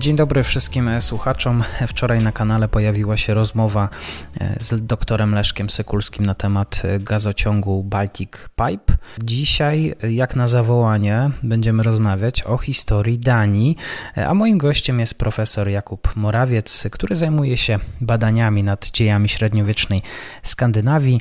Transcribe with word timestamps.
Dzień 0.00 0.16
dobry 0.16 0.42
wszystkim 0.42 0.90
słuchaczom. 1.00 1.62
Wczoraj 1.86 2.24
na 2.24 2.32
kanale 2.32 2.68
pojawiła 2.68 3.16
się 3.16 3.34
rozmowa 3.34 3.88
e, 4.40 4.56
z 4.60 4.86
doktorem 4.86 5.34
Leszkiem 5.34 5.70
Sykulskim 5.70 6.26
na 6.26 6.34
temat 6.34 6.82
e, 6.84 6.98
gazociągu 6.98 7.82
Baltic 7.82 8.30
Pipe. 8.56 8.94
Dzisiaj, 9.24 9.94
e, 10.02 10.12
jak 10.12 10.36
na 10.36 10.46
zawołanie, 10.46 11.30
będziemy 11.42 11.82
rozmawiać 11.82 12.42
o 12.42 12.58
historii 12.58 13.18
Danii, 13.18 13.76
a 14.26 14.34
moim 14.34 14.58
gościem 14.58 15.00
jest 15.00 15.18
profesor 15.18 15.68
Jakub 15.68 16.16
Morawiec, 16.16 16.88
który 16.92 17.14
zajmuje 17.14 17.56
się 17.56 17.78
badaniami 18.00 18.62
nad 18.62 18.90
dziejami 18.90 19.28
średniowiecznej 19.28 20.02
Skandynawii, 20.42 21.20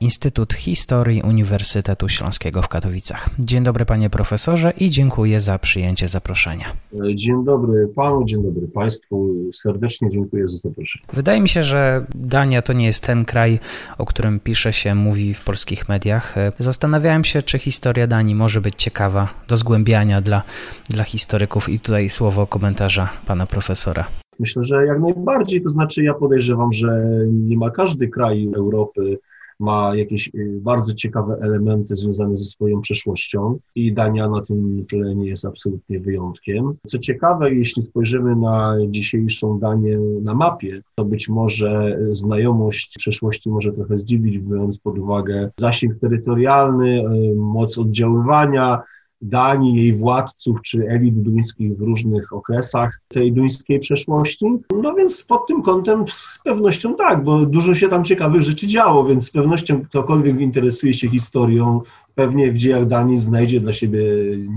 Instytut 0.00 0.54
Historii 0.54 1.22
Uniwersytetu 1.22 2.08
Śląskiego 2.08 2.62
w 2.62 2.68
Katowicach. 2.68 3.30
Dzień 3.38 3.64
dobry 3.64 3.84
panie 3.84 4.10
profesorze 4.10 4.70
i 4.70 4.90
dziękuję 4.90 5.40
za 5.40 5.58
przyjęcie 5.58 6.08
zaproszenia. 6.08 6.66
Dzień 7.14 7.44
dobry 7.44 7.88
panu 7.96 8.17
dzień 8.24 8.42
dobry 8.42 8.68
Państwu. 8.68 9.34
Serdecznie 9.54 10.10
dziękuję 10.10 10.48
za 10.48 10.56
zaproszenie. 10.56 11.04
Wydaje 11.12 11.40
mi 11.40 11.48
się, 11.48 11.62
że 11.62 12.06
Dania 12.14 12.62
to 12.62 12.72
nie 12.72 12.86
jest 12.86 13.06
ten 13.06 13.24
kraj, 13.24 13.58
o 13.98 14.06
którym 14.06 14.40
pisze 14.40 14.72
się, 14.72 14.94
mówi 14.94 15.34
w 15.34 15.44
polskich 15.44 15.88
mediach. 15.88 16.34
Zastanawiałem 16.58 17.24
się, 17.24 17.42
czy 17.42 17.58
historia 17.58 18.06
Danii 18.06 18.34
może 18.34 18.60
być 18.60 18.74
ciekawa 18.76 19.28
do 19.48 19.56
zgłębiania 19.56 20.20
dla, 20.20 20.42
dla 20.90 21.04
historyków 21.04 21.68
i 21.68 21.80
tutaj 21.80 22.08
słowo 22.08 22.46
komentarza 22.46 23.08
pana 23.26 23.46
profesora. 23.46 24.04
Myślę, 24.40 24.64
że 24.64 24.86
jak 24.86 25.00
najbardziej, 25.00 25.62
to 25.62 25.70
znaczy 25.70 26.02
ja 26.02 26.14
podejrzewam, 26.14 26.72
że 26.72 27.04
nie 27.32 27.56
ma 27.56 27.70
każdy 27.70 28.08
kraj 28.08 28.48
Europy 28.56 29.18
ma 29.60 29.96
jakieś 29.96 30.30
y, 30.34 30.58
bardzo 30.62 30.94
ciekawe 30.94 31.38
elementy 31.40 31.96
związane 31.96 32.36
ze 32.36 32.44
swoją 32.44 32.80
przeszłością 32.80 33.58
i 33.74 33.92
Dania 33.92 34.28
na 34.28 34.42
tym 34.42 34.86
tle 34.88 35.14
nie 35.14 35.28
jest 35.28 35.44
absolutnie 35.44 36.00
wyjątkiem. 36.00 36.74
Co 36.86 36.98
ciekawe, 36.98 37.54
jeśli 37.54 37.82
spojrzymy 37.82 38.36
na 38.36 38.76
dzisiejszą 38.88 39.58
Danię 39.58 39.98
na 40.22 40.34
mapie, 40.34 40.82
to 40.94 41.04
być 41.04 41.28
może 41.28 41.98
znajomość 42.10 42.94
przeszłości 42.98 43.50
może 43.50 43.72
trochę 43.72 43.98
zdziwić, 43.98 44.38
biorąc 44.38 44.78
pod 44.78 44.98
uwagę 44.98 45.50
zasięg 45.56 45.98
terytorialny, 46.00 47.00
y, 47.00 47.34
moc 47.34 47.78
oddziaływania, 47.78 48.82
Danii, 49.20 49.76
jej 49.76 49.96
władców 49.96 50.62
czy 50.62 50.88
elit 50.88 51.22
duńskich 51.22 51.76
w 51.76 51.80
różnych 51.80 52.32
okresach 52.32 53.00
tej 53.08 53.32
duńskiej 53.32 53.78
przeszłości. 53.78 54.46
No 54.82 54.94
więc 54.94 55.22
pod 55.22 55.46
tym 55.46 55.62
kątem 55.62 56.04
z 56.08 56.38
pewnością 56.44 56.94
tak, 56.94 57.24
bo 57.24 57.46
dużo 57.46 57.74
się 57.74 57.88
tam 57.88 58.04
ciekawych 58.04 58.42
rzeczy 58.42 58.66
działo, 58.66 59.04
więc 59.04 59.26
z 59.26 59.30
pewnością 59.30 59.82
ktokolwiek 59.82 60.40
interesuje 60.40 60.94
się 60.94 61.08
historią, 61.08 61.80
pewnie 62.14 62.52
w 62.52 62.56
dziejach 62.56 62.86
Danii 62.86 63.18
znajdzie 63.18 63.60
dla 63.60 63.72
siebie 63.72 64.00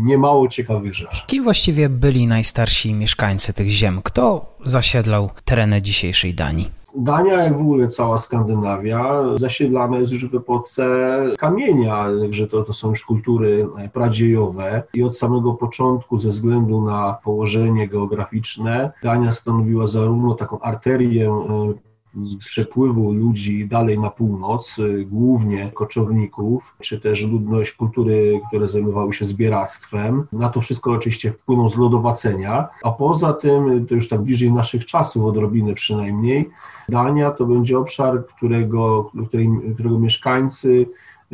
niemało 0.05 0.47
ciekawych 0.47 0.93
rzeczy. 0.93 1.21
Kim 1.27 1.43
właściwie 1.43 1.89
byli 1.89 2.27
najstarsi 2.27 2.93
mieszkańcy 2.93 3.53
tych 3.53 3.69
ziem? 3.69 4.01
Kto 4.03 4.55
zasiedlał 4.65 5.29
tereny 5.45 5.81
dzisiejszej 5.81 6.33
Danii? 6.33 6.80
Dania, 6.95 7.43
jak 7.43 7.57
w 7.57 7.61
ogóle 7.61 7.87
cała 7.87 8.17
Skandynawia, 8.17 9.23
zasiedlana 9.35 9.97
jest 9.97 10.11
już 10.11 10.25
w 10.25 10.35
epoce 10.35 10.83
kamienia, 11.37 12.05
że 12.29 12.47
to, 12.47 12.63
to 12.63 12.73
są 12.73 12.89
już 12.89 13.05
kultury 13.05 13.67
pradziejowe. 13.93 14.83
I 14.93 15.03
od 15.03 15.17
samego 15.17 15.53
początku 15.53 16.17
ze 16.17 16.29
względu 16.29 16.81
na 16.81 17.17
położenie 17.23 17.87
geograficzne 17.87 18.91
Dania 19.03 19.31
stanowiła 19.31 19.87
zarówno 19.87 20.35
taką 20.35 20.59
arterię 20.59 21.31
przepływu 22.39 23.13
ludzi 23.13 23.67
dalej 23.67 23.99
na 23.99 24.09
północ, 24.09 24.79
y, 24.79 25.05
głównie 25.05 25.71
koczowników, 25.73 26.75
czy 26.79 26.99
też 26.99 27.23
ludność 27.23 27.71
kultury, 27.71 28.41
które 28.47 28.67
zajmowały 28.67 29.13
się 29.13 29.25
zbieractwem. 29.25 30.27
Na 30.31 30.49
to 30.49 30.61
wszystko 30.61 30.91
oczywiście 30.91 31.31
wpłyną 31.31 31.69
zlodowacenia, 31.69 32.67
a 32.83 32.91
poza 32.91 33.33
tym, 33.33 33.85
to 33.85 33.95
już 33.95 34.07
tak 34.07 34.21
bliżej 34.21 34.51
naszych 34.51 34.85
czasów, 34.85 35.25
odrobinę 35.25 35.73
przynajmniej, 35.73 36.49
Dania 36.89 37.31
to 37.31 37.45
będzie 37.45 37.79
obszar, 37.79 38.25
którego, 38.25 39.11
którego 39.73 39.99
mieszkańcy 39.99 40.85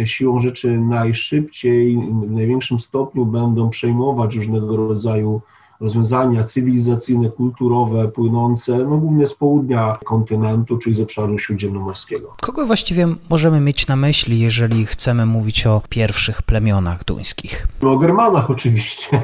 siłą 0.05 0.39
rzeczy 0.39 0.79
najszybciej, 0.79 1.97
w 1.97 2.31
największym 2.31 2.79
stopniu 2.79 3.25
będą 3.25 3.69
przejmować 3.69 4.35
różnego 4.35 4.75
rodzaju 4.75 5.41
rozwiązania 5.79 6.43
cywilizacyjne, 6.43 7.29
kulturowe, 7.29 8.07
płynące 8.07 8.77
no, 8.77 8.97
głównie 8.97 9.27
z 9.27 9.33
południa 9.33 9.97
kontynentu, 10.05 10.77
czyli 10.77 10.95
z 10.95 11.01
obszaru 11.01 11.37
śródziemnomorskiego. 11.37 12.35
Kogo 12.41 12.65
właściwie 12.65 13.07
możemy 13.29 13.59
mieć 13.59 13.87
na 13.87 13.95
myśli, 13.95 14.39
jeżeli 14.39 14.85
chcemy 14.85 15.25
mówić 15.25 15.67
o 15.67 15.81
pierwszych 15.89 16.41
plemionach 16.41 17.05
duńskich? 17.05 17.67
O 17.81 17.97
Germanach 17.97 18.49
oczywiście, 18.49 19.21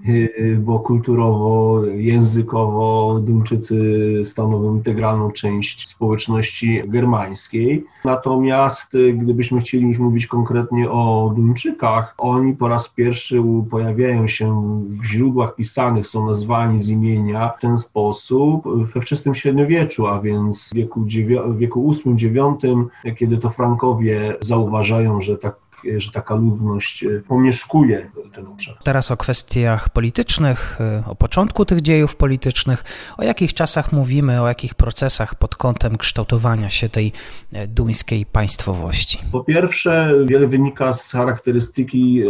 bo 0.66 0.78
kulturowo, 0.78 1.82
językowo 1.84 3.18
Duńczycy 3.20 3.78
stanowią 4.24 4.74
integralną 4.74 5.30
część 5.30 5.88
społeczności 5.88 6.82
germańskiej. 6.86 7.84
Natomiast 8.04 8.92
gdybyśmy 9.14 9.60
chcieli 9.60 9.86
już 9.86 9.98
mówić 9.98 10.26
konkretnie 10.26 10.90
o 10.90 11.32
Duńczykach, 11.36 12.14
oni 12.18 12.56
po 12.56 12.68
raz 12.68 12.88
pierwszy 12.88 13.42
pojawiają 13.70 14.26
się 14.26 14.82
w 14.86 15.04
źródłach 15.04 15.54
pisanych 15.54 15.87
są 16.04 16.26
nazwani 16.26 16.82
z 16.82 16.88
imienia 16.88 17.48
w 17.48 17.60
ten 17.60 17.78
sposób 17.78 18.64
we 18.94 19.00
wczesnym 19.00 19.34
średniowieczu, 19.34 20.06
a 20.06 20.20
więc 20.20 20.70
w 20.70 20.74
wieku, 20.74 21.04
wieku 21.56 21.92
VIII-IX, 22.04 22.90
kiedy 23.16 23.38
to 23.38 23.50
Frankowie 23.50 24.36
zauważają, 24.40 25.20
że 25.20 25.38
tak 25.38 25.67
że 25.96 26.12
taka 26.12 26.34
ludność 26.34 27.04
e, 27.04 27.20
pomieszkuje 27.28 28.10
ten 28.32 28.46
obszar. 28.46 28.74
Teraz 28.84 29.10
o 29.10 29.16
kwestiach 29.16 29.88
politycznych, 29.88 30.78
e, 30.80 31.02
o 31.06 31.14
początku 31.14 31.64
tych 31.64 31.80
dziejów 31.80 32.16
politycznych, 32.16 32.84
o 33.18 33.22
jakich 33.22 33.54
czasach 33.54 33.92
mówimy, 33.92 34.42
o 34.42 34.48
jakich 34.48 34.74
procesach 34.74 35.34
pod 35.34 35.56
kątem 35.56 35.96
kształtowania 35.96 36.70
się 36.70 36.88
tej 36.88 37.12
e, 37.52 37.66
duńskiej 37.66 38.26
państwowości? 38.26 39.18
Po 39.32 39.44
pierwsze, 39.44 40.12
wiele 40.26 40.46
wynika 40.46 40.92
z 40.92 41.12
charakterystyki 41.12 42.22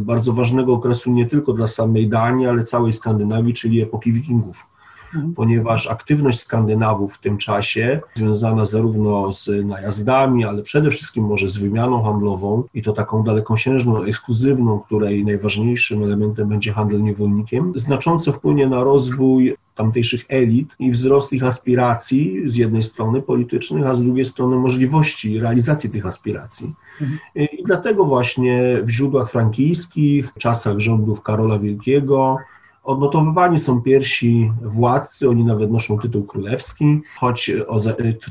bardzo 0.00 0.32
ważnego 0.32 0.72
okresu 0.72 1.12
nie 1.12 1.26
tylko 1.26 1.52
dla 1.52 1.66
samej 1.66 2.08
Danii, 2.08 2.46
ale 2.46 2.64
całej 2.64 2.92
Skandynawii, 2.92 3.54
czyli 3.54 3.82
epoki 3.82 4.12
wikingów. 4.12 4.71
Mhm. 5.14 5.34
ponieważ 5.34 5.86
aktywność 5.86 6.40
Skandynawów 6.40 7.14
w 7.14 7.18
tym 7.18 7.38
czasie, 7.38 8.00
związana 8.14 8.64
zarówno 8.64 9.32
z 9.32 9.48
najazdami, 9.64 10.44
ale 10.44 10.62
przede 10.62 10.90
wszystkim 10.90 11.24
może 11.24 11.48
z 11.48 11.58
wymianą 11.58 12.02
handlową 12.02 12.64
i 12.74 12.82
to 12.82 12.92
taką 12.92 13.24
dalekosiężną, 13.24 14.02
ekskluzywną, 14.02 14.80
której 14.80 15.24
najważniejszym 15.24 16.04
elementem 16.04 16.48
będzie 16.48 16.72
handel 16.72 17.02
niewolnikiem, 17.02 17.72
znacząco 17.76 18.32
wpłynie 18.32 18.66
na 18.66 18.84
rozwój 18.84 19.56
tamtejszych 19.74 20.24
elit 20.28 20.76
i 20.78 20.90
wzrost 20.90 21.32
ich 21.32 21.44
aspiracji 21.44 22.42
z 22.44 22.56
jednej 22.56 22.82
strony 22.82 23.22
politycznych, 23.22 23.86
a 23.86 23.94
z 23.94 24.02
drugiej 24.02 24.24
strony 24.24 24.56
możliwości 24.56 25.40
realizacji 25.40 25.90
tych 25.90 26.06
aspiracji. 26.06 26.74
Mhm. 27.00 27.18
I 27.34 27.64
dlatego 27.64 28.04
właśnie 28.04 28.80
w 28.82 28.90
źródłach 28.90 29.30
frankijskich, 29.30 30.30
w 30.30 30.38
czasach 30.38 30.78
rządów 30.78 31.22
Karola 31.22 31.58
Wielkiego, 31.58 32.36
Odnotowywani 32.84 33.58
są 33.58 33.82
pierwsi 33.82 34.52
władcy, 34.62 35.28
oni 35.28 35.44
nawet 35.44 35.70
noszą 35.70 35.98
tytuł 35.98 36.24
królewski, 36.24 37.00
choć 37.20 37.50
o, 37.68 37.76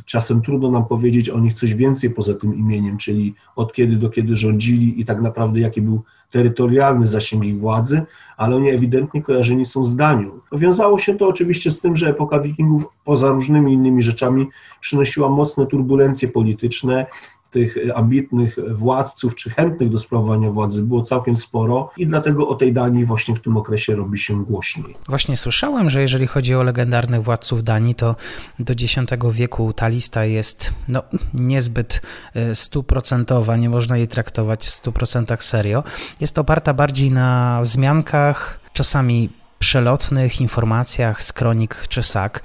czasem 0.06 0.42
trudno 0.42 0.72
nam 0.72 0.86
powiedzieć 0.86 1.30
o 1.30 1.40
nich 1.40 1.54
coś 1.54 1.74
więcej 1.74 2.10
poza 2.10 2.34
tym 2.34 2.56
imieniem, 2.56 2.98
czyli 2.98 3.36
od 3.56 3.74
kiedy 3.74 3.96
do 3.96 4.10
kiedy 4.10 4.36
rządzili 4.36 5.02
i 5.02 5.06
tak 5.06 5.22
naprawdę 5.22 5.60
jaki 5.60 5.82
był 5.82 6.04
terytorialny 6.30 7.08
zasięg 7.08 7.46
ich 7.46 7.60
władzy, 7.60 8.02
ale 8.38 8.56
oni 8.56 8.70
ewidentnie 8.70 9.22
kojarzeni 9.22 9.66
są 9.66 9.84
z 9.84 9.96
Danią. 9.96 10.40
Wiązało 10.52 10.98
się 10.98 11.18
to 11.18 11.28
oczywiście 11.28 11.72
z 11.72 11.80
tym, 11.80 11.96
że 11.96 12.10
epoka 12.10 12.40
wikingów 12.40 12.86
poza 13.04 13.30
różnymi 13.30 13.74
innymi 13.74 14.04
rzeczami 14.04 14.48
przynosiła 14.80 15.30
mocne 15.30 15.66
turbulencje 15.66 16.28
polityczne, 16.28 17.06
tych 17.52 17.76
ambitnych 17.96 18.56
władców 18.74 19.36
czy 19.36 19.50
chętnych 19.50 19.90
do 19.90 20.00
sprawowania 20.00 20.52
władzy 20.52 20.84
było 20.84 21.02
całkiem 21.02 21.38
sporo 21.38 21.90
i 21.98 22.08
dlatego 22.08 22.48
o 22.48 22.56
tej 22.56 22.74
Danii 22.74 23.06
właśnie 23.06 23.36
w 23.36 23.40
tym 23.40 23.58
okresie 23.58 23.96
robi 23.96 24.20
się 24.20 24.46
głośniej. 24.46 24.96
Właśnie 25.08 25.38
słyszałem, 25.38 25.90
że 25.90 26.02
jeżeli 26.02 26.28
chodzi 26.28 26.56
o 26.56 26.64
legendarnych 26.64 27.24
władców 27.24 27.64
Danii, 27.64 27.96
to 27.96 28.16
do 28.60 28.74
X 28.74 28.96
wieku 29.32 29.74
ta 29.74 29.88
lista 29.88 30.26
jest 30.26 30.74
no, 30.88 31.04
niezbyt 31.34 32.02
e, 32.34 32.56
stuprocentowa, 32.56 33.58
nie 33.58 33.70
można 33.70 33.98
jej 33.98 34.08
traktować 34.08 34.66
w 34.66 34.70
stu 34.70 34.92
procentach 34.92 35.44
serio. 35.44 35.84
Jest 36.22 36.40
oparta 36.40 36.74
bardziej 36.74 37.12
na 37.12 37.60
wzmiankach, 37.62 38.60
czasami 38.74 39.30
przelotnych 39.62 40.42
informacjach 40.42 41.24
z 41.24 41.34
kronik 41.34 41.76
czy 41.90 42.04
sag. 42.04 42.44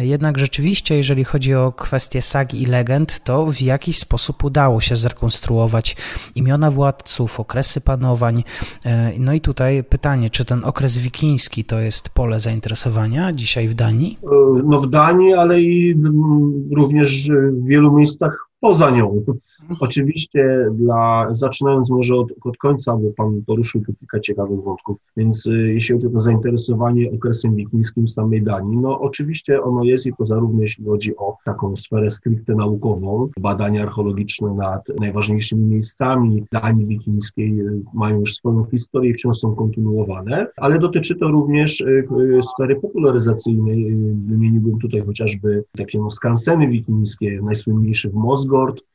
Jednak 0.00 0.38
rzeczywiście, 0.38 0.96
jeżeli 0.96 1.24
chodzi 1.24 1.54
o 1.54 1.72
kwestie 1.72 2.22
sag 2.22 2.54
i 2.54 2.66
legend, 2.66 3.20
to 3.20 3.46
w 3.46 3.60
jakiś 3.60 3.98
sposób 3.98 4.44
udało 4.44 4.80
się 4.80 4.96
zrekonstruować 4.96 5.96
imiona 6.34 6.70
władców, 6.70 7.40
okresy 7.40 7.80
panowań. 7.80 8.44
No 9.18 9.32
i 9.32 9.40
tutaj 9.40 9.84
pytanie, 9.84 10.30
czy 10.30 10.44
ten 10.44 10.64
okres 10.64 10.98
wikiński 10.98 11.64
to 11.64 11.80
jest 11.80 12.08
pole 12.08 12.40
zainteresowania 12.40 13.32
dzisiaj 13.32 13.68
w 13.68 13.74
Danii? 13.74 14.18
No 14.64 14.80
w 14.80 14.86
Danii, 14.90 15.34
ale 15.34 15.60
i 15.60 15.92
mm, 15.92 16.70
również 16.76 17.30
w 17.30 17.66
wielu 17.66 17.92
miejscach 17.92 18.48
poza 18.64 18.90
nią. 18.90 19.24
Oczywiście 19.80 20.66
dla, 20.72 21.28
zaczynając 21.30 21.90
może 21.90 22.16
od, 22.16 22.32
od 22.44 22.56
końca, 22.56 22.96
bo 22.96 23.10
Pan 23.16 23.42
poruszył 23.46 23.80
tu 23.80 23.92
kilka 23.94 24.20
ciekawych 24.20 24.62
wątków, 24.62 24.96
więc 25.16 25.46
y, 25.46 25.72
jeśli 25.74 25.94
chodzi 25.94 26.06
o 26.06 26.10
to 26.10 26.18
zainteresowanie 26.18 27.10
okresem 27.12 27.54
wikińskim 27.54 28.08
samej 28.08 28.42
Danii, 28.42 28.76
no 28.76 29.00
oczywiście 29.00 29.62
ono 29.62 29.84
jest 29.84 30.06
i 30.06 30.12
to 30.18 30.24
zarówno 30.24 30.62
jeśli 30.62 30.84
chodzi 30.84 31.16
o 31.16 31.36
taką 31.44 31.76
sferę 31.76 32.10
stricte 32.10 32.54
naukową, 32.54 33.28
badania 33.40 33.82
archeologiczne 33.82 34.54
nad 34.54 34.88
najważniejszymi 35.00 35.66
miejscami 35.66 36.44
Danii 36.52 36.86
wikińskiej 36.86 37.60
y, 37.60 37.82
mają 37.94 38.20
już 38.20 38.34
swoją 38.34 38.64
historię 38.64 39.10
i 39.10 39.14
wciąż 39.14 39.36
są 39.36 39.54
kontynuowane, 39.54 40.46
ale 40.56 40.78
dotyczy 40.78 41.14
to 41.14 41.28
również 41.28 41.80
y, 41.80 42.06
sfery 42.54 42.76
popularyzacyjnej. 42.76 43.96
Wymieniłbym 44.28 44.78
tutaj 44.78 45.02
chociażby 45.06 45.64
takie 45.76 45.98
no, 45.98 46.10
skanseny 46.10 46.68
wikińskie, 46.68 47.40
najsłynniejsze 47.42 48.10
w 48.10 48.14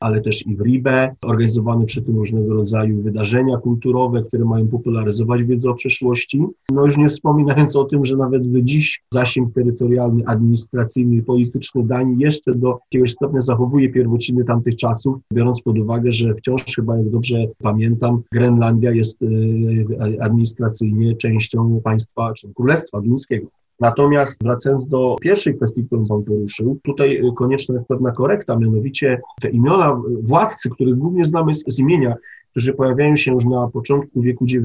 Ale 0.00 0.20
też 0.20 0.46
i 0.46 0.56
w 0.56 0.60
Ribe, 0.60 1.14
organizowane 1.24 1.84
przy 1.84 2.02
tym 2.02 2.16
różnego 2.16 2.54
rodzaju 2.54 3.02
wydarzenia 3.02 3.56
kulturowe, 3.56 4.22
które 4.22 4.44
mają 4.44 4.68
popularyzować 4.68 5.42
wiedzę 5.42 5.70
o 5.70 5.74
przeszłości. 5.74 6.42
No 6.72 6.86
już 6.86 6.96
nie 6.96 7.08
wspominając 7.08 7.76
o 7.76 7.84
tym, 7.84 8.04
że 8.04 8.16
nawet 8.16 8.52
do 8.52 8.62
dziś 8.62 9.02
zasięg 9.14 9.54
terytorialny, 9.54 10.22
administracyjny 10.26 11.14
i 11.14 11.22
polityczny 11.22 11.84
Danii 11.84 12.18
jeszcze 12.18 12.54
do 12.54 12.78
jakiegoś 12.84 13.12
stopnia 13.12 13.40
zachowuje 13.40 13.88
pierwociny 13.88 14.44
tamtych 14.44 14.76
czasów, 14.76 15.16
biorąc 15.32 15.62
pod 15.62 15.78
uwagę, 15.78 16.12
że 16.12 16.34
wciąż 16.34 16.64
chyba, 16.76 16.96
jak 16.96 17.10
dobrze 17.10 17.46
pamiętam, 17.58 18.22
Grenlandia 18.32 18.90
jest 18.90 19.22
e, 19.22 19.26
administracyjnie 20.22 21.16
częścią 21.16 21.80
państwa, 21.84 22.32
czy 22.32 22.54
królestwa 22.54 23.00
duńskiego. 23.00 23.46
Natomiast 23.80 24.42
wracając 24.42 24.88
do 24.88 25.16
pierwszej 25.20 25.56
kwestii, 25.56 25.84
którą 25.86 26.06
Pan 26.06 26.22
poruszył, 26.22 26.78
tutaj 26.82 27.16
y, 27.16 27.32
konieczna 27.36 27.74
jest 27.74 27.88
pewna 27.88 28.12
korekta, 28.12 28.56
mianowicie 28.56 29.20
te 29.40 29.50
imiona 29.50 30.02
władcy, 30.22 30.70
których 30.70 30.94
głównie 30.94 31.24
znamy 31.24 31.54
z, 31.54 31.64
z 31.66 31.78
imienia, 31.78 32.14
którzy 32.50 32.74
pojawiają 32.74 33.16
się 33.16 33.32
już 33.34 33.44
na 33.44 33.68
początku 33.68 34.20
wieku 34.20 34.44
IX 34.44 34.64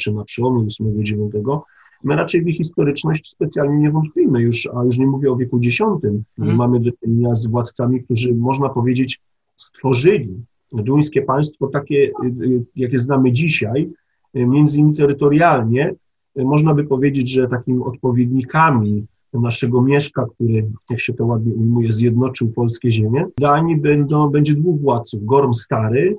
czy 0.00 0.12
na 0.12 0.24
przełomie 0.24 0.66
VIII-IX, 0.80 1.60
my 2.04 2.16
raczej 2.16 2.42
w 2.42 2.48
ich 2.48 2.56
historyczność 2.56 3.28
specjalnie 3.28 3.78
nie 3.78 3.90
wątpimy, 3.90 4.42
już, 4.42 4.68
a 4.74 4.84
już 4.84 4.98
nie 4.98 5.06
mówię 5.06 5.32
o 5.32 5.36
wieku 5.36 5.60
X, 5.64 5.80
mm. 5.80 6.56
mamy 6.56 6.80
do 6.80 6.90
czynienia 7.04 7.34
z 7.34 7.46
władcami, 7.46 8.04
którzy 8.04 8.34
można 8.34 8.68
powiedzieć 8.68 9.20
stworzyli 9.56 10.44
duńskie 10.72 11.22
państwo 11.22 11.66
takie, 11.66 11.96
y, 11.96 12.44
y, 12.44 12.64
jakie 12.76 12.98
znamy 12.98 13.32
dzisiaj, 13.32 13.90
między 14.34 14.78
innymi 14.78 14.96
terytorialnie, 14.96 15.94
można 16.36 16.74
by 16.74 16.84
powiedzieć, 16.84 17.30
że 17.30 17.48
takimi 17.48 17.82
odpowiednikami 17.84 19.06
naszego 19.32 19.82
Mieszka, 19.82 20.26
który, 20.34 20.70
jak 20.90 21.00
się 21.00 21.14
to 21.14 21.26
ładnie 21.26 21.54
ujmuje, 21.54 21.92
zjednoczył 21.92 22.52
polskie 22.52 22.92
ziemie, 22.92 23.26
Danii 23.38 23.76
będą, 23.76 24.28
będzie 24.28 24.54
dwóch 24.54 24.80
władców, 24.80 25.24
Gorm 25.24 25.54
Stary 25.54 26.16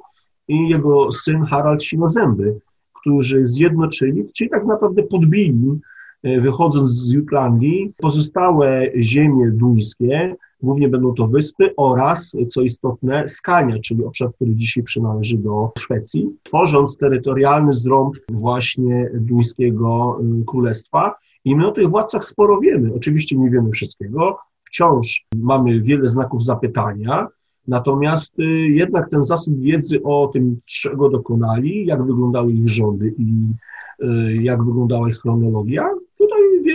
i 0.48 0.70
jego 0.70 1.12
syn 1.12 1.44
Harald 1.44 1.84
Sinozęby, 1.84 2.60
którzy 2.94 3.46
zjednoczyli, 3.46 4.26
czyli 4.34 4.50
tak 4.50 4.66
naprawdę 4.66 5.04
podbili, 5.04 5.80
wychodząc 6.24 6.90
z 6.90 7.12
Jutlandii, 7.12 7.94
pozostałe 7.98 8.92
ziemie 9.02 9.52
duńskie, 9.52 10.36
Głównie 10.64 10.90
będą 10.90 11.14
to 11.14 11.28
wyspy 11.28 11.74
oraz, 11.78 12.38
co 12.50 12.62
istotne, 12.62 13.28
Skania, 13.28 13.80
czyli 13.80 14.04
obszar, 14.04 14.34
który 14.34 14.56
dzisiaj 14.56 14.84
przynależy 14.84 15.38
do 15.38 15.72
Szwecji, 15.80 16.30
tworząc 16.44 16.98
terytorialny 16.98 17.74
zrąb 17.74 18.16
właśnie 18.32 19.10
duńskiego 19.14 20.20
y, 20.42 20.46
królestwa. 20.46 21.16
I 21.46 21.56
my 21.56 21.68
o 21.68 21.72
tych 21.72 21.90
władcach 21.90 22.24
sporo 22.24 22.60
wiemy. 22.60 22.94
Oczywiście 22.96 23.38
nie 23.38 23.50
wiemy 23.50 23.72
wszystkiego. 23.72 24.38
Wciąż 24.64 25.26
mamy 25.36 25.82
wiele 25.82 26.08
znaków 26.08 26.44
zapytania, 26.44 27.28
Natomiast 27.68 28.40
y, 28.40 28.44
jednak 28.70 29.10
ten 29.10 29.24
zasób 29.24 29.60
wiedzy 29.60 30.04
o 30.04 30.28
tym, 30.34 30.60
czego 30.66 31.10
dokonali, 31.10 31.86
jak 31.86 32.06
wyglądały 32.06 32.54
ich 32.54 32.70
rządy 32.70 33.14
i 33.18 33.34
y, 34.04 34.36
jak 34.44 34.64
wyglądała 34.64 35.10
ich 35.10 35.16
chronologia, 35.16 35.90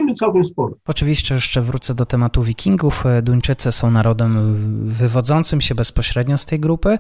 wiemy 0.08 0.14
całkiem 0.14 0.44
sporo. 0.44 0.74
Oczywiście 0.86 1.34
jeszcze 1.34 1.62
wrócę 1.62 1.94
do 1.94 2.06
tematu 2.06 2.42
Wikingów. 2.42 3.04
Duńczycy 3.22 3.72
są 3.72 3.90
narodem 3.90 4.54
wywodzącym 4.86 5.60
się 5.60 5.74
bezpośrednio 5.74 6.38
z 6.38 6.46
tej 6.46 6.60
grupy, 6.60 6.98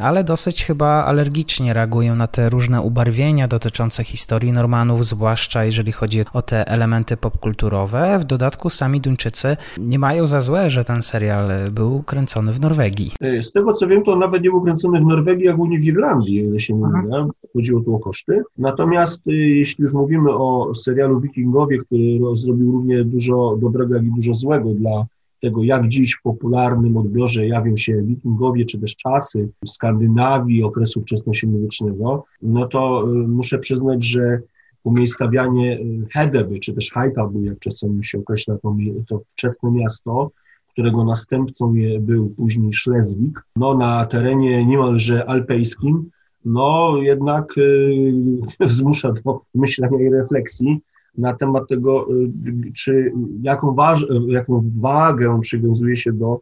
ale 0.00 0.24
dosyć 0.24 0.64
chyba 0.64 1.04
alergicznie 1.04 1.72
reagują 1.74 2.16
na 2.16 2.26
te 2.26 2.48
różne 2.48 2.80
ubarwienia 2.82 3.48
dotyczące 3.48 4.04
historii 4.04 4.52
Normanów, 4.52 5.04
zwłaszcza 5.04 5.64
jeżeli 5.64 5.92
chodzi 5.92 6.20
o 6.32 6.42
te 6.42 6.68
elementy 6.68 7.16
popkulturowe. 7.16 8.18
W 8.18 8.24
dodatku 8.24 8.70
sami 8.70 9.00
Duńczycy 9.00 9.56
nie 9.78 9.98
mają 9.98 10.26
za 10.26 10.40
złe, 10.40 10.70
że 10.70 10.84
ten 10.84 11.02
serial 11.02 11.50
był 11.70 12.02
kręcony 12.02 12.52
w 12.52 12.60
Norwegii. 12.60 13.12
Z 13.42 13.52
tego 13.52 13.72
co 13.72 13.86
wiem, 13.86 14.02
to 14.02 14.16
nawet 14.16 14.42
nie 14.42 14.50
był 14.50 14.62
kręcony 14.62 15.00
w 15.00 15.04
Norwegii, 15.04 15.46
jak 15.46 15.56
głównie 15.56 15.78
w 15.78 15.84
Irlandii, 15.84 16.34
jeśli 16.34 16.60
się 16.60 16.74
nie 16.74 16.86
mylę. 16.86 17.28
Chodziło 17.52 17.80
tu 17.80 17.94
o 17.94 17.98
koszty. 17.98 18.42
Natomiast 18.58 19.26
y, 19.26 19.32
jeśli 19.32 19.82
już 19.82 19.94
mówimy 19.94 20.30
o 20.30 20.74
serialu 20.74 21.20
Wikingowie, 21.20 21.78
który 21.78 22.18
zrobił 22.36 22.72
równie 22.72 23.04
dużo 23.04 23.56
dobrego, 23.60 23.94
jak 23.94 24.04
i 24.04 24.14
dużo 24.14 24.34
złego 24.34 24.74
dla 24.74 25.06
tego, 25.40 25.62
jak 25.62 25.88
dziś 25.88 26.14
w 26.14 26.22
popularnym 26.22 26.96
odbiorze 26.96 27.46
jawią 27.46 27.76
się 27.76 28.02
wikingowie, 28.02 28.64
czy 28.64 28.78
też 28.78 28.96
czasy 28.96 29.48
Skandynawii 29.66 30.62
okresu 30.62 31.00
wczesnośredniowiecznego, 31.00 32.24
no 32.42 32.66
to 32.66 33.04
y, 33.04 33.28
muszę 33.28 33.58
przyznać, 33.58 34.04
że 34.04 34.40
umiejscawianie 34.84 35.78
y, 35.78 36.06
Hedeby, 36.12 36.60
czy 36.60 36.72
też 36.72 36.90
Haitabu, 36.90 37.44
jak 37.44 37.58
czasem 37.58 38.04
się 38.04 38.18
określa 38.18 38.56
to, 38.56 38.74
to 39.08 39.20
wczesne 39.28 39.70
miasto, 39.70 40.30
którego 40.72 41.04
następcą 41.04 41.74
był 42.00 42.30
później 42.30 42.72
Szlezwik, 42.72 43.42
no 43.56 43.74
na 43.74 44.06
terenie 44.06 44.66
niemalże 44.66 45.26
alpejskim, 45.26 46.10
no 46.44 46.96
jednak 46.96 47.58
y, 47.58 48.02
zmusza 48.76 49.12
do 49.12 49.40
myślenia 49.54 50.00
i 50.00 50.10
refleksji, 50.10 50.80
na 51.18 51.34
temat 51.34 51.68
tego, 51.68 52.12
y, 52.12 52.72
czy 52.72 53.12
jaką, 53.42 53.74
waż, 53.74 54.06
jaką 54.28 54.70
wagę 54.80 55.40
przywiązuje 55.40 55.96
się 55.96 56.12
do 56.12 56.40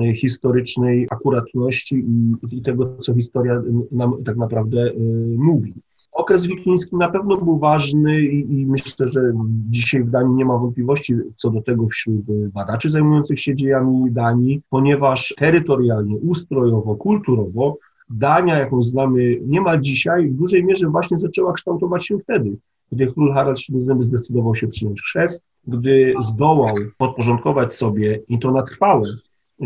y, 0.00 0.14
historycznej 0.14 1.06
akuratności 1.10 1.94
i, 1.94 2.56
i, 2.56 2.62
tego, 2.62 2.96
co 2.96 3.14
historia 3.14 3.62
nam 3.92 4.24
tak 4.24 4.36
naprawdę 4.36 4.86
y, 4.86 4.94
mówi. 5.38 5.74
Okres 6.12 6.46
wikiński 6.46 6.96
na 6.96 7.08
pewno 7.08 7.36
był 7.36 7.58
ważny 7.58 8.20
i, 8.20 8.60
i, 8.60 8.66
myślę, 8.66 9.08
że 9.08 9.32
dzisiaj 9.70 10.04
w 10.04 10.10
Danii 10.10 10.34
nie 10.34 10.44
ma 10.44 10.58
wątpliwości 10.58 11.14
co 11.34 11.50
do 11.50 11.62
tego 11.62 11.86
wśród 11.86 12.24
badaczy 12.52 12.90
zajmujących 12.90 13.40
się 13.40 13.54
dziejami 13.54 14.10
Danii, 14.10 14.62
ponieważ 14.70 15.34
terytorialnie, 15.38 16.16
ustrojowo, 16.16 16.96
kulturowo 16.96 17.76
Dania, 18.10 18.58
jaką 18.58 18.82
znamy 18.82 19.40
niemal 19.46 19.80
dzisiaj, 19.80 20.28
w 20.28 20.34
dużej 20.34 20.64
mierze 20.64 20.88
właśnie 20.88 21.18
zaczęła 21.18 21.52
kształtować 21.52 22.06
się 22.06 22.18
wtedy 22.18 22.56
gdy 22.92 23.06
król 23.06 23.34
Harald 23.34 23.58
VII 23.68 24.02
zdecydował 24.02 24.54
się 24.54 24.66
przyjąć 24.66 25.02
chrzest, 25.02 25.44
gdy 25.66 26.14
zdołał 26.20 26.74
podporządkować 26.98 27.74
sobie 27.74 28.20
i 28.28 28.38
to 28.38 28.52
na 28.52 28.62
trwałe 28.62 29.08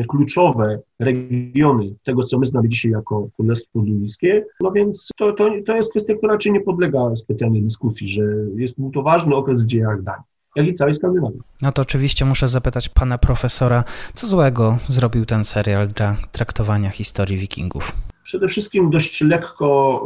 kluczowe 0.09 0.79
regiony 0.99 1.95
tego, 2.02 2.23
co 2.23 2.38
my 2.38 2.47
znamy 2.47 2.69
dzisiaj 2.69 2.93
jako 2.93 3.29
Królestwo 3.37 3.81
Duńskie, 3.81 4.45
no 4.61 4.71
więc 4.71 5.09
to, 5.17 5.33
to, 5.33 5.50
to 5.67 5.76
jest 5.76 5.91
kwestia, 5.91 6.14
która 6.14 6.33
raczej 6.33 6.52
nie 6.52 6.61
podlega 6.61 7.17
specjalnej 7.17 7.62
dyskusji, 7.62 8.09
że 8.09 8.23
jest 8.57 8.81
był 8.81 8.91
to 8.91 9.02
ważny 9.02 9.35
okres 9.35 9.62
w 9.62 9.67
dziejach 9.67 10.02
Danii 10.02 10.33
jak 10.57 10.67
i 10.67 10.73
całej 10.73 10.95
Skandynawii. 10.95 11.41
No 11.62 11.73
to 11.73 11.83
oczywiście 11.83 12.25
muszę 12.25 12.49
zapytać 12.49 12.88
pana 12.88 13.19
profesora, 13.19 13.85
co 14.14 14.26
złego 14.26 14.79
zrobił 14.88 15.26
ten 15.26 15.45
serial 15.45 15.88
dla 15.88 16.17
traktowania 16.33 16.91
historii 16.91 17.38
wikingów? 17.38 17.93
Przede 18.23 18.49
wszystkim 18.49 18.91
dość 18.91 19.21
lekko 19.21 20.02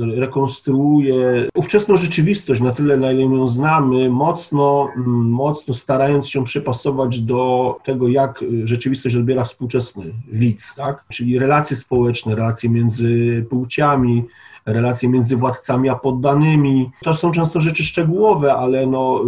y, 0.00 0.20
rekonstruuje 0.20 1.48
ówczesną 1.54 1.96
rzeczywistość, 1.96 2.60
na 2.60 2.70
tyle, 2.70 2.96
na 2.96 3.12
ile 3.12 3.22
ją 3.22 3.46
znamy, 3.46 4.10
mocno, 4.10 4.88
mm, 4.96 5.30
mocno 5.30 5.74
starając 5.74 6.28
się 6.28 6.44
przypasować 6.44 7.20
do 7.20 7.76
tego, 7.84 8.08
jak 8.08 8.44
rzeczywistość 8.64 9.16
odbiera 9.16 9.44
współczesny 9.44 10.12
widz, 10.32 10.74
tak? 10.74 11.04
czyli 11.08 11.38
relacje 11.38 11.76
społeczne, 11.76 12.34
relacje 12.34 12.70
między 12.70 13.46
płciami, 13.50 14.24
relacje 14.66 15.08
między 15.08 15.36
władcami 15.36 15.88
a 15.88 15.94
poddanymi. 15.94 16.90
To 17.02 17.14
są 17.14 17.30
często 17.30 17.60
rzeczy 17.60 17.84
szczegółowe, 17.84 18.54
ale 18.54 18.86
no, 18.86 19.20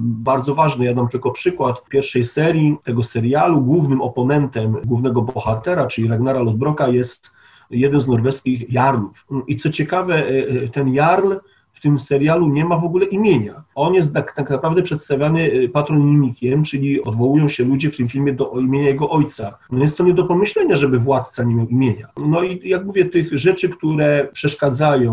bardzo 0.00 0.54
ważne. 0.54 0.84
Ja 0.84 0.94
dam 0.94 1.08
tylko 1.08 1.30
przykład 1.30 1.84
pierwszej 1.88 2.24
serii 2.24 2.76
tego 2.84 3.02
serialu. 3.02 3.60
Głównym 3.60 4.02
oponentem 4.02 4.76
głównego 4.84 5.22
bohatera, 5.22 5.86
czyli 5.86 6.08
Ragnara 6.08 6.42
Lodbroka, 6.42 6.88
jest 6.88 7.37
jeden 7.70 8.00
z 8.00 8.08
norweskich 8.08 8.72
jarlów. 8.72 9.26
I 9.46 9.56
co 9.56 9.68
ciekawe, 9.68 10.14
e, 10.14 10.48
e, 10.48 10.68
ten 10.68 10.88
jarl 10.94 11.34
w 11.78 11.80
tym 11.80 11.98
serialu 11.98 12.48
nie 12.48 12.64
ma 12.64 12.78
w 12.78 12.84
ogóle 12.84 13.06
imienia. 13.06 13.64
On 13.74 13.94
jest 13.94 14.14
tak, 14.14 14.32
tak 14.32 14.50
naprawdę 14.50 14.82
przedstawiany 14.82 15.52
y, 15.52 15.68
patronimikiem, 15.68 16.62
czyli 16.62 17.02
odwołują 17.02 17.48
się 17.48 17.64
ludzie 17.64 17.90
w 17.90 17.96
tym 17.96 18.08
filmie 18.08 18.32
do 18.32 18.52
imienia 18.60 18.88
jego 18.88 19.10
ojca. 19.10 19.58
No 19.70 19.82
jest 19.82 19.98
to 19.98 20.04
nie 20.04 20.14
do 20.14 20.24
pomyślenia, 20.24 20.76
żeby 20.76 20.98
władca 20.98 21.44
nie 21.44 21.54
miał 21.54 21.66
imienia. 21.66 22.08
No 22.16 22.42
i 22.42 22.68
jak 22.68 22.84
mówię, 22.84 23.04
tych 23.04 23.38
rzeczy, 23.38 23.68
które 23.68 24.28
przeszkadzają 24.32 25.12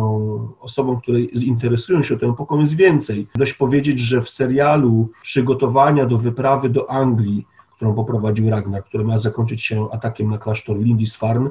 osobom, 0.60 1.02
które 1.02 1.20
interesują 1.22 2.02
się 2.02 2.18
tą 2.18 2.34
epoką 2.34 2.60
jest 2.60 2.76
więcej. 2.76 3.28
Dość 3.36 3.54
powiedzieć, 3.54 4.00
że 4.00 4.22
w 4.22 4.30
serialu 4.30 5.10
przygotowania 5.22 6.06
do 6.06 6.18
wyprawy 6.18 6.70
do 6.70 6.92
Anglii, 6.92 7.48
którą 7.76 7.94
poprowadził 7.94 8.50
Ragnar, 8.50 8.84
która 8.84 9.04
miała 9.04 9.20
zakończyć 9.20 9.64
się 9.64 9.88
atakiem 9.92 10.30
na 10.30 10.38
klasztor 10.38 10.78
Lindisfarne, 10.78 11.50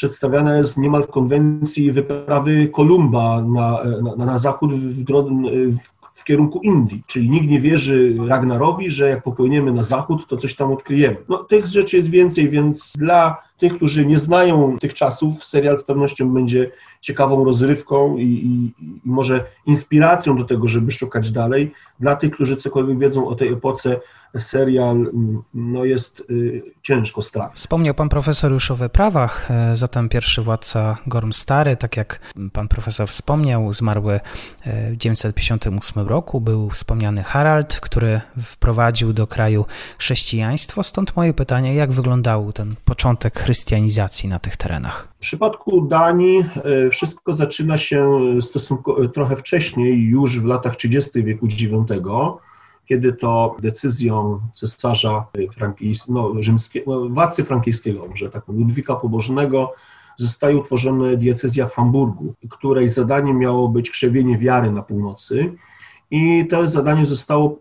przedstawiane 0.00 0.58
jest 0.58 0.76
niemal 0.76 1.02
w 1.02 1.08
konwencji 1.08 1.92
wyprawy 1.92 2.68
Kolumba 2.68 3.42
na, 3.42 3.82
na, 4.16 4.24
na 4.24 4.38
zachód 4.38 4.72
w, 4.74 5.04
w, 5.04 5.78
w 6.12 6.24
kierunku 6.24 6.60
Indii, 6.62 7.02
czyli 7.06 7.30
nikt 7.30 7.46
nie 7.46 7.60
wierzy 7.60 8.16
Ragnarowi, 8.28 8.90
że 8.90 9.08
jak 9.08 9.22
popłyniemy 9.22 9.72
na 9.72 9.82
zachód, 9.82 10.26
to 10.26 10.36
coś 10.36 10.54
tam 10.54 10.72
odkryjemy. 10.72 11.16
No, 11.28 11.44
tych 11.44 11.66
rzeczy 11.66 11.96
jest 11.96 12.10
więcej, 12.10 12.48
więc 12.48 12.92
dla 12.98 13.36
tych, 13.60 13.72
którzy 13.72 14.06
nie 14.06 14.16
znają 14.16 14.78
tych 14.78 14.94
czasów, 14.94 15.44
serial 15.44 15.78
z 15.78 15.84
pewnością 15.84 16.34
będzie 16.34 16.70
ciekawą 17.00 17.44
rozrywką 17.44 18.16
i, 18.16 18.22
i, 18.22 18.84
i, 18.84 19.00
może 19.04 19.44
inspiracją 19.66 20.36
do 20.36 20.44
tego, 20.44 20.68
żeby 20.68 20.92
szukać 20.92 21.30
dalej. 21.30 21.72
Dla 22.00 22.16
tych, 22.16 22.30
którzy 22.30 22.56
cokolwiek 22.56 22.98
wiedzą 22.98 23.28
o 23.28 23.34
tej 23.34 23.48
epoce, 23.48 24.00
serial 24.38 24.96
mm, 24.96 25.42
no, 25.54 25.84
jest 25.84 26.22
y, 26.30 26.62
ciężko 26.82 27.22
strawić. 27.22 27.56
Wspomniał 27.56 27.94
pan 27.94 28.08
profesor 28.08 28.52
już 28.52 28.70
o 28.70 28.76
wyprawach, 28.76 29.50
e, 29.50 29.76
zatem 29.76 30.08
pierwszy 30.08 30.42
władca 30.42 30.96
Gorm 31.06 31.32
Stary, 31.32 31.76
tak 31.76 31.96
jak 31.96 32.20
pan 32.52 32.68
profesor 32.68 33.08
wspomniał, 33.08 33.72
zmarły 33.72 34.14
e, 34.14 34.20
w 34.92 34.98
1958 34.98 36.08
roku, 36.08 36.40
był 36.40 36.70
wspomniany 36.70 37.22
Harald, 37.22 37.80
który 37.80 38.20
wprowadził 38.42 39.12
do 39.12 39.26
kraju 39.26 39.64
chrześcijaństwo, 39.98 40.82
stąd 40.82 41.16
moje 41.16 41.34
pytanie, 41.34 41.74
jak 41.74 41.92
wyglądał 41.92 42.52
ten 42.52 42.74
początek 42.84 43.40
chrystianizacji 43.50 44.28
na 44.28 44.38
tych 44.38 44.56
terenach? 44.56 45.08
W 45.16 45.20
przypadku 45.20 45.80
Danii 45.80 46.44
e, 46.86 46.90
wszystko 46.90 47.34
zaczyna 47.34 47.78
się 47.78 48.20
stosunkowo 48.40 49.08
trochę 49.08 49.36
wcześniej, 49.36 50.02
już 50.02 50.40
w 50.40 50.44
latach 50.44 50.76
30. 50.76 51.24
wieku 51.24 51.46
IX, 51.46 51.82
kiedy 52.86 53.12
to 53.12 53.56
decyzją 53.62 54.40
cesarza 54.54 55.26
no, 56.08 56.34
rzymskiego, 56.40 57.00
no, 57.00 57.08
władcy 57.08 57.44
frankiejskiego, 57.44 58.06
może 58.08 58.30
tak, 58.30 58.48
Ludwika 58.48 58.94
Pobożnego, 58.94 59.74
zostaje 60.16 60.56
utworzona 60.56 61.16
diecezja 61.16 61.66
w 61.66 61.72
Hamburgu, 61.72 62.34
której 62.50 62.88
zadaniem 62.88 63.38
miało 63.38 63.68
być 63.68 63.90
krzewienie 63.90 64.38
wiary 64.38 64.70
na 64.70 64.82
północy. 64.82 65.52
I 66.10 66.46
to 66.50 66.66
zadanie 66.66 67.06
zostało 67.06 67.58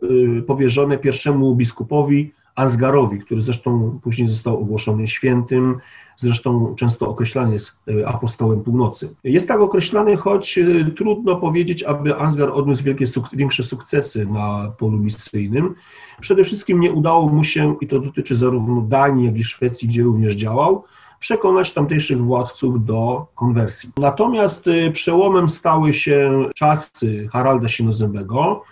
powierzone 0.47 0.97
pierwszemu 0.97 1.55
biskupowi 1.55 2.31
Asgarowi, 2.59 3.19
który 3.19 3.41
zresztą 3.41 3.99
później 4.03 4.27
został 4.27 4.61
ogłoszony 4.61 5.07
świętym, 5.07 5.77
zresztą 6.17 6.75
często 6.75 7.09
określany 7.09 7.53
jest 7.53 7.75
e, 8.01 8.07
apostołem 8.07 8.61
północy. 8.63 9.15
Jest 9.23 9.47
tak 9.47 9.59
określany, 9.59 10.17
choć 10.17 10.57
e, 10.57 10.91
trudno 10.91 11.35
powiedzieć, 11.35 11.83
aby 11.83 12.15
Asgar 12.15 12.49
odniósł 12.49 12.83
wielkie, 12.83 13.05
większe 13.33 13.63
sukcesy 13.63 14.25
na 14.25 14.71
polu 14.77 14.97
misyjnym. 14.97 15.75
Przede 16.21 16.43
wszystkim 16.43 16.79
nie 16.79 16.91
udało 16.91 17.29
mu 17.29 17.43
się, 17.43 17.75
i 17.81 17.87
to 17.87 17.99
dotyczy 17.99 18.35
zarówno 18.35 18.81
Danii, 18.81 19.25
jak 19.25 19.37
i 19.37 19.43
Szwecji, 19.43 19.87
gdzie 19.87 20.03
również 20.03 20.35
działał, 20.35 20.83
przekonać 21.19 21.73
tamtejszych 21.73 22.23
władców 22.23 22.85
do 22.85 23.27
konwersji. 23.35 23.89
Natomiast 23.97 24.67
e, 24.67 24.91
przełomem 24.91 25.49
stały 25.49 25.93
się 25.93 26.45
czasy 26.55 27.27
Haralda 27.31 27.67
Sinozębego, 27.67 28.63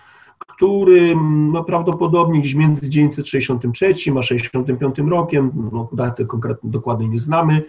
który 0.58 1.16
no, 1.52 1.64
prawdopodobnie 1.64 2.40
gdzieś 2.40 2.54
między 2.54 2.80
1963 2.80 4.18
a 4.18 4.22
65 4.22 4.98
rokiem, 4.98 5.50
no, 5.72 5.88
daty 5.92 6.26
konkretnie 6.26 6.70
dokładnie 6.70 7.08
nie 7.08 7.18
znamy, 7.18 7.62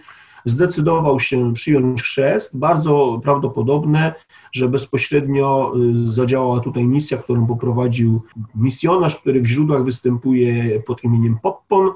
zdecydował 0.44 1.20
się 1.20 1.54
przyjąć 1.54 2.02
chrzest. 2.02 2.58
Bardzo 2.58 3.20
prawdopodobne, 3.24 4.14
że 4.52 4.68
bezpośrednio 4.68 5.72
y, 5.76 6.12
zadziałała 6.12 6.60
tutaj 6.60 6.84
misja, 6.84 7.18
którą 7.18 7.46
poprowadził 7.46 8.22
misjonarz, 8.54 9.16
który 9.16 9.40
w 9.40 9.46
źródłach 9.46 9.84
występuje 9.84 10.80
pod 10.80 11.04
imieniem 11.04 11.38
Poppon, 11.42 11.90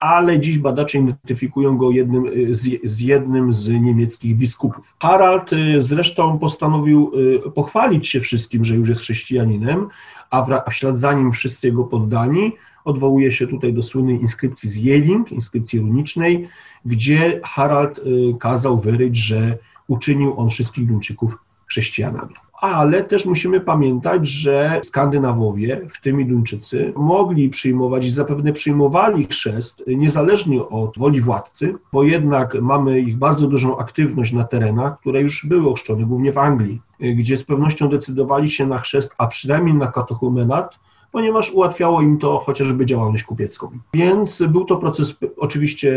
ale 0.00 0.40
dziś 0.40 0.58
badacze 0.58 0.98
identyfikują 0.98 1.76
go 1.76 1.90
jednym, 1.90 2.26
y, 2.26 2.54
z, 2.54 2.68
z 2.84 3.00
jednym 3.00 3.52
z 3.52 3.68
niemieckich 3.68 4.36
biskupów. 4.36 4.96
Harald 5.02 5.52
y, 5.52 5.82
zresztą 5.82 6.38
postanowił 6.38 7.12
pochwalić 7.54 8.08
się 8.08 8.20
wszystkim, 8.20 8.64
że 8.64 8.74
już 8.74 8.88
jest 8.88 9.00
chrześcijaninem, 9.00 9.88
a 10.30 10.42
w, 10.42 10.72
ślad 10.72 10.98
za 10.98 11.12
nim 11.12 11.32
wszyscy 11.32 11.66
jego 11.66 11.84
poddani. 11.84 12.52
Odwołuje 12.88 13.32
się 13.32 13.46
tutaj 13.46 13.72
do 13.72 13.82
słynnej 13.82 14.20
inskrypcji 14.20 14.68
z 14.68 14.76
Jeling, 14.76 15.32
inskrypcji 15.32 15.78
runicznej, 15.78 16.48
gdzie 16.84 17.40
Harald 17.44 17.98
y, 17.98 18.02
kazał 18.40 18.78
wyryć, 18.78 19.16
że 19.16 19.58
uczynił 19.88 20.40
on 20.40 20.50
wszystkich 20.50 20.86
Duńczyków 20.86 21.36
chrześcijanami. 21.66 22.34
Ale 22.60 23.04
też 23.04 23.26
musimy 23.26 23.60
pamiętać, 23.60 24.28
że 24.28 24.80
Skandynawowie, 24.84 25.80
w 25.90 26.00
tym 26.00 26.20
i 26.20 26.26
Duńczycy, 26.26 26.92
mogli 26.96 27.48
przyjmować 27.48 28.04
i 28.04 28.10
zapewne 28.10 28.52
przyjmowali 28.52 29.24
chrzest 29.24 29.84
niezależnie 29.86 30.68
od 30.68 30.98
woli 30.98 31.20
władcy, 31.20 31.74
bo 31.92 32.02
jednak 32.02 32.54
mamy 32.62 33.00
ich 33.00 33.16
bardzo 33.16 33.46
dużą 33.46 33.78
aktywność 33.78 34.32
na 34.32 34.44
terenach, 34.44 35.00
które 35.00 35.20
już 35.20 35.46
były 35.46 35.70
ochrzczone, 35.70 36.04
głównie 36.04 36.32
w 36.32 36.38
Anglii, 36.38 36.80
gdzie 37.00 37.36
z 37.36 37.44
pewnością 37.44 37.88
decydowali 37.88 38.50
się 38.50 38.66
na 38.66 38.78
chrzest, 38.78 39.14
a 39.18 39.26
przynajmniej 39.26 39.74
na 39.74 39.86
katochumenat, 39.86 40.78
ponieważ 41.12 41.50
ułatwiało 41.50 42.02
im 42.02 42.18
to 42.18 42.38
chociażby 42.38 42.86
działalność 42.86 43.24
kupiecką. 43.24 43.70
Więc 43.94 44.42
był 44.48 44.64
to 44.64 44.76
proces 44.76 45.16
oczywiście 45.36 45.92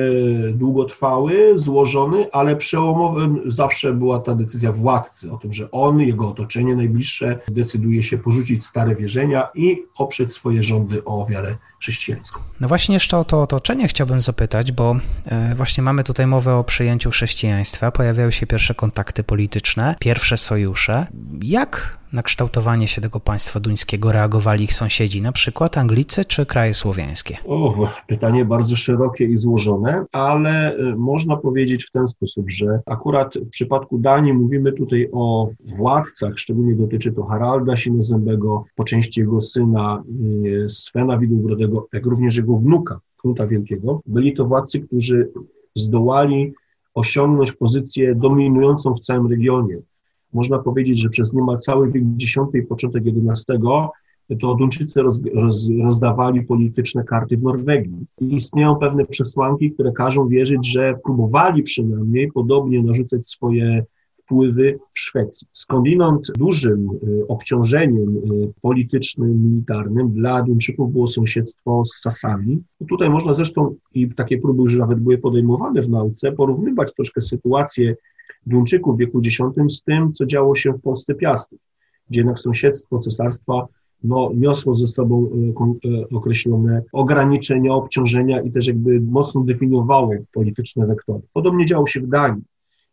długotrwały, 0.53 1.53
złożony, 1.55 2.31
ale 2.31 2.55
przełomowym 2.55 3.41
zawsze 3.45 3.93
była 3.93 4.19
ta 4.19 4.35
decyzja 4.35 4.71
władcy 4.71 5.31
o 5.31 5.37
tym, 5.37 5.51
że 5.51 5.71
on, 5.71 5.99
jego 5.99 6.29
otoczenie 6.29 6.75
najbliższe 6.75 7.39
decyduje 7.47 8.03
się 8.03 8.17
porzucić 8.17 8.65
stare 8.65 8.95
wierzenia 8.95 9.47
i 9.55 9.83
oprzeć 9.97 10.33
swoje 10.33 10.63
rządy 10.63 11.03
o 11.03 11.25
wiarę 11.25 11.57
chrześcijańską. 11.79 12.39
No 12.59 12.67
właśnie 12.67 12.93
jeszcze 12.93 13.17
o 13.17 13.23
to 13.23 13.41
otoczenie 13.41 13.87
chciałbym 13.87 14.21
zapytać, 14.21 14.71
bo 14.71 14.95
e, 15.25 15.55
właśnie 15.55 15.83
mamy 15.83 16.03
tutaj 16.03 16.27
mowę 16.27 16.55
o 16.55 16.63
przyjęciu 16.63 17.11
chrześcijaństwa, 17.11 17.91
pojawiają 17.91 18.31
się 18.31 18.47
pierwsze 18.47 18.75
kontakty 18.75 19.23
polityczne, 19.23 19.95
pierwsze 19.99 20.37
sojusze. 20.37 21.07
Jak 21.41 22.00
na 22.13 22.23
kształtowanie 22.23 22.87
się 22.87 23.01
tego 23.01 23.19
państwa 23.19 23.59
duńskiego 23.59 24.11
reagowali 24.11 24.63
ich 24.63 24.73
sąsiedzi, 24.73 25.21
na 25.21 25.31
przykład 25.31 25.77
Anglicy 25.77 26.25
czy 26.25 26.45
kraje 26.45 26.73
słowiańskie? 26.73 27.37
O, 27.47 27.87
pytanie 28.07 28.45
bardzo 28.45 28.75
szerokie 28.75 29.25
i 29.25 29.37
złożone, 29.37 30.05
ale 30.11 30.75
e, 30.75 30.95
można 30.95 31.37
powiedzieć 31.37 31.85
w 31.85 31.91
ten 31.91 32.07
sposób, 32.07 32.51
że 32.51 32.79
akurat 32.85 33.33
w 33.35 33.49
przypadku 33.49 33.97
Danii 33.97 34.33
mówimy 34.33 34.71
tutaj 34.73 35.09
o 35.11 35.49
władcach, 35.77 36.39
szczególnie 36.39 36.75
dotyczy 36.75 37.11
to 37.11 37.23
Haralda 37.23 37.75
Sinezembego, 37.77 38.65
po 38.75 38.83
części 38.83 39.19
jego 39.19 39.41
syna 39.41 40.03
e, 40.65 40.69
Svena 40.69 41.17
Widłbrodego, 41.17 41.87
jak 41.93 42.05
również 42.05 42.37
jego 42.37 42.57
wnuka, 42.57 42.99
Knuta 43.17 43.47
Wielkiego. 43.47 44.01
Byli 44.05 44.33
to 44.33 44.45
władcy, 44.45 44.79
którzy 44.79 45.31
zdołali 45.75 46.53
osiągnąć 46.93 47.51
pozycję 47.51 48.15
dominującą 48.15 48.93
w 48.93 48.99
całym 48.99 49.27
regionie 49.27 49.81
można 50.33 50.59
powiedzieć, 50.59 51.01
że 51.01 51.09
przez 51.09 51.33
niemal 51.33 51.57
cały 51.57 51.91
wiek 51.91 52.03
X 52.21 52.35
i 52.53 52.61
początek 52.61 53.03
XI 53.07 53.53
to 54.39 54.55
Duńczycy 54.55 55.01
roz, 55.01 55.19
roz, 55.33 55.69
rozdawali 55.83 56.43
polityczne 56.43 57.03
karty 57.03 57.37
w 57.37 57.43
Norwegii. 57.43 58.05
I 58.19 58.35
istnieją 58.35 58.75
pewne 58.75 59.05
przesłanki, 59.05 59.71
które 59.71 59.91
każą 59.91 60.27
wierzyć, 60.27 60.71
że 60.71 60.93
próbowali 61.03 61.63
przynajmniej 61.63 62.31
podobnie 62.31 62.83
narzucać 62.83 63.27
swoje 63.27 63.85
wpływy 64.13 64.79
w 64.93 64.99
Szwecji. 64.99 65.47
Skądinąd 65.53 66.31
dużym 66.37 66.89
y, 67.03 67.27
obciążeniem 67.27 68.17
y, 68.17 68.53
politycznym, 68.61 69.43
militarnym 69.43 70.13
dla 70.13 70.43
Duńczyków 70.43 70.91
było 70.91 71.07
sąsiedztwo 71.07 71.85
z 71.85 72.01
Sasami. 72.01 72.63
Tutaj 72.89 73.09
można 73.09 73.33
zresztą, 73.33 73.75
i 73.93 74.09
takie 74.09 74.37
próby 74.37 74.61
już 74.61 74.77
nawet 74.77 74.99
były 74.99 75.17
podejmowane 75.17 75.81
w 75.81 75.89
nauce, 75.89 76.31
porównywać 76.31 76.93
troszkę 76.95 77.21
sytuację 77.21 77.95
Duńczyków 78.45 78.95
w 78.95 78.99
wieku 78.99 79.21
X 79.57 79.73
z 79.73 79.83
tym, 79.83 80.13
co 80.13 80.25
działo 80.25 80.55
się 80.55 80.71
w 80.71 80.81
Polsce 80.81 81.15
Piastów, 81.15 81.59
gdzie 82.09 82.19
jednak 82.19 82.39
sąsiedztwo 82.39 82.99
cesarstwa 82.99 83.67
no, 84.03 84.31
niosło 84.35 84.75
ze 84.75 84.87
sobą 84.87 85.29
e, 85.29 85.89
e, 85.89 86.09
określone 86.09 86.83
ograniczenia, 86.93 87.73
obciążenia 87.73 88.41
i 88.41 88.51
też 88.51 88.67
jakby 88.67 89.01
mocno 89.01 89.41
definiowało 89.41 90.11
polityczne 90.33 90.87
wektory. 90.87 91.21
Podobnie 91.33 91.65
działo 91.65 91.87
się 91.87 92.01
w 92.01 92.07
Danii. 92.07 92.43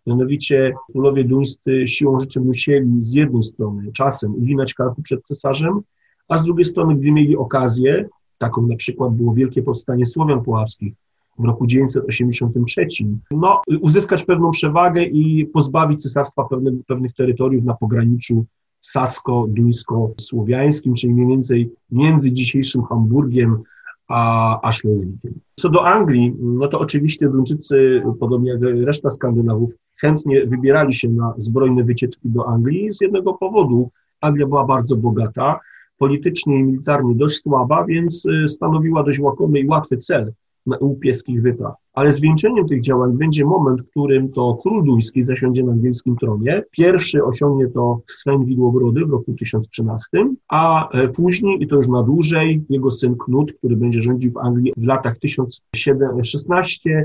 Mianowicie 0.06 0.74
królowie 0.92 1.24
duńscy 1.24 1.88
siłą 1.88 2.18
rzeczy 2.18 2.40
musieli 2.40 3.04
z 3.04 3.14
jednej 3.14 3.42
strony 3.42 3.92
czasem 3.92 4.34
uginać 4.34 4.74
karku 4.74 5.02
przed 5.02 5.22
cesarzem, 5.22 5.80
a 6.28 6.38
z 6.38 6.44
drugiej 6.44 6.64
strony, 6.64 6.94
gdy 6.96 7.12
mieli 7.12 7.36
okazję, 7.36 8.08
taką 8.38 8.66
na 8.66 8.76
przykład 8.76 9.12
było 9.12 9.34
wielkie 9.34 9.62
powstanie 9.62 10.06
Słowian 10.06 10.44
Puławskich 10.44 10.94
w 11.38 11.44
roku 11.44 11.66
983, 11.66 12.86
no, 13.30 13.62
uzyskać 13.80 14.24
pewną 14.24 14.50
przewagę 14.50 15.02
i 15.02 15.46
pozbawić 15.46 16.02
cesarstwa 16.02 16.48
pewnych, 16.86 17.12
terytoriów 17.12 17.64
na 17.64 17.74
pograniczu 17.74 18.44
sasko-duńsko-słowiańskim, 18.80 20.94
czyli 20.94 21.12
mniej 21.12 21.26
więcej 21.26 21.70
między 21.90 22.32
dzisiejszym 22.32 22.82
Hamburgiem 22.82 23.62
a, 24.08 24.60
a 24.62 24.72
Szlezwikiem. 24.72 25.40
Co 25.54 25.68
do 25.68 25.86
Anglii, 25.86 26.34
no 26.40 26.68
to 26.68 26.80
oczywiście 26.80 27.28
Duńczycy, 27.28 28.02
podobnie 28.20 28.50
jak 28.50 28.60
reszta 28.62 29.10
Skandynawów, 29.10 29.72
chętnie 30.00 30.46
wybierali 30.46 30.94
się 30.94 31.08
na 31.08 31.34
zbrojne 31.36 31.84
wycieczki 31.84 32.28
do 32.28 32.48
Anglii 32.48 32.92
z 32.92 33.00
jednego 33.00 33.34
powodu. 33.34 33.90
Anglia 34.20 34.46
była 34.46 34.64
bardzo 34.64 34.96
bogata, 34.96 35.60
politycznie 35.98 36.60
i 36.60 36.62
militarnie 36.62 37.14
dość 37.14 37.42
słaba, 37.42 37.84
więc 37.84 38.24
y, 38.24 38.48
stanowiła 38.48 39.02
dość 39.02 39.18
łakomy 39.18 39.60
i 39.60 39.66
łatwy 39.66 39.96
cel 39.96 40.32
łupieskich 40.80 41.42
wypraw. 41.42 41.74
Ale 41.92 42.12
zwieńczeniem 42.12 42.66
tych 42.66 42.80
działań 42.80 43.12
będzie 43.12 43.44
moment, 43.44 43.82
w 43.82 43.90
którym 43.90 44.32
to 44.32 44.58
król 44.62 44.84
duński 44.84 45.24
zasiądzie 45.24 45.64
na 45.64 45.72
angielskim 45.72 46.16
tronie. 46.16 46.62
Pierwszy 46.70 47.24
osiągnie 47.24 47.68
to 47.68 48.00
Sven 48.06 48.44
Widłobrody 48.44 49.06
w 49.06 49.10
roku 49.10 49.34
1013, 49.34 50.08
a 50.48 50.90
e, 50.90 51.08
później, 51.08 51.62
i 51.62 51.66
to 51.66 51.76
już 51.76 51.88
na 51.88 52.02
dłużej, 52.02 52.64
jego 52.68 52.90
syn 52.90 53.16
Knut, 53.16 53.52
który 53.52 53.76
będzie 53.76 54.02
rządził 54.02 54.32
w 54.32 54.36
Anglii 54.36 54.72
w 54.76 54.84
latach 54.84 55.16
1016-1035. 55.18 56.98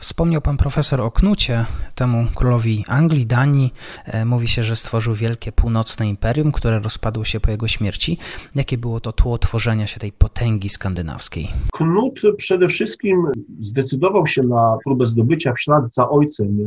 Wspomniał 0.00 0.40
pan 0.40 0.56
profesor 0.56 1.00
o 1.00 1.10
Knucie, 1.10 1.64
temu 1.94 2.26
królowi 2.34 2.84
Anglii, 2.88 3.26
Danii. 3.26 3.72
E, 4.04 4.24
mówi 4.24 4.48
się, 4.48 4.62
że 4.62 4.76
stworzył 4.76 5.14
wielkie 5.14 5.52
północne 5.52 6.08
imperium, 6.08 6.52
które 6.52 6.78
rozpadło 6.78 7.24
się 7.24 7.40
po 7.40 7.50
jego 7.50 7.68
śmierci. 7.68 8.18
Jakie 8.54 8.78
było 8.78 9.00
to 9.00 9.12
tło 9.12 9.38
tworzenia 9.38 9.86
się 9.86 10.00
tej 10.00 10.12
potęgi 10.12 10.68
skandynawskiej? 10.68 11.48
Knut 11.72 12.22
przede 12.36 12.68
wszystkim 12.68 13.26
zdecydował 13.60 14.26
się 14.26 14.42
na 14.42 14.78
próbę 14.84 15.06
zdobycia 15.06 15.52
w 15.52 15.60
ślad 15.60 15.94
za 15.94 16.08
ojcem 16.08 16.58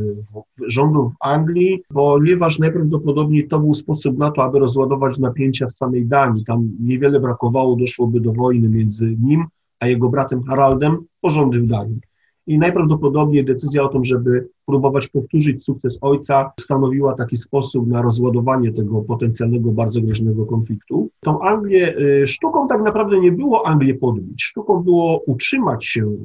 rządów 0.66 1.12
Anglii, 1.20 1.82
ponieważ 1.94 2.58
najprawdopodobniej 2.58 3.48
to 3.48 3.60
był 3.60 3.74
sposób 3.74 4.18
na 4.18 4.30
to, 4.30 4.44
aby 4.44 4.58
rozładować 4.58 5.18
napięcia 5.18 5.66
w 5.66 5.74
samej 5.74 6.06
Danii. 6.06 6.44
Tam 6.44 6.68
niewiele 6.80 7.20
brakowało, 7.20 7.76
doszłoby 7.76 8.20
do 8.20 8.32
wojny 8.32 8.68
między 8.68 9.16
nim 9.20 9.44
a 9.80 9.86
jego 9.86 10.08
bratem 10.08 10.42
Haraldem 10.42 10.98
o 11.22 11.30
rządy 11.30 11.60
w 11.60 11.66
Danii 11.66 12.00
i 12.46 12.58
najprawdopodobniej 12.58 13.44
decyzja 13.44 13.82
o 13.82 13.88
tym, 13.88 14.04
żeby 14.04 14.48
próbować 14.66 15.08
powtórzyć 15.08 15.64
sukces 15.64 15.98
ojca, 16.00 16.50
stanowiła 16.60 17.14
taki 17.14 17.36
sposób 17.36 17.86
na 17.86 18.02
rozładowanie 18.02 18.72
tego 18.72 19.00
potencjalnego, 19.00 19.70
bardzo 19.70 20.00
groźnego 20.00 20.46
konfliktu. 20.46 21.10
Tą 21.20 21.40
Anglię, 21.40 21.98
y, 21.98 22.26
sztuką 22.26 22.68
tak 22.68 22.82
naprawdę 22.82 23.20
nie 23.20 23.32
było 23.32 23.66
Anglię 23.66 23.94
podbić, 23.94 24.42
sztuką 24.42 24.82
było 24.82 25.22
utrzymać 25.26 25.86
się 25.86 26.02
y, 26.02 26.16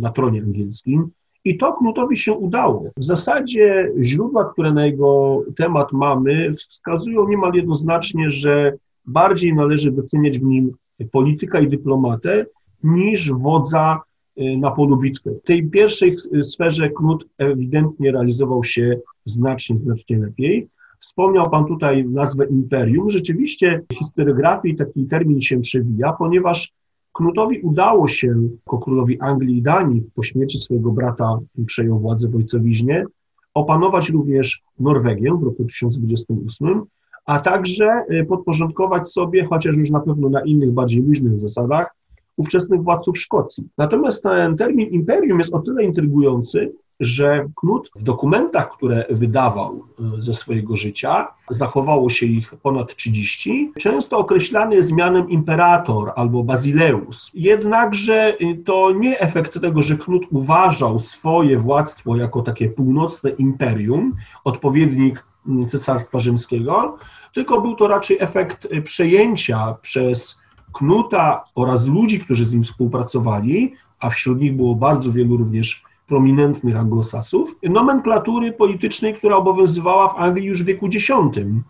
na 0.00 0.08
tronie 0.08 0.42
angielskim, 0.42 1.10
i 1.44 1.56
to 1.56 1.72
Knutowi 1.72 2.16
się 2.16 2.32
udało. 2.32 2.90
W 2.96 3.04
zasadzie 3.04 3.92
źródła, 4.00 4.52
które 4.52 4.72
na 4.72 4.86
jego 4.86 5.42
temat 5.56 5.92
mamy, 5.92 6.50
wskazują 6.52 7.28
niemal 7.28 7.52
jednoznacznie, 7.54 8.30
że 8.30 8.72
bardziej 9.04 9.54
należy 9.54 9.92
doceniać 9.92 10.38
w 10.38 10.44
nim 10.44 10.72
polityka 11.12 11.60
i 11.60 11.68
dyplomatę 11.68 12.46
niż 12.84 13.32
wodza 13.32 14.00
na 14.36 14.70
polu 14.70 14.96
bitwy. 14.96 15.40
W 15.44 15.46
tej 15.46 15.70
pierwszej 15.70 16.16
sferze 16.42 16.90
Knut 16.90 17.26
ewidentnie 17.38 18.12
realizował 18.12 18.64
się 18.64 18.98
znacznie, 19.24 19.76
znacznie 19.76 20.18
lepiej. 20.18 20.68
Wspomniał 21.00 21.50
Pan 21.50 21.66
tutaj 21.66 22.04
nazwę 22.04 22.46
imperium. 22.46 23.10
Rzeczywiście 23.10 23.82
w 23.92 23.94
historiografii 23.94 24.76
taki 24.76 25.06
termin 25.06 25.40
się 25.40 25.60
przewija, 25.60 26.12
ponieważ 26.12 26.72
Knutowi 27.12 27.60
udało 27.60 28.08
się, 28.08 28.34
jako 28.66 28.78
królowi 28.78 29.20
Anglii 29.20 29.58
i 29.58 29.62
Danii, 29.62 30.02
po 30.14 30.22
śmierci 30.22 30.58
swojego 30.58 30.92
brata 30.92 31.38
przejął 31.66 31.98
władzę 31.98 32.28
w 32.28 32.36
ojcowiźnie, 32.36 33.04
opanować 33.54 34.10
również 34.10 34.62
Norwegię 34.80 35.34
w 35.40 35.42
roku 35.42 35.64
1028, 35.64 36.82
a 37.26 37.38
także 37.38 38.04
y, 38.10 38.24
podporządkować 38.24 39.08
sobie, 39.08 39.44
chociaż 39.44 39.76
już 39.76 39.90
na 39.90 40.00
pewno 40.00 40.28
na 40.28 40.40
innych, 40.44 40.72
bardziej 40.72 41.02
luźnych 41.02 41.38
zasadach, 41.38 41.86
ówczesnych 42.36 42.82
władców 42.82 43.18
Szkocji. 43.18 43.64
Natomiast 43.78 44.22
ten 44.22 44.56
termin 44.56 44.88
imperium 44.88 45.38
jest 45.38 45.54
o 45.54 45.58
tyle 45.58 45.84
intrygujący, 45.84 46.72
że 47.00 47.48
Knut 47.56 47.90
w 47.96 48.02
dokumentach, 48.02 48.70
które 48.70 49.04
wydawał 49.10 49.84
e, 50.18 50.22
ze 50.22 50.32
swojego 50.32 50.76
życia, 50.76 51.28
zachowało 51.50 52.10
się 52.10 52.26
ich 52.26 52.54
ponad 52.62 52.96
30, 52.96 53.72
często 53.78 54.18
określany 54.18 54.74
jest 54.74 54.92
mianem 54.92 55.30
imperator 55.30 56.12
albo 56.16 56.44
basileus. 56.44 57.30
Jednakże 57.34 58.14
e, 58.14 58.54
to 58.64 58.92
nie 58.92 59.20
efekt 59.20 59.60
tego, 59.60 59.82
że 59.82 59.96
Knut 59.96 60.26
uważał 60.30 60.98
swoje 60.98 61.58
władztwo 61.58 62.16
jako 62.16 62.42
takie 62.42 62.68
północne 62.68 63.30
imperium, 63.30 64.16
odpowiednik 64.44 65.24
Cesarstwa 65.68 66.18
Rzymskiego, 66.18 66.96
tylko 67.34 67.60
był 67.60 67.74
to 67.74 67.88
raczej 67.88 68.16
efekt 68.20 68.68
e, 68.70 68.82
przejęcia 68.82 69.76
przez 69.82 70.38
Knuta 70.76 71.44
oraz 71.54 71.86
ludzi, 71.86 72.20
którzy 72.20 72.44
z 72.44 72.52
nim 72.52 72.62
współpracowali, 72.62 73.72
a 74.00 74.10
wśród 74.10 74.40
nich 74.40 74.56
było 74.56 74.74
bardzo 74.74 75.12
wielu 75.12 75.36
również 75.36 75.82
prominentnych 76.06 76.76
anglosasów, 76.76 77.56
nomenklatury 77.62 78.52
politycznej, 78.52 79.14
która 79.14 79.36
obowiązywała 79.36 80.08
w 80.08 80.16
Anglii 80.16 80.46
już 80.46 80.62
w 80.62 80.66
wieku 80.66 80.86
X. 80.86 81.08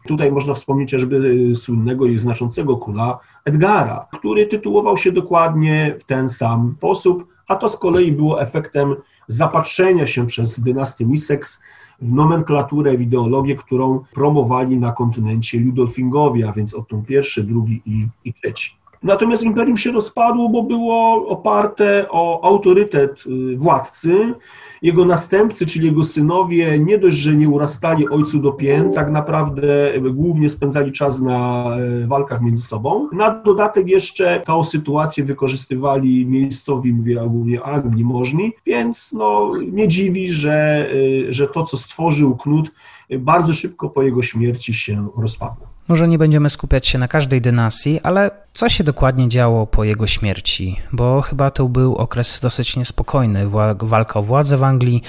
Tutaj 0.07 0.33
można 0.33 0.55
wspomnieć 0.55 0.90
chociażby 0.90 1.53
słynnego 1.55 2.07
i 2.07 2.19
znaczącego 2.19 2.77
króla 2.77 3.19
Edgara, 3.45 4.07
który 4.12 4.47
tytułował 4.47 4.97
się 4.97 5.12
dokładnie 5.12 5.97
w 6.01 6.05
ten 6.05 6.29
sam 6.29 6.75
sposób, 6.79 7.27
a 7.49 7.57
to 7.57 7.69
z 7.69 7.77
kolei 7.77 8.12
było 8.12 8.42
efektem 8.42 8.97
zapatrzenia 9.27 10.07
się 10.07 10.27
przez 10.27 10.61
dynastię 10.61 11.07
Wessex 11.07 11.62
w 12.03 12.12
nomenklaturę, 12.12 12.97
w 12.97 13.01
ideologię, 13.01 13.57
którą 13.57 14.05
promowali 14.14 14.77
na 14.77 14.92
kontynencie 14.92 15.61
Ludolfingowie, 15.61 16.49
a 16.49 16.53
więc 16.53 16.75
Otton 16.75 17.03
I, 17.09 17.42
drugi 17.42 17.83
i, 17.87 18.09
i 18.25 18.35
trzeci. 18.35 18.77
Natomiast 19.02 19.42
imperium 19.42 19.76
się 19.76 19.92
rozpadło, 19.92 20.48
bo 20.48 20.62
było 20.62 21.28
oparte 21.28 22.06
o 22.11 22.44
autorytet 22.44 23.24
y, 23.26 23.56
władcy. 23.56 24.35
Jego 24.82 25.04
następcy, 25.04 25.66
czyli 25.66 25.87
jego 25.87 26.04
synowie, 26.04 26.78
nie 26.78 26.98
dość, 26.98 27.16
że 27.16 27.35
nie 27.35 27.48
urastali 27.48 28.09
ojcu 28.09 28.38
do 28.38 28.52
pięt, 28.52 28.94
tak 28.94 29.11
naprawdę 29.11 29.92
głównie 30.00 30.48
spędzali 30.48 30.92
czas 30.92 31.20
na 31.20 31.66
e, 31.76 32.06
walkach 32.06 32.42
między 32.42 32.66
sobą. 32.66 33.09
Na 33.12 33.30
dodatek 33.30 33.88
jeszcze 33.88 34.42
tą 34.44 34.64
sytuację 34.64 35.24
wykorzystywali 35.24 36.26
miejscowi, 36.26 36.92
mówię 36.92 37.20
głównie 37.26 37.62
Anglii 37.62 38.04
możni, 38.04 38.52
więc 38.66 39.12
no, 39.12 39.52
nie 39.72 39.88
dziwi, 39.88 40.28
że, 40.28 40.88
że 41.28 41.48
to, 41.48 41.62
co 41.62 41.76
stworzył 41.76 42.37
Knut, 42.37 42.70
bardzo 43.18 43.52
szybko 43.52 43.88
po 43.88 44.02
jego 44.02 44.22
śmierci 44.22 44.74
się 44.74 45.09
rozpadło. 45.16 45.66
Może 45.88 46.09
nie 46.09 46.18
będziemy 46.18 46.50
skupiać 46.50 46.87
się 46.87 46.98
na 46.98 47.09
każdej 47.09 47.40
dynastii, 47.40 48.00
ale 48.02 48.30
co 48.57 48.69
się 48.69 48.85
dokładnie 48.85 49.29
działo 49.29 49.66
po 49.66 49.85
jego 49.85 50.07
śmierci? 50.07 50.77
Bo 50.92 51.21
chyba 51.21 51.51
to 51.51 51.69
był 51.69 51.95
okres 51.95 52.40
dosyć 52.40 52.77
niespokojny. 52.77 53.51
Walka 53.83 54.21
o 54.21 54.23
władzę 54.23 54.57
w 54.57 54.62
Anglii, 54.62 55.03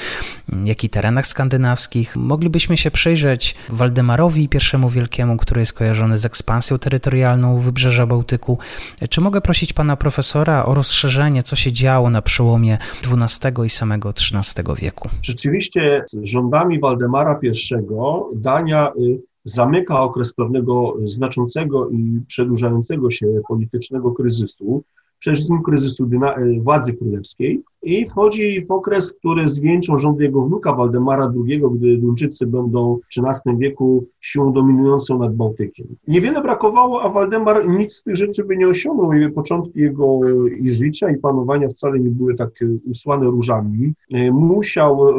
jak 0.66 0.84
i 0.84 0.90
terenach 0.90 1.28
skandynawskich. 1.28 2.16
Moglibyśmy 2.16 2.78
się 2.78 2.92
przyjrzeć 2.92 3.56
Waldemarowi 3.70 4.44
I 4.44 4.50
Wielkiemu, 4.90 5.38
który 5.38 5.62
jest 5.62 5.74
kojarzony 5.74 6.18
z 6.18 6.26
ekspansją 6.26 6.80
terytorialną 6.80 7.60
Wybrzeża 7.60 8.06
Bałtyku. 8.06 8.58
Czy 9.10 9.22
mogę 9.22 9.42
prosić 9.42 9.74
pana 9.74 9.96
profesora 9.96 10.66
o 10.66 10.74
rozszerzenie, 10.74 11.44
co 11.44 11.56
się 11.56 11.72
działo 11.72 12.10
na 12.10 12.22
przełomie 12.22 12.78
XII 13.04 13.66
i 13.66 13.70
samego 13.70 14.10
XIII 14.10 14.76
wieku? 14.82 15.10
Rzeczywiście 15.22 16.06
rządami 16.24 16.80
Waldemara 16.80 17.40
I 17.44 17.52
Dania 18.36 18.92
y, 19.00 19.37
zamyka 19.50 20.02
okres 20.02 20.34
pewnego 20.34 20.98
znaczącego 21.06 21.90
i 21.90 22.22
przedłużającego 22.28 23.12
się 23.12 23.28
politycznego 23.48 24.12
kryzysu, 24.12 24.84
przede 25.20 25.36
wszystkim 25.36 25.64
kryzysu 25.64 26.10
e, 26.24 26.60
władzy 26.60 26.94
królewskiej 26.94 27.64
i 27.84 28.06
wchodzi 28.06 28.66
w 28.66 28.72
okres, 28.72 29.13
który 29.13 29.48
zwieńczą 29.48 29.98
rządy 29.98 30.24
jego 30.24 30.42
wnuka 30.42 30.74
Waldemara 30.74 31.34
II, 31.46 31.62
gdy 31.72 31.98
Duńczycy 31.98 32.48
będą 32.48 32.98
w 32.98 33.20
XIII 33.20 33.58
wieku 33.58 34.08
siłą 34.22 34.54
dominującą 34.54 35.20
nad 35.20 35.36
Bałtykiem. 35.36 35.88
Niewiele 36.08 36.42
brakowało, 36.42 37.02
a 37.02 37.10
Waldemar 37.10 37.70
nic 37.70 37.96
z 37.96 38.04
tych 38.04 38.16
rzeczy 38.16 38.44
by 38.44 38.58
nie 38.58 38.68
osiągnął. 38.68 39.12
Początki 39.36 39.80
jego 39.80 40.20
życia 40.63 41.10
i 41.10 41.18
panowania 41.18 41.70
wcale 41.70 42.00
nie 42.00 42.10
były 42.10 42.36
tak 42.36 42.50
usłane 42.90 43.26
różami. 43.26 43.94
E, 44.13 44.32
musiał 44.32 45.10
e, 45.10 45.13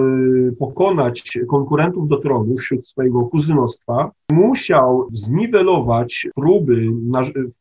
pokonać 0.59 1.39
konkurentów 1.49 2.09
do 2.09 2.17
tronu 2.17 2.57
wśród 2.57 2.87
swojego 2.87 3.23
kuzynostwa, 3.23 4.11
musiał 4.33 5.09
zniwelować 5.13 6.29
próby 6.35 6.87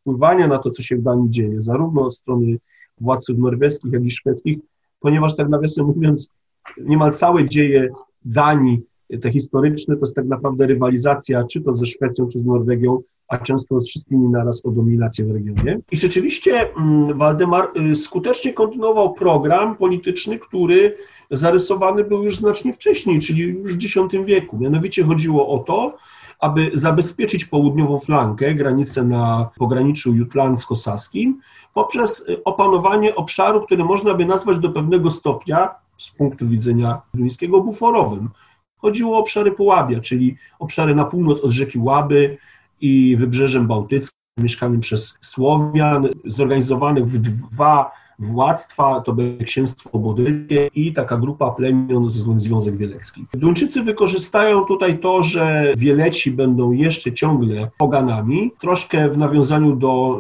wpływania 0.02 0.48
na 0.48 0.58
to, 0.58 0.72
co 0.72 0.84
się 0.84 0.96
w 0.96 1.02
Danii 1.02 1.30
dzieje, 1.30 1.62
zarówno 1.62 2.12
z 2.12 2.18
strony 2.18 2.58
władców 3.02 3.38
norweskich, 3.38 3.94
jak 3.94 4.04
i 4.04 4.12
szwedzkich, 4.12 4.60
ponieważ 5.00 5.36
tak 5.36 5.50
nawiasem 5.50 5.86
mówiąc, 5.86 6.30
niemal 6.78 7.12
całe 7.14 7.50
dzieje 7.50 7.90
Danii, 8.26 8.82
te 9.22 9.32
historyczne, 9.32 9.96
to 9.96 10.02
jest 10.02 10.16
tak 10.16 10.26
naprawdę 10.26 10.68
rywalizacja, 10.68 11.44
czy 11.44 11.62
to 11.62 11.76
ze 11.76 11.86
Szwecją, 11.86 12.28
czy 12.28 12.40
z 12.40 12.46
Norwegią, 12.46 13.02
a 13.28 13.38
często 13.38 13.82
z 13.82 13.88
wszystkimi 13.88 14.30
naraz 14.30 14.66
o 14.66 14.72
dominację 14.72 15.26
w 15.26 15.32
regionie. 15.32 15.80
I 15.92 15.98
rzeczywiście 15.98 16.76
mm, 16.78 17.18
Waldemar 17.18 17.70
y, 17.92 17.96
skutecznie 17.96 18.54
kontynuował 18.54 19.14
program 19.14 19.76
polityczny, 19.76 20.40
który 20.40 20.98
zarysowany 21.32 22.04
był 22.04 22.24
już 22.24 22.38
znacznie 22.38 22.74
wcześniej, 22.74 23.20
czyli 23.20 23.42
już 23.42 23.74
w 23.74 23.76
X 23.76 23.96
wieku. 24.26 24.58
Mianowicie 24.58 25.04
chodziło 25.04 25.50
o 25.50 25.60
to, 25.60 25.98
aby 26.40 26.72
zabezpieczyć 26.74 27.46
południową 27.46 28.00
flankę, 28.00 28.56
granicę 28.56 29.04
na 29.04 29.50
pograniczu 29.58 30.14
jutlandzko-saskim, 30.14 31.34
poprzez 31.74 32.26
opanowanie 32.46 33.16
obszaru, 33.16 33.62
który 33.62 33.84
można 33.84 34.14
by 34.14 34.26
nazwać 34.26 34.58
do 34.58 34.70
pewnego 34.70 35.12
stopnia, 35.12 35.76
z 35.98 36.12
punktu 36.12 36.48
widzenia 36.48 37.02
duńskiego, 37.14 37.62
buforowym. 37.62 38.30
Chodziło 38.78 39.18
o 39.18 39.20
obszary 39.20 39.52
Połabia, 39.52 40.00
czyli 40.00 40.38
obszary 40.60 40.96
na 40.96 41.06
północ 41.06 41.40
od 41.40 41.52
rzeki 41.52 41.80
Łaby 41.80 42.38
i 42.82 43.16
wybrzeżem 43.20 43.68
bałtyckim, 43.68 44.18
mieszkanym 44.40 44.80
przez 44.80 45.18
Słowian, 45.22 46.08
zorganizowanych 46.26 47.08
w 47.08 47.18
dwa 47.18 47.92
władztwa, 48.20 49.02
to 49.02 49.14
będzie 49.14 49.46
księstwo 49.46 50.00
bodyckie 50.00 50.70
i 50.76 50.94
taka 50.94 51.18
grupa 51.18 51.52
plemion, 51.52 52.10
Związek 52.36 52.78
Wielecki. 52.78 53.26
Duńczycy 53.34 53.84
wykorzystają 53.84 54.66
tutaj 54.66 55.00
to, 55.00 55.24
że 55.24 55.74
Wieleci 55.78 56.32
będą 56.32 56.72
jeszcze 56.72 57.12
ciągle 57.12 57.70
poganami, 57.78 58.52
troszkę 58.60 59.10
w 59.10 59.18
nawiązaniu 59.18 59.76
do 59.76 60.20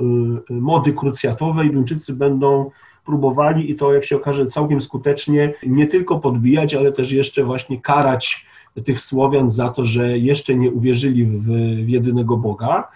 y, 0.49 0.53
mody 0.53 0.93
krucjatowej 0.93 1.71
Duńczycy 1.71 2.13
będą 2.13 2.71
próbowali 3.05 3.71
i 3.71 3.75
to, 3.75 3.93
jak 3.93 4.05
się 4.05 4.15
okaże, 4.15 4.45
całkiem 4.45 4.81
skutecznie 4.81 5.53
nie 5.67 5.87
tylko 5.87 6.19
podbijać, 6.19 6.75
ale 6.75 6.91
też 6.91 7.11
jeszcze 7.11 7.43
właśnie 7.43 7.81
karać 7.81 8.47
tych 8.85 8.99
Słowian 8.99 9.49
za 9.49 9.69
to, 9.69 9.85
że 9.85 10.17
jeszcze 10.17 10.55
nie 10.55 10.71
uwierzyli 10.71 11.25
w, 11.25 11.43
w 11.85 11.89
jedynego 11.89 12.37
Boga. 12.37 12.87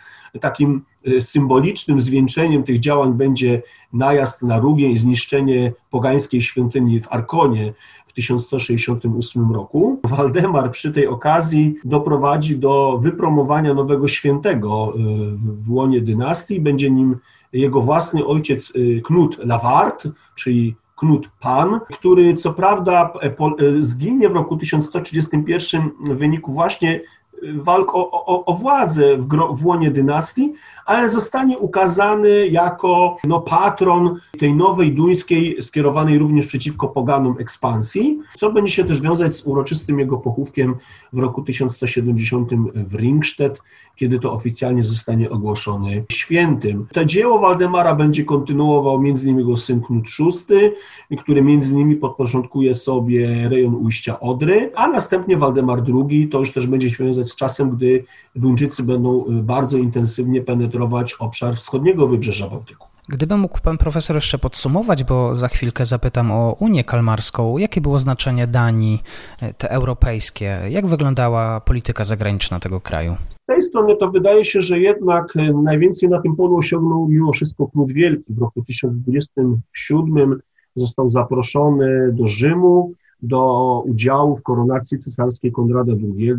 Takim 0.42 0.76
y, 0.76 0.90
symbolicznym 1.20 2.02
zwieńczeniem 2.02 2.64
tych 2.64 2.80
działań 2.80 3.14
będzie 3.14 3.62
najazd 3.94 4.44
na 4.44 4.60
Rugię 4.60 4.90
i 4.90 4.98
zniszczenie 4.98 5.74
pogańskiej 5.90 6.42
świątyni 6.42 7.02
w 7.02 7.08
Arkonie 7.14 7.74
w 8.12 8.14
1168 8.14 9.52
roku. 9.52 10.00
Waldemar 10.04 10.72
przy 10.72 10.92
tej 10.92 11.08
okazji 11.08 11.76
doprowadzi 11.86 12.58
do 12.58 13.00
wypromowania 13.02 13.74
nowego 13.74 14.08
świętego 14.08 14.94
y, 14.96 15.00
w 15.38 15.72
łonie 15.72 16.02
dynastii. 16.02 16.60
Będzie 16.60 16.90
nim 16.90 17.18
jego 17.54 17.82
własny 17.82 18.26
ojciec 18.26 18.74
y, 18.76 19.02
Knut 19.04 19.38
Lavart, 19.38 20.08
czyli 20.36 20.76
Knut 20.96 21.30
Pan, 21.40 21.80
który 21.94 22.34
co 22.34 22.54
prawda 22.54 23.14
e, 23.22 23.28
e, 23.28 23.34
zginie 23.80 24.30
w 24.30 24.34
roku 24.34 24.58
1131 24.58 25.90
w 26.04 26.18
wyniku 26.18 26.54
właśnie 26.54 27.02
walk 27.44 27.96
o, 27.96 28.12
o, 28.12 28.46
o 28.46 28.54
władzę 28.54 29.18
w, 29.18 29.28
w 29.60 29.66
łonie 29.66 29.92
dynastii, 29.92 30.54
ale 30.86 31.10
zostanie 31.10 31.58
ukazany 31.58 32.48
jako 32.48 33.17
no, 33.24 33.41
patron 33.41 34.20
tej 34.38 34.54
nowej 34.56 34.94
duńskiej, 34.94 35.58
skierowanej 35.62 36.17
również 36.17 36.48
przeciwko 36.48 36.88
poganom 36.88 37.36
ekspansji, 37.39 38.20
co 38.38 38.52
będzie 38.52 38.74
się 38.74 38.84
też 38.84 39.02
wiązać 39.02 39.36
z 39.36 39.48
uroczystym 39.48 40.00
jego 40.00 40.17
pochówkiem 40.17 40.76
w 41.13 41.17
roku 41.17 41.41
1170 41.41 42.50
w 42.76 42.96
Ringstedt, 42.96 43.62
kiedy 43.96 44.20
to 44.20 44.34
oficjalnie 44.34 44.84
zostanie 44.84 45.30
ogłoszony 45.30 46.04
świętym. 46.12 46.88
To 46.94 47.06
dzieło 47.06 47.39
Waldemara 47.39 47.96
będzie 47.96 48.26
kontynuował 48.26 49.04
innymi 49.04 49.38
jego 49.39 49.58
syn 49.58 49.82
Knut 49.82 50.06
VI, 50.20 51.15
który 51.17 51.41
innymi 51.41 51.96
podporządkuje 51.96 52.76
sobie 52.76 53.50
rejon 53.50 53.76
ujścia 53.76 54.20
Odry, 54.20 54.72
a 54.76 54.88
następnie 54.88 55.38
Waldemar 55.38 55.84
II, 56.10 56.28
to 56.28 56.39
już 56.39 56.52
też 56.54 56.67
będzie 56.67 56.91
się 56.91 57.06
wiązać 57.06 57.30
z 57.30 57.36
czasem, 57.36 57.70
gdy 57.70 58.04
Duńczycy 58.36 58.84
będą 58.84 59.26
bardzo 59.30 59.78
intensywnie 59.78 60.41
penetrować 60.41 60.71
obszar 61.20 61.56
wschodniego 61.56 62.08
wybrzeża 62.08 62.50
Bałtyku. 62.50 62.88
Gdyby 63.10 63.38
mógł 63.38 63.60
pan 63.62 63.78
profesor 63.78 64.16
jeszcze 64.16 64.38
podsumować, 64.38 65.04
bo 65.04 65.36
za 65.36 65.48
chwilkę 65.48 65.86
zapytam 65.86 66.32
o 66.32 66.56
Unię 66.60 66.84
Kalmarską, 66.84 67.58
jakie 67.58 67.82
było 67.82 68.00
znaczenie 68.00 68.48
Danii, 68.48 69.00
e, 69.42 69.54
te 69.54 69.72
europejskie, 69.72 70.60
jak 70.70 70.88
wyglądała 70.88 71.60
polityka 71.60 72.04
zagraniczna 72.04 72.60
tego 72.60 72.82
kraju? 72.82 73.16
Z 73.44 73.46
tej 73.46 73.64
strony 73.64 73.96
to 73.96 74.12
wydaje 74.12 74.46
się, 74.46 74.62
że 74.62 74.80
jednak 74.80 75.36
e, 75.36 75.54
najwięcej 75.54 76.10
na 76.10 76.22
tym 76.22 76.36
polu 76.36 76.58
osiągnął 76.58 77.08
mimo 77.08 77.32
wszystko 77.32 77.68
Knut 77.68 77.92
Wielki. 77.92 78.34
W 78.34 78.40
roku 78.40 78.64
1027 78.64 80.42
został 80.76 81.10
zaproszony 81.10 82.12
do 82.12 82.28
Rzymu, 82.28 82.94
do 83.22 83.84
udziału 83.86 84.38
w 84.38 84.44
koronacji 84.44 85.00
cesarskiej 85.00 85.52
Konrada 85.52 85.92
II 85.92 86.34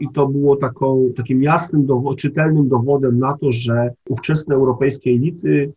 i 0.00 0.08
to 0.14 0.26
było 0.26 0.56
taką, 0.56 1.04
takim 1.16 1.42
jasnym, 1.42 1.86
czytelnym 2.16 2.68
dowodem 2.68 3.18
na 3.18 3.38
to, 3.38 3.52
że 3.52 3.90
ówczesne 4.08 4.54
europejskie 4.54 5.10
elity 5.10 5.72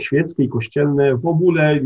świeckie 0.00 0.44
i 0.44 0.48
kościelne 0.48 1.16
w 1.16 1.26
ogóle 1.26 1.80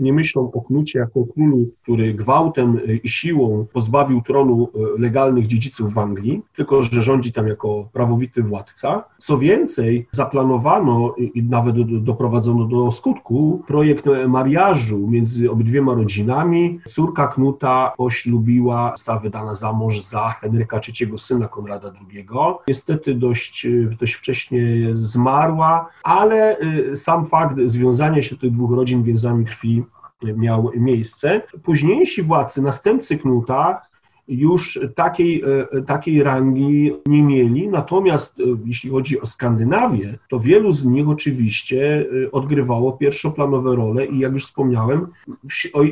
nie 0.00 0.12
myślą 0.12 0.52
o 0.52 0.60
Knucie 0.60 0.98
jako 0.98 1.20
o 1.20 1.26
królu, 1.26 1.66
który 1.82 2.14
gwałtem 2.14 2.80
i 3.02 3.08
siłą 3.08 3.66
pozbawił 3.72 4.22
tronu 4.22 4.68
e, 4.74 5.00
legalnych 5.00 5.46
dziedziców 5.46 5.94
w 5.94 5.98
Anglii, 5.98 6.42
tylko 6.56 6.82
że 6.82 7.02
rządzi 7.02 7.32
tam 7.32 7.48
jako 7.48 7.88
prawowity 7.92 8.42
władca. 8.42 9.04
Co 9.18 9.38
więcej, 9.38 10.06
zaplanowano 10.12 11.14
i 11.18 11.42
nawet 11.42 12.02
doprowadzono 12.02 12.64
do 12.64 12.90
skutku 12.90 13.62
projekt 13.66 14.04
mariażu 14.28 15.08
między 15.08 15.50
obydwiema 15.50 15.94
rodzinami. 15.94 16.80
Córka 16.88 17.26
Knuta 17.26 17.92
poślubiła, 17.96 18.92
została 18.96 19.18
wydana 19.18 19.54
za 19.54 19.72
mąż 19.72 20.00
za 20.00 20.28
Henryka 20.28 20.80
III, 21.00 21.18
syna 21.18 21.48
Konrada 21.48 21.92
II. 22.12 22.26
Niestety 22.68 23.14
dość, 23.14 23.66
dość 24.00 24.14
wcześnie 24.14 24.60
zmarła, 24.92 25.88
ale 26.02 26.58
e, 26.58 26.96
sam 26.96 27.25
fakt 27.26 27.60
związania 27.66 28.22
się 28.22 28.36
tych 28.36 28.50
dwóch 28.50 28.72
rodzin 28.72 29.02
więzami 29.02 29.44
krwi 29.44 29.84
miał 30.22 30.70
miejsce. 30.76 31.42
Późniejsi 31.62 32.22
władcy, 32.22 32.62
następcy 32.62 33.18
Knuta, 33.18 33.80
już 34.28 34.80
takiej, 34.94 35.42
e, 35.72 35.82
takiej 35.82 36.22
rangi 36.22 36.92
nie 37.06 37.22
mieli, 37.22 37.68
natomiast 37.68 38.40
e, 38.40 38.42
jeśli 38.64 38.90
chodzi 38.90 39.20
o 39.20 39.26
Skandynawię, 39.26 40.18
to 40.28 40.40
wielu 40.40 40.72
z 40.72 40.84
nich 40.84 41.08
oczywiście 41.08 42.06
e, 42.26 42.30
odgrywało 42.32 42.92
pierwszoplanowe 42.92 43.76
role 43.76 44.06
i 44.06 44.18
jak 44.18 44.32
już 44.32 44.44
wspomniałem, 44.44 45.06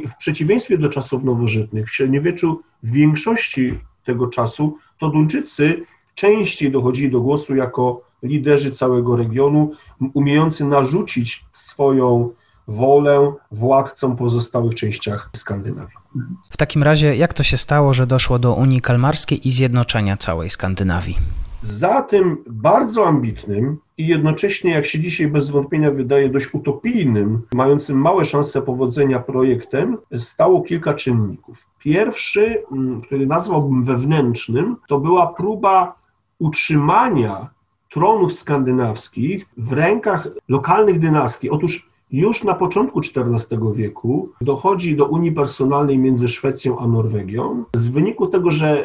w 0.09 0.17
przeciwieństwie 0.19 0.79
do 0.79 0.89
czasów 0.89 1.25
nowożytnych, 1.25 1.87
w 1.87 1.95
średniowieczu 1.95 2.63
w 2.83 2.91
większości 2.91 3.79
tego 4.05 4.27
czasu 4.27 4.77
to 4.99 5.09
Duńczycy 5.09 5.83
częściej 6.15 6.71
dochodzili 6.71 7.11
do 7.11 7.21
głosu 7.21 7.57
jako 7.57 8.01
liderzy 8.25 8.73
całego 8.73 9.17
regionu, 9.17 9.73
umiejący 10.15 10.65
narzucić 10.65 11.45
swoją 11.53 12.31
wolę 12.69 13.33
władcom 13.53 14.17
pozostałych 14.17 14.75
częściach 14.75 15.31
Skandynawii. 15.37 15.97
W 16.51 16.57
takim 16.57 16.83
razie, 16.83 17.17
jak 17.17 17.35
to 17.35 17.43
się 17.43 17.57
stało, 17.57 17.95
że 17.95 18.07
doszło 18.07 18.39
do 18.39 18.55
Unii 18.55 18.81
Kalmarskiej 18.81 19.49
i 19.49 19.51
zjednoczenia 19.51 20.17
całej 20.17 20.51
Skandynawii? 20.51 21.17
Za 21.63 22.03
tym 22.03 22.37
bardzo 22.47 23.07
ambitnym 23.07 23.79
i 23.99 24.07
jednocześnie, 24.07 24.71
jak 24.71 24.87
się 24.87 25.01
dzisiaj 25.01 25.29
bez 25.29 25.51
wątpienia 25.51 25.91
wydaje, 25.91 26.29
dość 26.29 26.55
utopijnym, 26.55 27.43
mającym 27.55 27.99
małe 27.99 28.25
szanse 28.25 28.63
powodzenia 28.63 29.21
projektem, 29.21 29.99
stało 30.19 30.63
kilka 30.63 30.95
czynników. 30.95 31.67
Pierwszy, 31.79 32.63
mm, 32.73 33.01
który 33.01 33.27
nazwałbym 33.27 33.85
wewnętrznym, 33.85 34.77
to 34.89 35.01
była 35.01 35.27
próba 35.27 35.95
utrzymania 36.39 37.54
tronów 37.95 38.33
skandynawskich 38.33 39.47
w 39.57 39.73
rękach 39.73 40.29
lokalnych 40.49 40.99
dynastii. 40.99 41.51
Otóż 41.51 41.91
już 42.11 42.45
na 42.45 42.55
początku 42.55 43.01
XIV 43.01 43.73
wieku 43.75 44.29
dochodzi 44.41 44.97
do 44.97 45.07
unii 45.07 45.33
personalnej 45.33 45.99
między 45.99 46.29
Szwecją 46.29 46.79
a 46.79 46.89
Norwegią. 46.89 47.65
Z 47.77 47.89
wyniku 47.89 48.27
tego, 48.27 48.51
że 48.51 48.85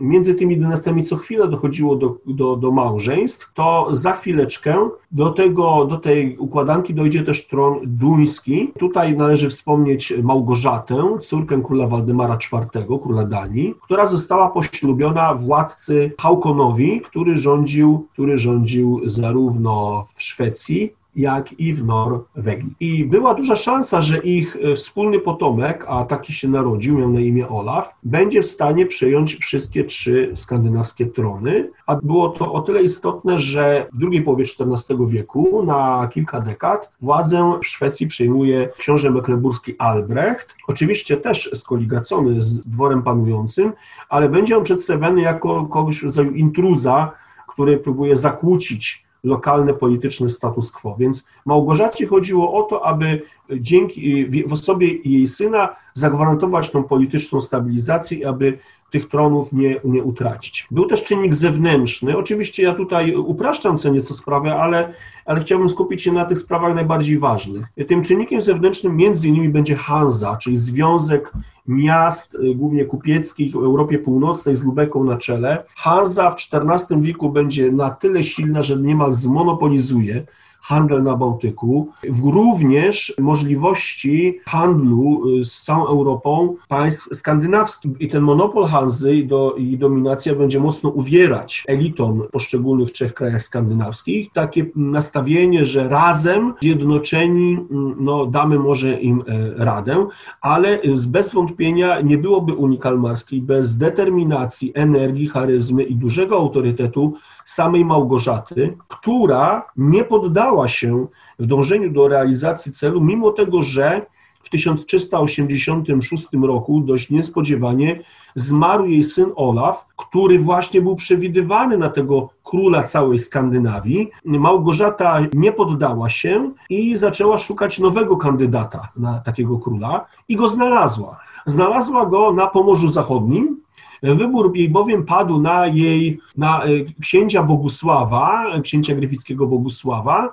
między 0.00 0.34
tymi 0.34 0.56
dynastiami 0.56 1.04
co 1.04 1.16
chwilę 1.16 1.48
dochodziło 1.48 1.96
do, 1.96 2.16
do, 2.26 2.56
do 2.56 2.70
małżeństw, 2.70 3.52
to 3.54 3.88
za 3.90 4.12
chwileczkę 4.12 4.88
do, 5.12 5.30
tego, 5.30 5.84
do 5.84 5.96
tej 5.96 6.38
układanki 6.38 6.94
dojdzie 6.94 7.22
też 7.22 7.46
tron 7.46 7.80
duński. 7.82 8.72
Tutaj 8.78 9.16
należy 9.16 9.50
wspomnieć 9.50 10.14
Małgorzatę, 10.22 11.18
córkę 11.20 11.62
króla 11.62 11.86
Waldemara 11.86 12.38
IV, 12.52 12.86
króla 13.02 13.24
Danii, 13.24 13.74
która 13.82 14.06
została 14.06 14.50
poślubiona 14.50 15.34
władcy 15.34 16.12
Haukonowi, 16.20 17.00
który 17.00 17.36
rządził, 17.36 18.06
który 18.12 18.38
rządził 18.38 19.00
zarówno 19.04 20.04
w 20.14 20.22
Szwecji, 20.22 20.99
jak 21.16 21.60
i 21.60 21.74
w 21.74 21.84
Norwegii. 21.84 22.74
I 22.80 23.04
była 23.04 23.34
duża 23.34 23.56
szansa, 23.56 24.00
że 24.00 24.18
ich 24.18 24.56
e, 24.62 24.76
wspólny 24.76 25.18
potomek, 25.18 25.84
a 25.88 26.04
taki 26.04 26.32
się 26.32 26.48
narodził, 26.48 26.98
miał 26.98 27.08
na 27.08 27.20
imię 27.20 27.48
Olaf, 27.48 27.94
będzie 28.02 28.42
w 28.42 28.46
stanie 28.46 28.86
przejąć 28.86 29.36
wszystkie 29.36 29.84
trzy 29.84 30.32
skandynawskie 30.34 31.06
trony, 31.06 31.70
a 31.86 31.96
było 31.96 32.28
to 32.28 32.52
o 32.52 32.60
tyle 32.60 32.82
istotne, 32.82 33.38
że 33.38 33.86
w 33.92 33.98
drugiej 33.98 34.22
połowie 34.22 34.44
XIV 34.44 35.06
wieku, 35.08 35.62
na 35.66 36.08
kilka 36.12 36.40
dekad, 36.40 36.90
władzę 37.00 37.58
w 37.62 37.66
Szwecji 37.66 38.06
przejmuje 38.06 38.68
książę 38.78 39.10
mecklenburski 39.10 39.74
Albrecht, 39.78 40.56
oczywiście 40.68 41.16
też 41.16 41.50
skoligacony 41.54 42.42
z 42.42 42.60
dworem 42.60 43.02
panującym, 43.02 43.72
ale 44.08 44.28
będzie 44.28 44.56
on 44.56 44.64
przedstawiany 44.64 45.20
jako 45.20 45.66
kogoś 45.66 46.02
rodzaju 46.02 46.30
intruza, 46.30 47.12
który 47.48 47.78
próbuje 47.78 48.16
zakłócić 48.16 49.09
lokalny 49.24 49.74
polityczny 49.74 50.28
status 50.28 50.70
quo. 50.70 50.96
Więc 50.98 51.24
Małgorzacie 51.46 52.06
chodziło 52.06 52.54
o 52.54 52.62
to, 52.62 52.86
aby 52.86 53.22
dzięki 53.50 54.26
w 54.46 54.52
osobie 54.52 54.88
jej 55.04 55.26
syna 55.26 55.76
zagwarantować 55.94 56.70
tą 56.70 56.84
polityczną 56.84 57.40
stabilizację, 57.40 58.28
aby 58.28 58.58
tych 58.90 59.08
tronów 59.08 59.52
nie, 59.52 59.80
nie 59.84 60.02
utracić. 60.02 60.66
Był 60.70 60.86
też 60.86 61.04
czynnik 61.04 61.34
zewnętrzny. 61.34 62.16
Oczywiście 62.16 62.62
ja 62.62 62.74
tutaj 62.74 63.14
upraszczam 63.14 63.78
co 63.78 63.88
nieco 63.88 64.14
sprawę, 64.14 64.54
ale, 64.54 64.92
ale 65.24 65.40
chciałbym 65.40 65.68
skupić 65.68 66.02
się 66.02 66.12
na 66.12 66.24
tych 66.24 66.38
sprawach 66.38 66.74
najbardziej 66.74 67.18
ważnych. 67.18 67.66
Tym 67.88 68.02
czynnikiem 68.02 68.40
zewnętrznym 68.40 68.96
między 68.96 69.28
innymi 69.28 69.48
będzie 69.48 69.76
Hanza, 69.76 70.36
czyli 70.36 70.56
związek 70.56 71.32
miast, 71.66 72.34
y, 72.34 72.54
głównie 72.54 72.84
kupieckich 72.84 73.52
w 73.52 73.56
Europie 73.56 73.98
Północnej 73.98 74.54
z 74.54 74.64
Lubeką 74.64 75.04
na 75.04 75.16
czele. 75.16 75.64
Hanza 75.76 76.30
w 76.30 76.34
XIV 76.34 77.00
wieku 77.00 77.30
będzie 77.30 77.72
na 77.72 77.90
tyle 77.90 78.22
silna, 78.22 78.62
że 78.62 78.76
niemal 78.76 79.12
zmonopolizuje 79.12 80.26
handel 80.60 81.02
na 81.02 81.16
Bałtyku, 81.16 81.88
również 82.24 83.14
możliwości 83.18 84.38
handlu 84.46 85.38
y, 85.38 85.44
z 85.44 85.62
całą 85.62 85.86
Europą 85.86 86.56
państw 86.68 87.16
skandynawskich. 87.16 87.92
I 88.00 88.08
ten 88.08 88.22
monopol 88.22 88.66
Hanzy 88.66 89.14
i, 89.14 89.26
do, 89.26 89.54
i 89.54 89.78
dominacja 89.78 90.34
będzie 90.34 90.60
mocno 90.60 90.90
uwierać 90.90 91.64
elitom 91.66 92.22
poszczególnych 92.32 92.90
trzech 92.92 93.14
krajach 93.14 93.42
skandynawskich. 93.42 94.32
Takie 94.32 94.66
nastawienie, 94.76 95.64
że 95.64 95.88
razem, 95.88 96.54
zjednoczeni, 96.60 97.52
mm, 97.52 97.96
no, 98.00 98.26
damy 98.26 98.58
może 98.58 99.00
im 99.00 99.24
e, 99.26 99.64
radę, 99.64 100.06
ale 100.40 100.78
bez 101.06 101.34
wątpienia 101.34 102.00
nie 102.00 102.18
byłoby 102.18 102.54
Unii 102.54 102.78
Kalmarskiej 102.78 103.42
bez 103.42 103.76
determinacji, 103.76 104.72
energii, 104.74 105.28
charyzmy 105.28 105.82
i 105.82 105.96
dużego 105.96 106.36
autorytetu 106.36 107.14
samej 107.50 107.84
Małgorzaty, 107.84 108.76
która 108.88 109.66
nie 109.76 110.04
poddała 110.04 110.68
się 110.68 111.06
w 111.38 111.46
dążeniu 111.46 111.90
do 111.90 112.08
realizacji 112.08 112.72
celu, 112.72 113.00
mimo 113.00 113.30
tego, 113.30 113.62
że 113.62 114.06
w 114.42 114.48
1386 114.50 116.28
roku 116.42 116.80
dość 116.80 117.10
niespodziewanie 117.10 118.00
zmarł 118.34 118.86
jej 118.86 119.04
syn 119.04 119.32
Olaf, 119.36 119.86
który 119.96 120.38
właśnie 120.38 120.82
był 120.82 120.96
przewidywany 120.96 121.78
na 121.78 121.88
tego 121.88 122.28
króla 122.44 122.82
całej 122.82 123.18
Skandynawii. 123.18 124.10
Małgorzata 124.24 125.20
nie 125.34 125.52
poddała 125.52 126.08
się 126.08 126.52
i 126.70 126.96
zaczęła 126.96 127.38
szukać 127.38 127.78
nowego 127.78 128.16
kandydata 128.16 128.88
na 128.96 129.18
takiego 129.18 129.58
króla 129.58 130.06
i 130.28 130.36
go 130.36 130.48
znalazła. 130.48 131.20
Znalazła 131.46 132.06
go 132.06 132.32
na 132.32 132.46
Pomorzu 132.46 132.88
Zachodnim, 132.88 133.60
Wybór 134.02 134.56
jej 134.56 134.68
bowiem 134.68 135.04
padł 135.04 135.40
na 135.40 135.66
jej, 135.66 136.20
na 136.36 136.62
e, 136.64 136.68
księcia 137.00 137.42
Bogusława, 137.42 138.44
księcia 138.62 138.94
gryfickiego 138.94 139.46
Bogusława, 139.46 140.28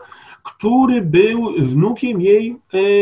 który 0.48 1.02
był 1.02 1.54
wnukiem 1.58 2.22
jej 2.22 2.56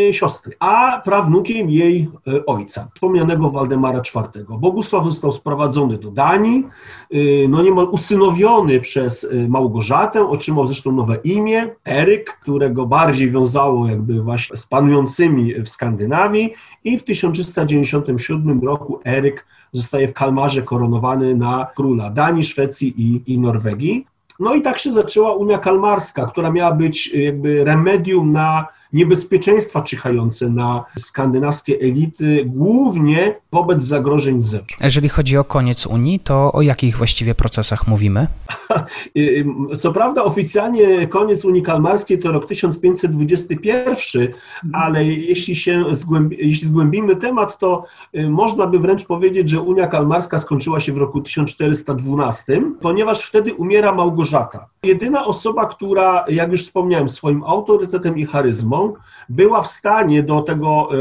e, 0.10 0.14
siostry, 0.14 0.56
a 0.60 1.02
prawnukiem 1.06 1.70
jej 1.70 2.10
e, 2.28 2.46
ojca, 2.46 2.88
wspomnianego 2.94 3.50
Waldemara 3.50 4.00
IV. 4.00 4.46
Bogusław 4.60 5.06
został 5.06 5.32
sprowadzony 5.32 5.98
do 5.98 6.12
Danii, 6.12 6.68
e, 7.12 7.18
no 7.50 7.64
niemal 7.64 7.88
usynowiony 7.92 8.80
przez 8.80 9.24
e, 9.24 9.48
Małgorzatę, 9.48 10.30
otrzymał 10.30 10.66
zresztą 10.66 10.92
nowe 10.92 11.16
imię, 11.24 11.70
Eryk, 11.86 12.38
którego 12.42 12.86
bardziej 12.86 13.32
wiązało 13.32 13.88
jakby 13.88 14.22
właśnie 14.22 14.58
z 14.58 14.66
panującymi 14.66 15.54
w 15.54 15.70
Skandynawii 15.70 16.54
i 16.84 16.98
w 16.98 17.04
1397 17.04 18.62
roku 18.64 19.00
Eryk 19.06 19.46
zostaje 19.72 20.08
w 20.08 20.14
Kalmarze 20.14 20.62
koronowany 20.62 21.36
na 21.36 21.68
króla 21.76 22.10
Danii, 22.10 22.44
Szwecji 22.44 22.94
i, 22.98 23.34
i 23.34 23.40
Norwegii. 23.40 24.15
No 24.40 24.54
i 24.54 24.62
tak 24.62 24.80
się 24.80 24.92
zaczęła 24.92 25.36
Unia 25.36 25.58
Kalmarska, 25.58 26.26
która 26.26 26.52
miała 26.52 26.72
być 26.72 27.08
jakby 27.08 27.64
remedium 27.64 28.32
na 28.32 28.68
niebezpieczeństwa 28.96 29.82
czyhające 29.82 30.50
na 30.50 30.84
skandynawskie 30.98 31.80
elity, 31.82 32.44
głównie 32.46 33.36
wobec 33.52 33.82
zagrożeń 33.82 34.40
z 34.40 34.46
zewnątrz. 34.46 34.78
Jeżeli 34.82 35.10
chodzi 35.10 35.38
o 35.38 35.44
koniec 35.44 35.88
Unii, 35.88 36.20
to 36.20 36.52
o 36.52 36.62
jakich 36.62 36.98
właściwie 36.98 37.36
procesach 37.36 37.88
mówimy? 37.88 38.28
Co 39.80 39.94
prawda 39.94 40.24
oficjalnie 40.24 41.08
koniec 41.08 41.46
Unii 41.46 41.62
Kalmarskiej 41.62 42.20
to 42.20 42.32
rok 42.32 42.46
1521, 42.46 44.28
ale 44.74 45.06
jeśli 45.06 45.56
się 45.56 45.86
zgłębi, 45.92 46.38
jeśli 46.40 46.68
zgłębimy 46.68 47.16
temat, 47.16 47.58
to 47.58 47.84
y, 48.18 48.30
można 48.30 48.68
by 48.68 48.80
wręcz 48.80 49.06
powiedzieć, 49.06 49.50
że 49.50 49.62
Unia 49.62 49.88
Kalmarska 49.88 50.40
skończyła 50.40 50.80
się 50.80 50.94
w 50.94 50.98
roku 50.98 51.22
1412, 51.22 52.62
ponieważ 52.82 53.22
wtedy 53.22 53.54
umiera 53.54 53.92
Małgorzata. 53.92 54.68
Jedyna 54.84 55.26
osoba, 55.26 55.66
która, 55.66 56.26
jak 56.28 56.52
już 56.52 56.64
wspomniałem, 56.64 57.10
swoim 57.10 57.44
autorytetem 57.44 58.18
i 58.18 58.26
charyzmą 58.26 58.85
była 59.30 59.62
w 59.62 59.68
stanie 59.68 60.24
do 60.24 60.42
tego 60.42 60.90
e, 60.92 60.98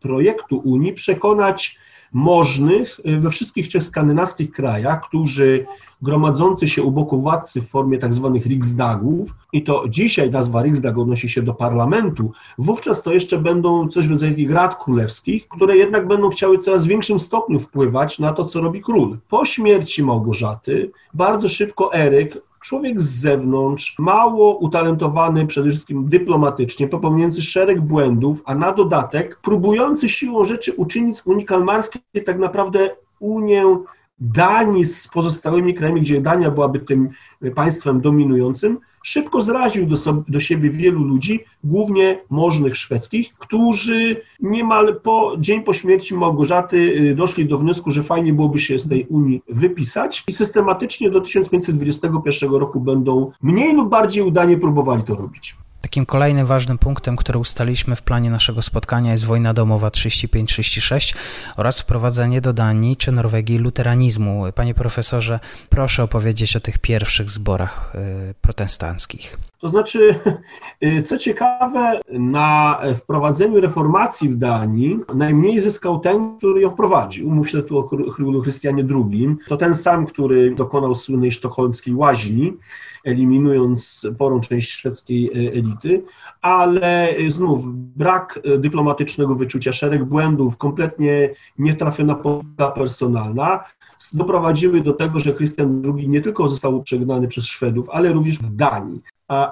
projektu 0.00 0.58
Unii 0.58 0.92
przekonać 0.92 1.78
możnych 2.12 3.00
e, 3.04 3.16
we 3.16 3.30
wszystkich 3.30 3.68
trzech 3.68 3.84
skandynawskich 3.84 4.52
krajach, 4.52 5.00
którzy 5.02 5.66
gromadzący 6.02 6.68
się 6.68 6.82
u 6.82 6.90
boku 6.90 7.20
władcy 7.20 7.62
w 7.62 7.68
formie 7.68 7.98
tak 7.98 8.14
zwanych 8.14 8.46
riksdagów, 8.46 9.34
i 9.52 9.62
to 9.62 9.84
dzisiaj 9.88 10.30
nazwa 10.30 10.62
riksdag 10.62 10.98
odnosi 10.98 11.28
się 11.28 11.42
do 11.42 11.54
parlamentu, 11.54 12.32
wówczas 12.58 13.02
to 13.02 13.12
jeszcze 13.12 13.38
będą 13.38 13.88
coś 13.88 14.08
w 14.08 14.10
rodzaju 14.10 14.54
rad 14.54 14.84
królewskich, 14.84 15.48
które 15.48 15.76
jednak 15.76 16.08
będą 16.08 16.30
chciały 16.30 16.58
w 16.58 16.64
coraz 16.64 16.86
większym 16.86 17.18
stopniu 17.18 17.58
wpływać 17.58 18.18
na 18.18 18.32
to, 18.32 18.44
co 18.44 18.60
robi 18.60 18.80
król. 18.80 19.18
Po 19.28 19.44
śmierci 19.44 20.02
Małgorzaty 20.02 20.90
bardzo 21.14 21.48
szybko 21.48 21.94
Eryk 21.94 22.38
człowiek 22.62 23.00
z 23.00 23.20
zewnątrz, 23.20 23.96
mało 23.98 24.58
utalentowany 24.58 25.46
przede 25.46 25.70
wszystkim 25.70 26.08
dyplomatycznie, 26.08 26.88
popełniający 26.88 27.42
szereg 27.42 27.80
błędów, 27.80 28.42
a 28.44 28.54
na 28.54 28.72
dodatek 28.72 29.38
próbujący 29.42 30.08
siłą 30.08 30.44
rzeczy 30.44 30.72
uczynić 30.72 31.16
z 31.16 31.26
Unii 31.26 31.44
Kalmarskiej 31.44 32.02
tak 32.26 32.38
naprawdę 32.38 32.90
Unię 33.20 33.76
Danii 34.22 34.84
z 34.84 35.08
pozostałymi 35.08 35.74
krajami, 35.74 36.00
gdzie 36.00 36.20
Dania 36.20 36.50
byłaby 36.50 36.78
tym 36.78 37.08
państwem 37.54 38.00
dominującym, 38.00 38.78
szybko 39.02 39.42
zraził 39.42 39.86
do, 39.86 39.96
sobie, 39.96 40.22
do 40.28 40.40
siebie 40.40 40.70
wielu 40.70 41.04
ludzi, 41.04 41.44
głównie 41.64 42.18
możnych 42.30 42.76
szwedzkich, 42.76 43.34
którzy 43.38 44.22
niemal 44.40 45.00
po 45.00 45.36
dzień 45.38 45.62
po 45.62 45.74
śmierci 45.74 46.14
Małgorzaty 46.14 46.76
y, 46.76 47.14
doszli 47.14 47.46
do 47.46 47.58
wniosku, 47.58 47.90
że 47.90 48.02
fajnie 48.02 48.32
byłoby 48.32 48.58
się 48.58 48.78
z 48.78 48.88
tej 48.88 49.06
Unii 49.06 49.42
wypisać 49.48 50.24
i 50.28 50.32
systematycznie 50.32 51.10
do 51.10 51.20
1521 51.20 52.50
roku 52.50 52.80
będą 52.80 53.30
mniej 53.42 53.74
lub 53.74 53.88
bardziej 53.88 54.22
udanie 54.22 54.58
próbowali 54.58 55.02
to 55.02 55.14
robić. 55.14 55.56
Takim 55.82 56.06
kolejnym 56.06 56.46
ważnym 56.46 56.78
punktem, 56.78 57.16
który 57.16 57.38
ustaliliśmy 57.38 57.96
w 57.96 58.02
planie 58.02 58.30
naszego 58.30 58.62
spotkania 58.62 59.10
jest 59.10 59.24
wojna 59.24 59.54
domowa 59.54 59.88
35-36 59.88 61.14
oraz 61.56 61.80
wprowadzenie 61.80 62.40
do 62.40 62.52
Danii 62.52 62.96
czy 62.96 63.12
Norwegii 63.12 63.58
luteranizmu. 63.58 64.44
Panie 64.54 64.74
profesorze, 64.74 65.40
proszę 65.70 66.02
opowiedzieć 66.02 66.56
o 66.56 66.60
tych 66.60 66.78
pierwszych 66.78 67.30
zborach 67.30 67.92
y, 68.30 68.34
protestanckich. 68.40 69.38
To 69.58 69.68
znaczy, 69.68 70.14
y, 70.84 71.02
co 71.02 71.18
ciekawe, 71.18 72.00
na 72.12 72.80
wprowadzeniu 72.96 73.60
reformacji 73.60 74.28
w 74.28 74.36
Danii 74.36 74.98
najmniej 75.14 75.60
zyskał 75.60 76.00
ten, 76.00 76.38
który 76.38 76.60
ją 76.60 76.70
wprowadził. 76.70 77.30
Myślę 77.30 77.62
tu 77.62 77.78
o 77.78 78.42
Chrystianie 78.42 78.84
II. 78.90 79.36
To 79.48 79.56
ten 79.56 79.74
sam, 79.74 80.06
który 80.06 80.54
dokonał 80.54 80.94
słynnej 80.94 81.30
sztokholmskiej 81.30 81.94
łaźni, 81.94 82.52
eliminując 83.04 83.86
sporą 83.86 84.40
część 84.40 84.70
szwedzkiej 84.70 85.26
e, 85.28 85.52
elity, 85.52 86.04
ale 86.42 87.08
e, 87.08 87.30
znów 87.30 87.60
brak 87.74 88.40
e, 88.44 88.58
dyplomatycznego 88.58 89.34
wyczucia, 89.34 89.72
szereg 89.72 90.04
błędów, 90.04 90.56
kompletnie 90.56 91.30
nietrafiona 91.58 92.14
polityka 92.14 92.70
personalna 92.70 93.64
doprowadziły 94.12 94.80
do 94.80 94.92
tego, 94.92 95.20
że 95.20 95.32
Krystian 95.32 95.82
II 95.96 96.08
nie 96.08 96.20
tylko 96.20 96.48
został 96.48 96.82
przegnany 96.82 97.28
przez 97.28 97.46
Szwedów, 97.46 97.90
ale 97.90 98.12
również 98.12 98.38
w 98.38 98.54
Danii 98.54 99.00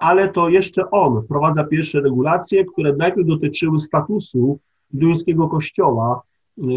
ale 0.01 0.29
to 0.29 0.49
jeszcze 0.49 0.91
on 0.91 1.23
wprowadza 1.23 1.65
pierwsze 1.65 2.01
regulacje, 2.01 2.65
które 2.65 2.97
najpierw 2.97 3.27
dotyczyły 3.29 3.81
statusu 3.81 4.59
duńskiego 4.93 5.49
kościoła. 5.49 6.23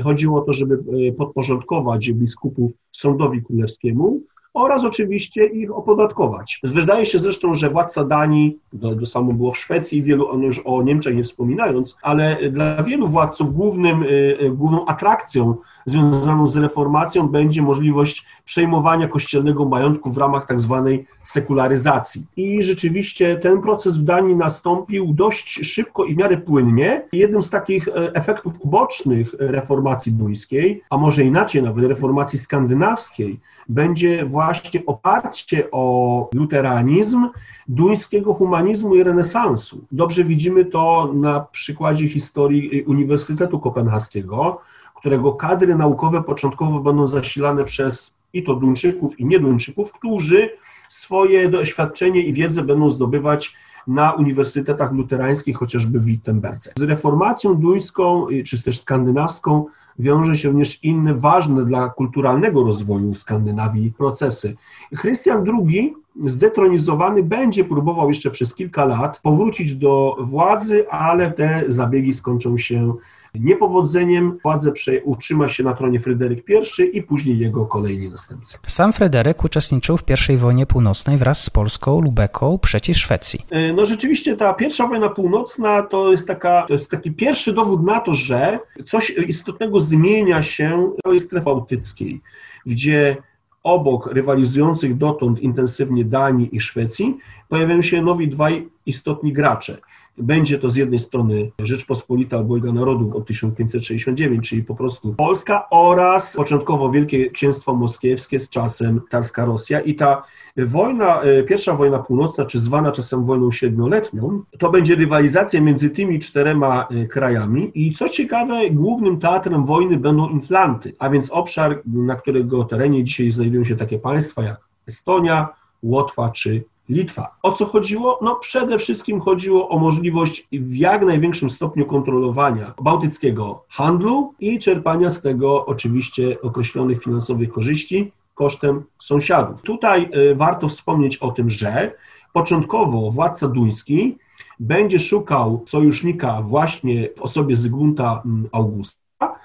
Chodziło 0.04 0.42
o 0.42 0.46
to, 0.46 0.54
żeby 0.54 0.80
podporządkować 1.18 2.12
biskupów 2.12 2.72
sądowi 2.92 3.44
królewskiemu, 3.44 4.22
oraz 4.54 4.84
oczywiście 4.84 5.46
ich 5.46 5.72
opodatkować. 5.72 6.60
Wydaje 6.64 7.06
się 7.06 7.20
zresztą, 7.20 7.56
że 7.56 7.70
władca 7.70 8.04
Danii, 8.04 8.58
to, 8.82 8.96
to 8.96 9.06
samo 9.06 9.34
było 9.34 9.52
w 9.52 9.58
Szwecji, 9.58 10.04
wielu, 10.04 10.30
on 10.30 10.42
już 10.42 10.62
o 10.66 10.84
Niemczech 10.84 11.16
nie 11.16 11.24
wspominając, 11.24 11.98
ale 12.02 12.50
dla 12.52 12.84
wielu 12.84 13.08
władców 13.08 13.54
głównym, 13.54 14.04
y, 14.04 14.38
y, 14.42 14.52
główną 14.52 14.86
atrakcją 14.86 15.56
związaną 15.86 16.48
z 16.48 16.56
reformacją 16.56 17.28
będzie 17.28 17.62
możliwość 17.62 18.26
przejmowania 18.46 19.08
kościelnego 19.08 19.66
majątku 19.66 20.12
w 20.12 20.18
ramach 20.18 20.46
tak 20.46 20.60
zwanej 20.60 21.06
sekularyzacji. 21.24 22.26
I 22.38 22.64
rzeczywiście 22.64 23.38
ten 23.38 23.62
proces 23.62 23.98
w 23.98 24.04
Danii 24.04 24.36
nastąpił 24.36 25.14
dość 25.14 25.66
szybko 25.66 26.06
i 26.06 26.16
w 26.16 26.18
miarę 26.18 26.38
płynnie. 26.38 27.06
Jednym 27.14 27.42
z 27.42 27.50
takich 27.50 27.88
e, 27.88 27.92
efektów 28.16 28.54
ubocznych 28.60 29.36
reformacji 29.40 30.12
duńskiej, 30.12 30.82
a 30.90 30.98
może 30.98 31.24
inaczej 31.24 31.64
nawet 31.64 31.86
reformacji 31.86 32.40
skandynawskiej, 32.40 33.40
będzie 33.70 34.26
właśnie 34.26 34.86
oparcie 34.86 35.72
o 35.72 36.30
luteranizm 36.34 37.30
duńskiego 37.68 38.34
humanizmu 38.34 38.96
i 38.96 39.04
renesansu. 39.04 39.86
Dobrze 39.92 40.24
widzimy 40.24 40.66
to 40.66 41.12
na 41.14 41.40
przykładzie 41.40 42.10
historii 42.10 42.84
Uniwersytetu 42.84 43.60
Kopenhaskiego, 43.60 44.60
którego 44.96 45.34
kadry 45.34 45.76
naukowe 45.76 46.24
początkowo 46.24 46.80
będą 46.80 47.08
zasilane 47.08 47.64
przez 47.64 48.14
i 48.34 48.44
to 48.44 48.56
Duńczyków, 48.56 49.20
i 49.20 49.26
nieduńczyków, 49.26 49.92
którzy 49.92 50.50
swoje 50.90 51.50
doświadczenie 51.50 52.22
i 52.22 52.34
wiedzę 52.34 52.64
będą 52.64 52.90
zdobywać 52.90 53.56
na 53.88 54.12
uniwersytetach 54.12 54.92
luterańskich, 54.92 55.58
chociażby 55.58 56.00
w 56.00 56.06
Wittenberdze. 56.06 56.72
Z 56.78 56.82
reformacją 56.82 57.56
duńską, 57.56 58.28
czy 58.46 58.64
też 58.64 58.80
skandynawską, 58.80 59.66
wiąże 60.00 60.38
się 60.38 60.48
również 60.48 60.84
inne 60.84 61.14
ważne 61.14 61.66
dla 61.66 61.90
kulturalnego 61.90 62.64
rozwoju 62.64 63.14
Skandynawii 63.14 63.92
procesy. 63.92 64.56
Chrystian 64.96 65.46
II 65.68 65.96
zdetronizowany 66.26 67.24
będzie 67.24 67.64
próbował 67.66 68.10
jeszcze 68.10 68.32
przez 68.32 68.56
kilka 68.56 68.86
lat 68.86 69.20
powrócić 69.24 69.74
do 69.76 70.18
władzy, 70.20 70.90
ale 70.90 71.32
te 71.32 71.64
zabiegi 71.68 72.14
skończą 72.14 72.58
się 72.58 72.94
Niepowodzeniem 73.40 74.38
władzę 74.44 74.72
utrzyma 75.04 75.48
się 75.48 75.64
na 75.64 75.74
tronie 75.74 76.00
Fryderyk 76.00 76.46
I 76.50 76.98
i 76.98 77.04
później 77.04 77.40
jego 77.40 77.66
kolejni 77.66 78.10
następcy. 78.10 78.58
Sam 78.68 78.94
Fryderyk 78.94 79.44
uczestniczył 79.44 79.98
w 79.98 80.04
I 80.30 80.38
wojnie 80.38 80.66
północnej 80.66 81.18
wraz 81.18 81.44
z 81.44 81.50
Polską, 81.50 82.02
Lubeką 82.02 82.60
przeciw 82.60 82.98
Szwecji. 82.98 83.40
E, 83.50 83.74
no 83.74 83.86
rzeczywiście 83.86 84.38
ta 84.38 84.54
pierwsza 84.54 84.88
wojna 84.88 85.10
północna 85.10 85.82
to 85.82 86.12
jest, 86.12 86.28
taka, 86.28 86.66
to 86.68 86.74
jest 86.74 86.92
taki 86.92 87.12
pierwszy 87.12 87.54
dowód 87.54 87.84
na 87.84 88.00
to, 88.00 88.14
że 88.14 88.60
coś 88.86 89.10
istotnego 89.10 89.82
zmienia 89.82 90.44
się 90.44 90.92
w 91.00 91.10
tej 91.10 91.20
strefie 91.20 91.46
bałtyckiej, 91.46 92.22
gdzie 92.66 93.18
obok 93.64 94.08
rywalizujących 94.08 94.98
dotąd 94.98 95.40
intensywnie 95.40 96.06
Danii 96.06 96.56
i 96.56 96.60
Szwecji 96.60 97.18
pojawiają 97.50 97.82
się 97.82 98.02
nowi 98.02 98.28
dwaj 98.28 98.70
istotni 98.86 99.34
gracze– 99.34 99.78
będzie 100.18 100.58
to 100.58 100.70
z 100.70 100.76
jednej 100.76 101.00
strony 101.00 101.52
Rzeczpospolita 101.60 102.38
Obojga 102.38 102.72
Narodów 102.72 103.16
od 103.16 103.28
1569, 103.28 104.50
czyli 104.50 104.64
po 104.64 104.76
prostu 104.76 105.14
Polska 105.14 105.70
oraz 105.70 106.36
początkowo 106.36 106.92
Wielkie 106.92 107.32
Księstwo 107.32 107.76
Moskiewskie 107.76 108.40
z 108.40 108.50
czasem 108.50 109.02
carska 109.12 109.46
Rosja. 109.46 109.80
I 109.80 109.96
ta 109.96 110.24
wojna, 110.58 111.22
e, 111.22 111.44
pierwsza 111.44 111.76
wojna 111.76 112.00
północna, 112.00 112.46
czy 112.46 112.60
zwana 112.60 112.92
czasem 112.92 113.24
wojną 113.24 113.52
siedmioletnią, 113.52 114.44
to 114.60 114.70
będzie 114.70 114.96
rywalizacja 114.96 115.62
między 115.62 115.90
tymi 115.90 116.20
czterema 116.20 116.88
e, 116.88 117.06
krajami. 117.06 117.72
I 117.76 117.92
co 117.92 118.10
ciekawe, 118.10 118.70
głównym 118.70 119.20
teatrem 119.20 119.66
wojny 119.66 119.98
będą 119.98 120.30
Inflanty, 120.30 120.94
a 121.00 121.10
więc 121.10 121.30
obszar, 121.32 121.82
na 121.86 122.16
którego 122.16 122.64
terenie 122.64 123.04
dzisiaj 123.04 123.32
znajdują 123.32 123.64
się 123.64 123.76
takie 123.76 124.00
państwa 124.00 124.44
jak 124.44 124.62
Estonia, 124.88 125.48
Łotwa 125.84 126.30
czy 126.30 126.64
Litwa. 126.94 127.36
O 127.44 127.52
co 127.52 127.66
chodziło? 127.66 128.20
No 128.22 128.36
przede 128.36 128.78
wszystkim 128.78 129.20
chodziło 129.20 129.70
o 129.70 129.80
możliwość 129.80 130.48
w 130.52 130.76
jak 130.76 131.06
największym 131.06 131.50
stopniu 131.50 131.86
kontrolowania 131.86 132.74
bałtyckiego 132.82 133.66
handlu 133.70 134.34
i 134.40 134.60
czerpania 134.60 135.10
z 135.10 135.22
tego 135.22 135.66
oczywiście 135.66 136.42
określonych 136.42 137.04
finansowych 137.04 137.52
korzyści 137.52 138.12
kosztem 138.36 138.84
sąsiadów. 139.00 139.62
Tutaj 139.62 140.10
y, 140.32 140.36
warto 140.36 140.68
wspomnieć 140.68 141.18
o 141.18 141.32
tym, 141.32 141.50
że 141.50 141.92
początkowo 142.34 143.12
władca 143.12 143.48
duński 143.48 144.18
będzie 144.60 145.00
szukał 145.00 145.64
sojusznika 145.66 146.42
właśnie 146.42 147.10
w 147.18 147.22
osobie 147.22 147.56
Zygmunta 147.56 148.22
mm, 148.26 148.50
Augusta, 148.52 149.03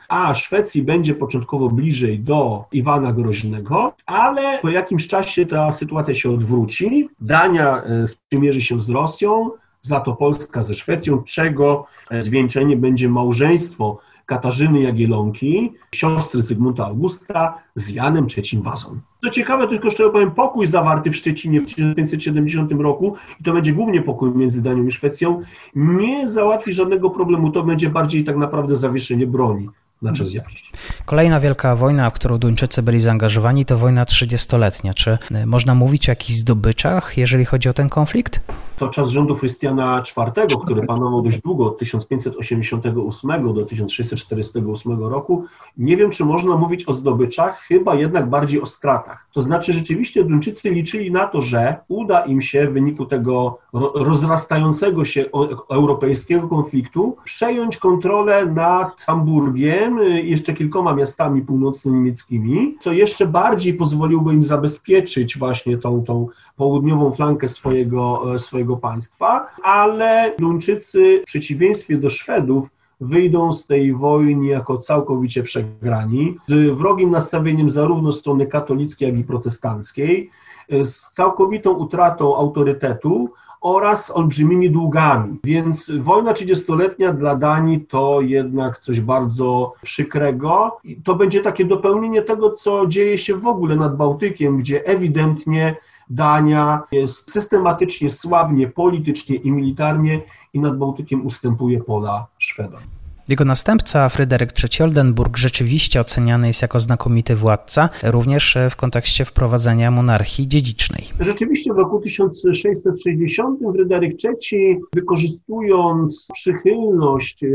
a 0.09 0.35
Szwecji 0.35 0.83
będzie 0.83 1.15
początkowo 1.15 1.69
bliżej 1.69 2.21
do 2.21 2.65
Iwana 2.73 3.13
Groźnego, 3.13 3.95
ale 4.07 4.59
po 4.59 4.69
jakimś 4.69 5.07
czasie 5.07 5.47
ta 5.47 5.73
sytuacja 5.73 6.15
się 6.15 6.31
odwróci. 6.31 7.09
Dania 7.21 7.83
e, 7.83 8.07
sprzymierzy 8.07 8.63
się 8.63 8.81
z 8.81 8.89
Rosją, 8.89 9.51
za 9.83 10.01
to 10.01 10.13
Polska 10.13 10.63
ze 10.63 10.75
Szwecją, 10.75 11.23
czego 11.23 11.87
e, 12.11 12.23
zwieńczenie 12.23 12.77
będzie 12.77 13.09
małżeństwo 13.09 13.99
Katarzyny 14.29 14.81
Jagielonki, 14.81 15.73
siostry 15.95 16.43
Zygmunta 16.43 16.87
Augusta 16.87 17.55
z 17.75 17.89
Janem 17.89 18.27
III 18.37 18.63
Wazą. 18.63 19.01
Co 19.25 19.31
ciekawe, 19.31 19.69
tylko 19.69 19.87
jeszcze 19.87 20.11
powiem, 20.11 20.31
pokój 20.31 20.67
zawarty 20.67 21.11
w 21.11 21.17
Szczecinie 21.17 21.61
w 21.61 21.67
1570 21.67 22.73
roku, 22.73 23.15
i 23.41 23.45
to 23.45 23.53
będzie 23.53 23.73
głównie 23.73 24.03
pokój 24.03 24.31
między 24.31 24.63
Danią 24.63 24.87
i 24.87 24.91
Szwecją, 24.91 25.41
nie 25.75 26.29
załatwi 26.29 26.73
żadnego 26.73 27.11
problemu, 27.11 27.51
to 27.51 27.63
będzie 27.63 27.91
bardziej 27.91 28.25
tak 28.25 28.37
naprawdę 28.37 28.77
zawieszenie 28.77 29.27
broni 29.27 29.69
na 30.03 30.13
czas 30.13 30.35
jakiś. 30.35 30.73
Kolejna 31.05 31.41
wielka 31.41 31.77
wojna, 31.77 32.11
w 32.11 32.15
którą 32.15 32.39
Duńczycy 32.39 32.83
byli 32.83 33.01
zaangażowani, 33.01 33.65
to 33.65 33.79
wojna 33.79 34.05
trzydziestoletnia. 34.05 34.95
Czy 34.95 35.19
e, 35.31 35.47
można 35.47 35.75
mówić 35.75 36.09
o 36.09 36.13
jakichś 36.13 36.39
zdobyczach, 36.39 37.19
jeżeli 37.19 37.45
chodzi 37.45 37.69
o 37.69 37.73
ten 37.73 37.89
konflikt? 37.89 38.41
To 38.79 38.89
czas 38.89 39.09
rządu 39.09 39.35
Chrystiana 39.35 40.03
IV, 40.17 40.47
który 40.65 40.87
panował 40.87 41.23
dość 41.23 41.43
długo, 41.43 41.67
od 41.67 41.79
1588 41.79 43.55
do 43.55 43.65
1648 43.65 45.03
roku. 45.03 45.45
Nie 45.77 45.97
wiem, 45.97 46.11
czy 46.11 46.25
można 46.25 46.57
mówić 46.57 46.89
o 46.89 46.93
zdobyczach, 46.93 47.59
chyba 47.61 47.95
jednak 47.95 48.31
bardziej 48.31 48.63
o 48.63 48.67
stratach. 48.67 49.29
To 49.33 49.43
znaczy, 49.43 49.73
rzeczywiście 49.73 50.25
Duńczycy 50.25 50.71
liczyli 50.71 51.13
na 51.13 51.27
to, 51.27 51.41
że 51.41 51.77
uda 51.89 52.21
im 52.21 52.41
się 52.41 52.67
w 52.67 52.73
wyniku 52.73 53.07
tego 53.07 53.59
rozrastającego 53.95 55.05
się 55.05 55.25
europejskiego 55.71 56.49
konfliktu 56.49 57.17
przejąć 57.25 57.77
kontrolę 57.77 58.47
nad 58.47 59.01
Hamburgiem, 59.01 59.99
Y, 60.09 60.23
jeszcze 60.23 60.55
kilkoma 60.55 60.95
miastami 60.95 61.43
północno-niemieckimi, 61.43 62.77
co 62.81 62.93
jeszcze 62.93 63.27
bardziej 63.27 63.75
pozwoliłoby 63.75 64.35
im 64.35 64.43
zabezpieczyć 64.43 65.39
właśnie 65.39 65.79
tą, 65.79 66.05
tą 66.05 66.27
południową 66.57 67.13
flankę 67.13 67.49
swojego, 67.49 68.35
e, 68.35 68.39
swojego 68.69 68.77
państwa, 68.77 69.47
ale 69.63 70.35
Duńczycy 70.39 71.21
w 71.23 71.25
przeciwieństwie 71.25 71.97
do 71.97 72.11
Szwedów 72.11 72.69
wyjdą 73.01 73.53
z 73.53 73.67
tej 73.67 73.95
wojny 73.95 74.47
jako 74.47 74.79
całkowicie 74.79 75.43
przegrani, 75.43 76.37
z 76.47 76.71
wrogim 76.77 77.11
nastawieniem 77.11 77.71
zarówno 77.71 78.13
strony 78.13 78.47
katolickiej, 78.47 79.09
jak 79.09 79.19
i 79.19 79.25
protestanckiej, 79.25 80.31
z 80.71 81.13
całkowitą 81.13 81.73
utratą 81.73 82.37
autorytetu 82.37 83.31
oraz 83.61 84.11
olbrzymimi 84.11 84.71
długami. 84.71 85.39
Więc 85.45 85.91
wojna 85.99 86.33
30-letnia 86.33 87.13
dla 87.13 87.37
Danii 87.37 87.81
to 87.81 88.21
jednak 88.21 88.79
coś 88.79 89.01
bardzo 89.01 89.73
przykrego. 89.83 90.77
To 91.05 91.15
będzie 91.15 91.41
takie 91.41 91.65
dopełnienie 91.65 92.23
tego, 92.23 92.51
co 92.51 92.87
dzieje 92.87 93.19
się 93.19 93.35
w 93.35 93.47
ogóle 93.47 93.77
nad 93.77 93.97
Bałtykiem, 93.97 94.59
gdzie 94.59 94.87
ewidentnie 94.87 95.77
Dania 96.11 96.83
jest 96.93 97.31
systematycznie 97.31 98.11
słabnie 98.11 98.69
politycznie 98.69 99.37
i 99.37 99.53
militarnie 99.53 100.21
i 100.53 100.61
nad 100.61 100.79
Bałtykiem 100.79 101.27
ustępuje 101.27 101.81
pola 101.81 102.27
Szwedom. 102.39 102.81
Jego 103.29 103.45
następca, 103.45 104.09
Fryderyk 104.09 104.51
III 104.63 104.85
Oldenburg, 104.85 105.37
rzeczywiście 105.37 106.01
oceniany 106.01 106.47
jest 106.47 106.63
jako 106.63 106.81
znakomity 106.81 107.37
władca, 107.37 107.89
również 108.03 108.59
w 108.71 108.77
kontekście 108.77 109.25
wprowadzenia 109.25 109.91
monarchii 109.91 110.49
dziedzicznej. 110.49 111.05
Rzeczywiście 111.21 111.75
w 111.75 111.77
roku 111.77 112.01
1660 112.01 113.61
Fryderyk 113.73 114.13
III, 114.25 114.81
wykorzystując 114.95 116.29
przychylność 116.33 117.43
y, 117.43 117.49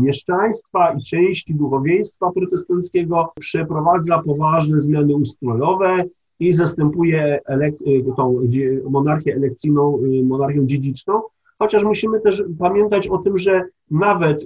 mieszczaństwa 0.00 0.92
i 0.92 1.02
części 1.02 1.54
duchowieństwa 1.54 2.30
protestanckiego, 2.34 3.32
przeprowadza 3.40 4.18
poważne 4.18 4.80
zmiany 4.80 5.14
ustrojowe, 5.14 6.04
i 6.40 6.52
zastępuje 6.52 7.40
elek- 7.48 7.82
y, 7.86 8.04
tą 8.16 8.40
monarchię 8.90 9.34
elekcyjną 9.34 9.98
y, 9.98 10.24
monarchią 10.24 10.66
dziedziczną, 10.66 11.22
chociaż 11.58 11.84
musimy 11.84 12.20
też 12.20 12.44
pamiętać 12.58 13.08
o 13.08 13.18
tym, 13.18 13.38
że 13.38 13.64
nawet 13.90 14.42
y, 14.42 14.44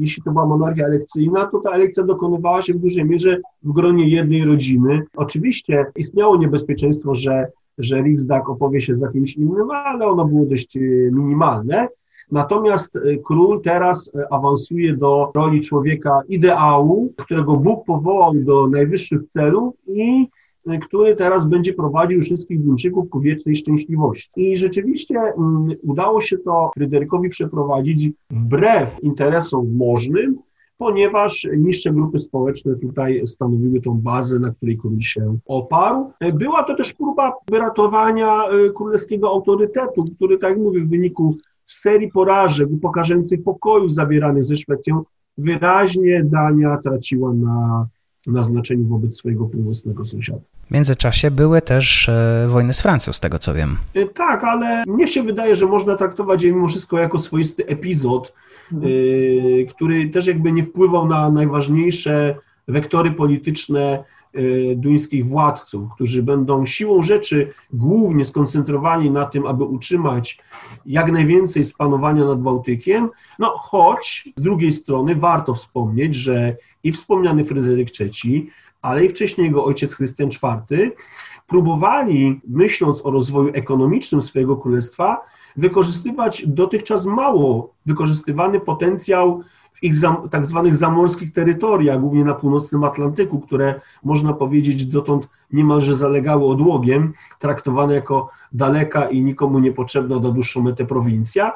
jeśli 0.00 0.22
to 0.22 0.30
była 0.30 0.46
monarchia 0.46 0.86
elekcyjna, 0.86 1.46
to 1.46 1.60
ta 1.60 1.70
elekcja 1.70 2.04
dokonywała 2.04 2.62
się 2.62 2.74
w 2.74 2.78
dużej 2.78 3.04
mierze 3.04 3.40
w 3.62 3.72
gronie 3.72 4.08
jednej 4.08 4.44
rodziny. 4.44 5.02
Oczywiście 5.16 5.86
istniało 5.96 6.36
niebezpieczeństwo, 6.36 7.14
że, 7.14 7.46
że 7.78 8.02
Riksdag 8.02 8.48
opowie 8.48 8.80
się 8.80 8.94
za 8.94 9.08
kimś 9.08 9.36
innym, 9.36 9.70
ale 9.70 10.06
ono 10.06 10.24
było 10.24 10.46
dość 10.46 10.78
minimalne. 11.12 11.88
Natomiast 12.32 12.98
król 13.24 13.60
teraz 13.60 14.12
awansuje 14.30 14.96
do 14.96 15.30
roli 15.34 15.60
człowieka 15.60 16.22
ideału, 16.28 17.12
którego 17.16 17.56
Bóg 17.56 17.84
powołał 17.84 18.34
do 18.34 18.66
najwyższych 18.66 19.24
celów 19.24 19.74
i 19.86 20.28
który 20.82 21.16
teraz 21.16 21.48
będzie 21.48 21.74
prowadził 21.74 22.22
wszystkich 22.22 22.64
Duńczyków 22.64 23.10
ku 23.10 23.20
wiecznej 23.20 23.56
szczęśliwości. 23.56 24.30
I 24.36 24.56
rzeczywiście 24.56 25.20
um, 25.36 25.68
udało 25.82 26.20
się 26.20 26.38
to 26.38 26.70
Fryderykowi 26.74 27.28
przeprowadzić 27.28 28.10
wbrew 28.30 29.02
interesom 29.02 29.76
możnym, 29.76 30.38
ponieważ 30.78 31.48
niższe 31.56 31.92
grupy 31.92 32.18
społeczne 32.18 32.76
tutaj 32.76 33.26
stanowiły 33.26 33.80
tą 33.80 34.00
bazę, 34.00 34.38
na 34.38 34.50
której 34.50 34.78
król 34.78 35.00
się 35.00 35.38
oparł. 35.46 36.12
Była 36.34 36.62
to 36.62 36.74
też 36.74 36.92
próba 36.92 37.32
wyratowania 37.50 38.42
królewskiego 38.74 39.28
autorytetu, 39.28 40.04
który, 40.16 40.38
tak 40.38 40.50
jak 40.50 40.58
mówię, 40.58 40.80
w 40.80 40.88
wyniku 40.88 41.36
serii 41.66 42.10
porażek 42.10 42.68
upokarzających 42.70 43.42
pokoju 43.42 43.88
zawieranych 43.88 44.44
ze 44.44 44.56
Szwecją 44.56 45.02
wyraźnie 45.38 46.24
Dania 46.24 46.78
traciła 46.84 47.32
na, 47.34 47.86
na 48.26 48.42
znaczeniu 48.42 48.84
wobec 48.84 49.16
swojego 49.16 49.44
północnego 49.44 50.04
sąsiada. 50.04 50.40
W 50.70 50.70
międzyczasie 50.70 51.30
były 51.30 51.62
też 51.62 52.08
e, 52.08 52.46
wojny 52.48 52.72
z 52.72 52.80
Francją, 52.80 53.12
z 53.12 53.20
tego 53.20 53.38
co 53.38 53.54
wiem. 53.54 53.76
E, 53.94 54.06
tak, 54.06 54.44
ale 54.44 54.84
mnie 54.86 55.08
się 55.08 55.22
wydaje, 55.22 55.54
że 55.54 55.66
można 55.66 55.96
traktować 55.96 56.42
je 56.42 56.52
mimo 56.52 56.68
wszystko 56.68 56.98
jako 56.98 57.18
swoisty 57.18 57.66
epizod, 57.66 58.34
mhm. 58.72 58.92
e, 58.92 59.64
który 59.64 60.08
też 60.08 60.26
jakby 60.26 60.52
nie 60.52 60.64
wpływał 60.64 61.08
na 61.08 61.30
najważniejsze 61.30 62.34
wektory 62.68 63.10
polityczne 63.10 64.04
duńskich 64.76 65.28
władców, 65.28 65.90
którzy 65.94 66.22
będą 66.22 66.66
siłą 66.66 67.02
rzeczy 67.02 67.50
głównie 67.72 68.24
skoncentrowani 68.24 69.10
na 69.10 69.24
tym, 69.24 69.46
aby 69.46 69.64
utrzymać 69.64 70.38
jak 70.86 71.12
najwięcej 71.12 71.64
spanowania 71.64 72.24
nad 72.24 72.40
Bałtykiem, 72.42 73.10
no 73.38 73.54
choć 73.56 74.28
z 74.36 74.42
drugiej 74.42 74.72
strony 74.72 75.14
warto 75.14 75.54
wspomnieć, 75.54 76.14
że 76.14 76.56
i 76.84 76.92
wspomniany 76.92 77.44
Fryderyk 77.44 77.88
III, 78.00 78.50
ale 78.82 79.04
i 79.04 79.08
wcześniej 79.08 79.46
jego 79.46 79.64
ojciec 79.64 79.94
Chrystian 79.94 80.28
IV 80.28 80.90
próbowali, 81.46 82.40
myśląc 82.48 83.06
o 83.06 83.10
rozwoju 83.10 83.50
ekonomicznym 83.54 84.22
swojego 84.22 84.56
królestwa, 84.56 85.20
wykorzystywać 85.56 86.46
dotychczas 86.46 87.06
mało 87.06 87.74
wykorzystywany 87.86 88.60
potencjał 88.60 89.42
ich 89.82 89.96
zam, 89.96 90.28
tak 90.28 90.46
zwanych 90.46 90.76
zamorskich 90.76 91.32
terytoriach, 91.32 92.00
głównie 92.00 92.24
na 92.24 92.34
północnym 92.34 92.84
Atlantyku, 92.84 93.40
które 93.40 93.80
można 94.04 94.32
powiedzieć 94.32 94.84
dotąd 94.84 95.28
niemalże 95.52 95.94
zalegały 95.94 96.46
odłogiem, 96.46 97.12
traktowane 97.38 97.94
jako 97.94 98.30
daleka 98.52 99.08
i 99.08 99.22
nikomu 99.22 99.58
niepotrzebna 99.58 100.18
do 100.18 100.30
dłuższą 100.30 100.62
metę 100.62 100.84
prowincja, 100.84 101.52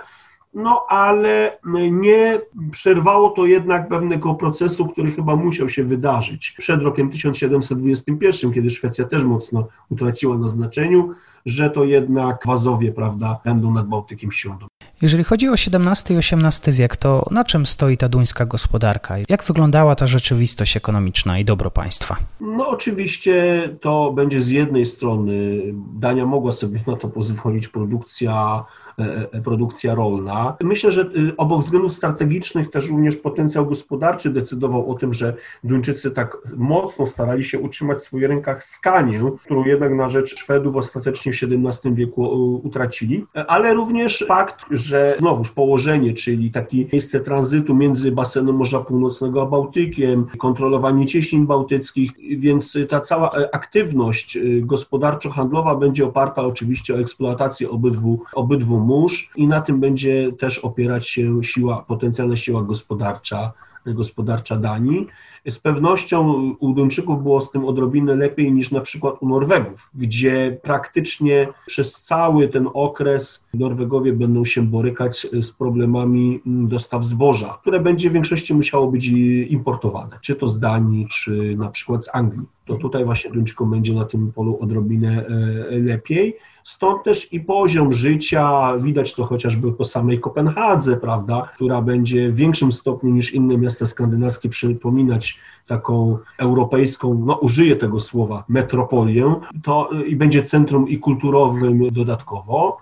no 0.54 0.86
ale 0.88 1.58
nie 1.90 2.38
przerwało 2.70 3.30
to 3.30 3.46
jednak 3.46 3.88
pewnego 3.88 4.34
procesu, 4.34 4.86
który 4.86 5.12
chyba 5.12 5.36
musiał 5.36 5.68
się 5.68 5.84
wydarzyć. 5.84 6.54
Przed 6.58 6.82
rokiem 6.82 7.10
1721, 7.10 8.52
kiedy 8.52 8.70
Szwecja 8.70 9.04
też 9.04 9.24
mocno 9.24 9.68
utraciła 9.88 10.38
na 10.38 10.48
znaczeniu, 10.48 11.14
że 11.46 11.70
to 11.70 11.84
jednak 11.84 12.46
Wazowie, 12.46 12.92
prawda, 12.92 13.40
będą 13.44 13.72
nad 13.72 13.88
Bałtykiem 13.88 14.32
siłą 14.32 14.58
jeżeli 15.02 15.24
chodzi 15.24 15.48
o 15.48 15.52
XVII 15.52 16.16
i 16.16 16.18
XVIII 16.18 16.76
wiek, 16.76 16.96
to 16.96 17.26
na 17.30 17.44
czym 17.44 17.66
stoi 17.66 17.96
ta 17.96 18.08
duńska 18.08 18.46
gospodarka? 18.46 19.14
Jak 19.28 19.44
wyglądała 19.44 19.94
ta 19.94 20.06
rzeczywistość 20.06 20.76
ekonomiczna 20.76 21.38
i 21.38 21.44
dobro 21.44 21.70
państwa? 21.70 22.16
No 22.40 22.68
oczywiście 22.68 23.62
to 23.80 24.12
będzie 24.12 24.40
z 24.40 24.48
jednej 24.48 24.84
strony, 24.84 25.62
Dania 25.94 26.26
mogła 26.26 26.52
sobie 26.52 26.80
na 26.86 26.96
to 26.96 27.08
pozwolić, 27.08 27.68
produkcja 27.68 28.64
E, 28.98 29.32
e, 29.32 29.42
produkcja 29.42 29.94
rolna. 29.94 30.56
Myślę, 30.62 30.92
że 30.92 31.02
y, 31.02 31.36
obok 31.36 31.62
względów 31.62 31.92
strategicznych 31.92 32.70
też 32.70 32.88
również 32.88 33.16
potencjał 33.16 33.66
gospodarczy 33.66 34.30
decydował 34.30 34.90
o 34.90 34.94
tym, 34.94 35.14
że 35.14 35.34
Duńczycy 35.64 36.10
tak 36.10 36.36
mocno 36.56 37.06
starali 37.06 37.44
się 37.44 37.58
utrzymać 37.58 37.98
w 37.98 38.00
swoich 38.00 38.28
rękach 38.28 38.64
Skanię, 38.64 39.30
którą 39.44 39.64
jednak 39.64 39.94
na 39.94 40.08
rzecz 40.08 40.38
Szwedów 40.38 40.76
ostatecznie 40.76 41.32
w 41.32 41.36
XVII 41.36 41.94
wieku 41.94 42.60
utracili, 42.64 43.24
ale 43.46 43.74
również 43.74 44.24
fakt, 44.28 44.64
że 44.78 45.16
znowuż 45.18 45.50
położenie, 45.50 46.14
czyli 46.14 46.50
takie 46.50 46.86
miejsce 46.92 47.20
tranzytu 47.20 47.74
między 47.74 48.12
basenem 48.12 48.54
Morza 48.54 48.80
Północnego 48.80 49.42
a 49.42 49.46
Bałtykiem, 49.46 50.26
kontrolowanie 50.38 51.06
cieśnin 51.06 51.46
bałtyckich, 51.46 52.12
więc 52.38 52.78
ta 52.88 53.00
cała 53.00 53.30
e, 53.30 53.54
aktywność 53.54 54.36
y, 54.36 54.62
gospodarczo-handlowa 54.66 55.78
będzie 55.78 56.04
oparta 56.04 56.42
oczywiście 56.42 56.94
o 56.94 57.00
eksploatację 57.00 57.70
obydwu, 57.70 58.22
obydwu 58.34 58.80
mórz 58.80 59.30
i 59.36 59.46
na 59.46 59.60
tym 59.60 59.80
będzie 59.80 60.32
też 60.32 60.58
opierać 60.58 61.08
się 61.08 61.44
siła, 61.44 61.82
potencjalna 61.82 62.36
siła 62.36 62.62
gospodarcza, 62.62 63.52
gospodarcza 63.86 64.56
Danii. 64.56 65.06
Z 65.50 65.58
pewnością 65.58 66.32
u 66.58 66.72
Duńczyków 66.72 67.22
było 67.22 67.40
z 67.40 67.50
tym 67.50 67.64
odrobinę 67.64 68.14
lepiej 68.14 68.52
niż 68.52 68.70
na 68.70 68.80
przykład 68.80 69.14
u 69.20 69.28
Norwegów, 69.28 69.90
gdzie 69.94 70.60
praktycznie 70.62 71.48
przez 71.66 71.92
cały 71.92 72.48
ten 72.48 72.68
okres 72.74 73.44
Norwegowie 73.54 74.12
będą 74.12 74.44
się 74.44 74.62
borykać 74.62 75.26
z 75.42 75.52
problemami 75.52 76.40
dostaw 76.46 77.04
zboża, 77.04 77.58
które 77.60 77.80
będzie 77.80 78.10
w 78.10 78.12
większości 78.12 78.54
musiało 78.54 78.90
być 78.90 79.08
importowane, 79.48 80.18
czy 80.20 80.34
to 80.34 80.48
z 80.48 80.60
Danii, 80.60 81.06
czy 81.10 81.56
na 81.56 81.68
przykład 81.68 82.04
z 82.04 82.14
Anglii. 82.14 82.46
To 82.68 82.74
tutaj 82.76 83.04
właśnie 83.04 83.30
Duńczykom 83.30 83.70
będzie 83.70 83.94
na 83.94 84.04
tym 84.04 84.32
polu 84.32 84.58
odrobinę 84.60 85.26
e, 85.26 85.78
lepiej. 85.78 86.36
Stąd 86.64 87.04
też 87.04 87.32
i 87.32 87.40
poziom 87.40 87.92
życia, 87.92 88.72
widać 88.80 89.14
to 89.14 89.24
chociażby 89.24 89.72
po 89.72 89.84
samej 89.84 90.20
Kopenhadze, 90.20 90.96
prawda, 90.96 91.50
która 91.54 91.82
będzie 91.82 92.32
w 92.32 92.36
większym 92.36 92.72
stopniu 92.72 93.10
niż 93.10 93.34
inne 93.34 93.58
miasta 93.58 93.86
skandynawskie 93.86 94.48
przypominać 94.48 95.37
taką 95.66 96.18
europejską, 96.38 97.22
no 97.26 97.34
użyję 97.34 97.76
tego 97.76 98.00
słowa, 98.00 98.44
metropolię, 98.48 99.34
to 99.62 99.90
i 100.06 100.16
będzie 100.16 100.42
centrum 100.42 100.88
i 100.88 100.98
kulturowym 100.98 101.88
dodatkowo. 101.90 102.78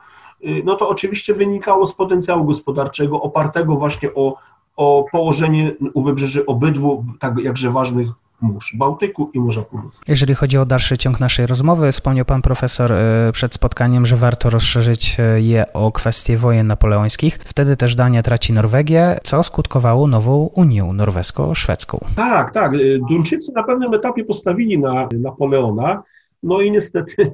No 0.65 0.75
to 0.75 0.89
oczywiście 0.89 1.35
wynikało 1.35 1.87
z 1.87 1.95
potencjału 1.95 2.45
gospodarczego 2.45 3.21
opartego 3.21 3.77
właśnie 3.77 4.15
o, 4.15 4.37
o 4.77 5.05
położenie 5.13 5.75
u 5.95 6.03
wybrzeży 6.03 6.47
obydwu 6.47 7.05
tak 7.19 7.39
jakże 7.39 7.71
ważnych 7.71 8.09
mórz 8.41 8.77
Bałtyku 8.77 9.31
i 9.35 9.41
Morza 9.41 9.63
Północnego. 9.63 10.05
Jeżeli 10.09 10.35
chodzi 10.35 10.59
o 10.59 10.67
dalszy 10.67 10.99
ciąg 10.99 11.21
naszej 11.21 11.47
rozmowy, 11.47 11.93
wspomniał 11.93 12.25
pan 12.25 12.43
profesor 12.43 12.93
e, 12.93 13.33
przed 13.33 13.55
spotkaniem, 13.55 14.07
że 14.07 14.17
warto 14.17 14.51
rozszerzyć 14.51 15.17
e, 15.21 15.41
je 15.41 15.73
o 15.73 15.93
kwestie 15.93 16.39
wojen 16.39 16.67
napoleońskich. 16.67 17.39
Wtedy 17.47 17.77
też 17.77 17.95
Dania 17.95 18.23
traci 18.23 18.53
Norwegię, 18.53 19.19
co 19.23 19.43
skutkowało 19.43 20.07
nową 20.07 20.51
Unią 20.55 20.93
norwesko-szwedzką. 20.93 21.99
Tak, 22.17 22.53
tak. 22.53 22.75
E, 22.75 22.79
Duńczycy 23.09 23.53
na 23.53 23.63
pewnym 23.63 23.95
etapie 23.95 24.25
postawili 24.25 24.79
na 24.79 25.09
Napoleona, 25.21 26.03
no 26.43 26.61
i 26.61 26.71
niestety 26.71 27.33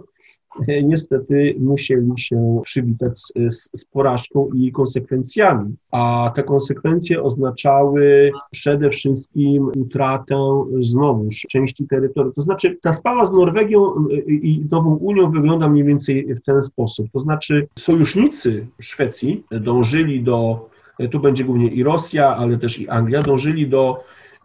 niestety 0.84 1.54
musieli 1.58 2.10
się 2.16 2.60
przywitać 2.64 3.18
z, 3.18 3.32
z, 3.72 3.84
porażką 3.84 4.48
i 4.54 4.72
konsekwencjami. 4.72 5.74
A 5.90 6.32
te 6.34 6.42
konsekwencje 6.42 7.22
oznaczały 7.22 8.32
przede 8.50 8.90
wszystkim 8.90 9.70
utratę 9.76 10.64
znowuż 10.80 11.46
części 11.50 11.86
terytorium. 11.88 12.32
To 12.32 12.40
znaczy, 12.40 12.78
ta 12.82 12.92
sprawa 12.92 13.26
z 13.26 13.32
Norwegią 13.32 13.94
i 14.26 14.64
Nową 14.70 14.94
Unią 14.94 15.30
wygląda 15.30 15.68
mniej 15.68 15.84
więcej 15.84 16.34
w 16.34 16.42
ten 16.42 16.62
sposób. 16.62 17.06
To 17.12 17.20
znaczy, 17.20 17.68
sojusznicy 17.78 18.66
Szwecji 18.80 19.44
dążyli 19.50 20.22
do, 20.22 20.68
tu 21.10 21.20
będzie 21.20 21.44
głównie 21.44 21.68
i 21.68 21.82
Rosja, 21.82 22.36
ale 22.36 22.58
też 22.58 22.80
i 22.80 22.88
Anglia, 22.88 23.22
dążyli 23.22 23.68
do 23.68 24.00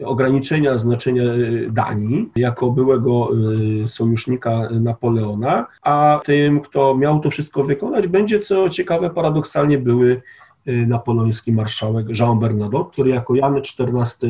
ograniczenia 0.06 0.78
znaczenia 0.78 1.24
y, 1.24 1.70
Danii 1.72 2.30
jako 2.36 2.72
byłego 2.72 3.30
y, 3.84 3.88
sojusznika 3.88 4.70
Napoleona, 4.72 5.68
a 5.82 6.20
tym, 6.26 6.62
kto 6.62 6.96
miał 6.96 7.20
to 7.20 7.30
wszystko 7.30 7.64
wykonać, 7.64 8.08
będzie, 8.08 8.40
co 8.40 8.70
ciekawe, 8.70 9.10
paradoksalnie 9.10 9.78
były 9.78 10.22
y, 10.68 10.86
napoleoński 10.88 11.52
marszałek 11.52 12.20
Jean 12.20 12.40
Bernadotte, 12.40 12.92
który 12.92 13.10
jako 13.10 13.36
Jan 13.36 13.56
XIV, 13.58 14.30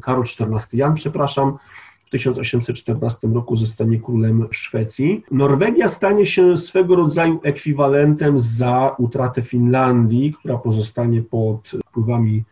Karol 0.00 0.22
XIV 0.22 0.78
Jan, 0.78 0.94
przepraszam, 0.94 1.58
w 2.04 2.10
1814 2.10 3.28
roku 3.28 3.56
zostanie 3.56 4.00
królem 4.00 4.48
Szwecji. 4.50 5.24
Norwegia 5.30 5.88
stanie 5.88 6.26
się 6.26 6.56
swego 6.56 6.96
rodzaju 6.96 7.40
ekwiwalentem 7.42 8.38
za 8.38 8.94
utratę 8.98 9.42
Finlandii, 9.42 10.32
która 10.32 10.58
pozostanie 10.58 11.22
pod 11.22 11.70
wpływami 11.86 12.44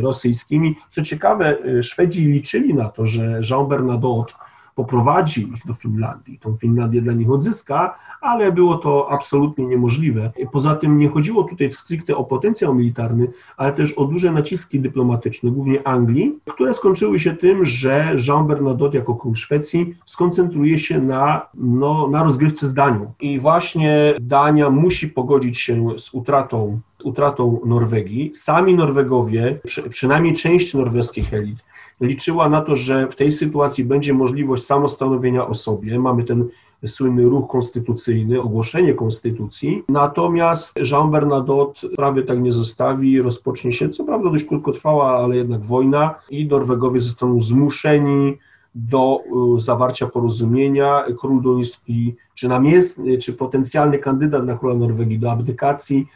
rosyjskimi. 0.00 0.76
Co 0.88 1.02
ciekawe, 1.02 1.58
y, 1.66 1.82
Szwedzi 1.82 2.26
liczyli 2.26 2.74
na 2.74 2.88
to, 2.88 3.06
że 3.06 3.40
Jean 3.50 3.68
Bernadotte 3.68 4.34
poprowadzi 4.76 5.40
ich 5.40 5.66
do 5.66 5.74
Finlandii, 5.74 6.38
tą 6.38 6.56
Finlandię 6.56 7.02
dla 7.02 7.12
nich 7.12 7.30
odzyska, 7.30 7.98
ale 8.20 8.52
było 8.52 8.76
to 8.76 9.10
absolutnie 9.10 9.66
niemożliwe. 9.66 10.32
Poza 10.52 10.74
tym 10.74 10.98
nie 10.98 11.08
chodziło 11.08 11.44
tutaj 11.44 11.72
stricte 11.72 12.16
o 12.16 12.24
potencjał 12.24 12.74
militarny, 12.74 13.28
ale 13.56 13.72
też 13.72 13.92
o 13.92 14.04
duże 14.04 14.32
naciski 14.32 14.80
dyplomatyczne, 14.80 15.50
głównie 15.50 15.86
Anglii, 15.88 16.38
które 16.50 16.74
skończyły 16.74 17.18
się 17.18 17.32
tym, 17.32 17.64
że 17.64 18.16
Jean 18.28 18.46
Bernadotte 18.46 18.98
jako 18.98 19.14
król 19.14 19.34
Szwecji 19.34 19.94
skoncentruje 20.04 20.78
się 20.78 21.00
na, 21.00 21.46
no, 21.54 22.08
na 22.08 22.22
rozgrywce 22.22 22.66
z 22.66 22.74
Danią. 22.74 23.12
I 23.20 23.40
właśnie 23.40 24.14
Dania 24.20 24.70
musi 24.70 25.08
pogodzić 25.08 25.58
się 25.58 25.98
z 25.98 26.14
utratą 26.14 26.80
utratą 27.06 27.60
Norwegii. 27.64 28.30
Sami 28.34 28.74
Norwegowie, 28.74 29.58
przy, 29.64 29.82
przynajmniej 29.82 30.34
część 30.34 30.74
norweskich 30.74 31.34
elit, 31.34 31.64
liczyła 32.00 32.48
na 32.48 32.60
to, 32.60 32.76
że 32.76 33.08
w 33.08 33.16
tej 33.16 33.32
sytuacji 33.32 33.84
będzie 33.84 34.14
możliwość 34.14 34.64
samostanowienia 34.64 35.46
o 35.46 35.54
sobie. 35.54 35.98
Mamy 35.98 36.24
ten 36.24 36.48
słynny 36.86 37.24
ruch 37.24 37.48
konstytucyjny, 37.48 38.42
ogłoszenie 38.42 38.94
konstytucji. 38.94 39.84
Natomiast 39.88 40.78
Jean 40.90 41.10
Bernadotte 41.10 41.88
prawie 41.88 42.22
tak 42.22 42.40
nie 42.40 42.52
zostawi, 42.52 43.22
rozpocznie 43.22 43.72
się, 43.72 43.88
co 43.88 44.04
prawda 44.04 44.30
dość 44.30 44.44
krótkotrwała, 44.44 45.18
ale 45.18 45.36
jednak 45.36 45.60
wojna 45.60 46.14
i 46.30 46.46
Norwegowie 46.46 47.00
zostaną 47.00 47.40
zmuszeni 47.40 48.38
do 48.74 49.20
y, 49.56 49.60
zawarcia 49.60 50.06
porozumienia. 50.06 51.04
Król 51.18 51.42
duński, 51.42 52.16
czy 52.34 52.48
namiestny, 52.48 53.18
czy 53.18 53.32
potencjalny 53.32 53.98
kandydat 53.98 54.44
na 54.44 54.56
króla 54.56 54.74
Norwegii 54.74 55.18
do 55.18 55.32
abdykacji, 55.32 56.06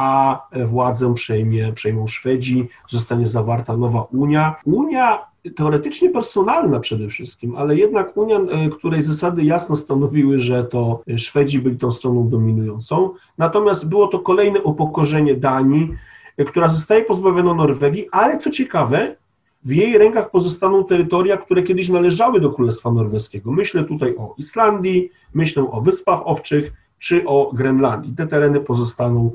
a 0.00 0.48
władzę 0.66 1.14
przejmie, 1.14 1.72
przejmą 1.72 2.06
Szwedzi, 2.06 2.68
zostanie 2.88 3.26
zawarta 3.26 3.76
nowa 3.76 4.02
Unia. 4.02 4.56
Unia 4.64 5.30
teoretycznie 5.56 6.10
personalna 6.10 6.80
przede 6.80 7.08
wszystkim, 7.08 7.56
ale 7.56 7.76
jednak 7.76 8.16
Unia, 8.16 8.38
e, 8.38 8.68
której 8.68 9.02
zasady 9.02 9.44
jasno 9.44 9.76
stanowiły, 9.76 10.38
że 10.38 10.64
to 10.64 11.02
Szwedzi 11.16 11.58
byli 11.58 11.76
tą 11.76 11.90
stroną 11.90 12.28
dominującą. 12.28 13.10
Natomiast 13.38 13.88
było 13.88 14.06
to 14.06 14.18
kolejne 14.18 14.62
upokorzenie 14.62 15.34
Danii, 15.34 15.94
e, 16.36 16.44
która 16.44 16.68
zostaje 16.68 17.04
pozbawiona 17.04 17.54
Norwegii, 17.54 18.08
ale 18.12 18.38
co 18.38 18.50
ciekawe, 18.50 19.16
w 19.64 19.72
jej 19.72 19.98
rękach 19.98 20.30
pozostaną 20.30 20.84
terytoria, 20.84 21.36
które 21.36 21.62
kiedyś 21.62 21.88
należały 21.88 22.40
do 22.40 22.50
Królestwa 22.50 22.90
Norweskiego. 22.90 23.52
Myślę 23.52 23.84
tutaj 23.84 24.16
o 24.18 24.34
Islandii, 24.38 25.10
myślę 25.34 25.70
o 25.70 25.80
Wyspach 25.80 26.20
Owczych 26.24 26.72
czy 26.98 27.26
o 27.26 27.50
Grenlandii. 27.54 28.14
Te 28.14 28.26
tereny 28.26 28.60
pozostaną 28.60 29.30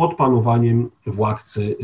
pod 0.00 0.14
panowaniem 0.14 0.90
władcy, 1.06 1.76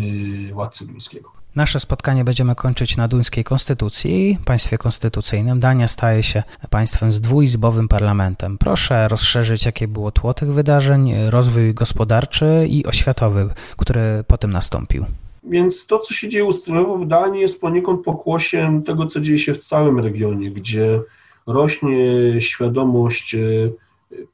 yy, 0.47 0.55
władcy 0.55 0.87
duńskiego. 0.87 1.31
Nasze 1.57 1.81
spotkanie 1.81 2.25
będziemy 2.25 2.55
kończyć 2.55 2.97
na 2.97 3.09
duńskiej 3.09 3.45
konstytucji, 3.45 4.39
państwie 4.45 4.79
konstytucyjnym. 4.79 5.61
Dania 5.61 5.89
staje 5.89 6.23
się 6.23 6.43
państwem 6.71 7.13
z 7.13 7.21
dwuizbowym 7.21 7.89
parlamentem. 7.89 8.59
Proszę 8.59 9.09
rozszerzyć, 9.09 9.67
jakie 9.67 9.89
było 9.89 10.11
tło 10.11 10.35
tych 10.35 10.53
wydarzeń, 10.53 11.13
rozwój 11.31 11.75
gospodarczy 11.75 12.67
i 12.69 12.87
oświatowy, 12.87 13.49
który 13.77 14.25
potem 14.27 14.53
nastąpił. 14.53 15.05
Więc 15.45 15.87
to, 15.87 15.99
co 15.99 16.15
się 16.15 16.29
dzieje 16.29 16.45
ustrojowo 16.45 16.99
w 16.99 17.07
Danii, 17.07 17.41
jest 17.41 17.61
poniekąd 17.61 18.05
pokłosiem 18.05 18.83
tego, 18.83 19.07
co 19.07 19.21
dzieje 19.21 19.39
się 19.39 19.55
w 19.55 19.67
całym 19.67 19.99
regionie, 19.99 20.51
gdzie 20.51 21.01
rośnie 21.47 21.97
świadomość 22.41 23.35
e, 23.35 23.39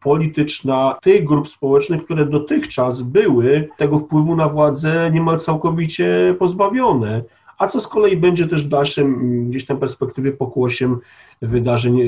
polityczna 0.03 0.99
tych 1.03 1.25
grup 1.25 1.49
społecznych, 1.49 2.05
które 2.05 2.27
dotychczas 2.27 3.03
były 3.03 3.69
tego 3.77 3.99
wpływu 3.99 4.37
na 4.37 4.49
władzę 4.49 5.11
niemal 5.13 5.39
całkowicie 5.39 6.35
pozbawione, 6.39 7.23
a 7.59 7.69
co 7.69 7.81
z 7.81 7.89
kolei 7.89 8.17
będzie 8.17 8.47
też 8.47 8.67
w 8.67 8.69
dalszym 8.69 9.51
gdzieś 9.51 9.67
tam 9.67 9.79
perspektywie 9.79 10.33
pokłosiem 10.33 10.99
wydarzeń 11.43 12.01
e, 12.01 12.07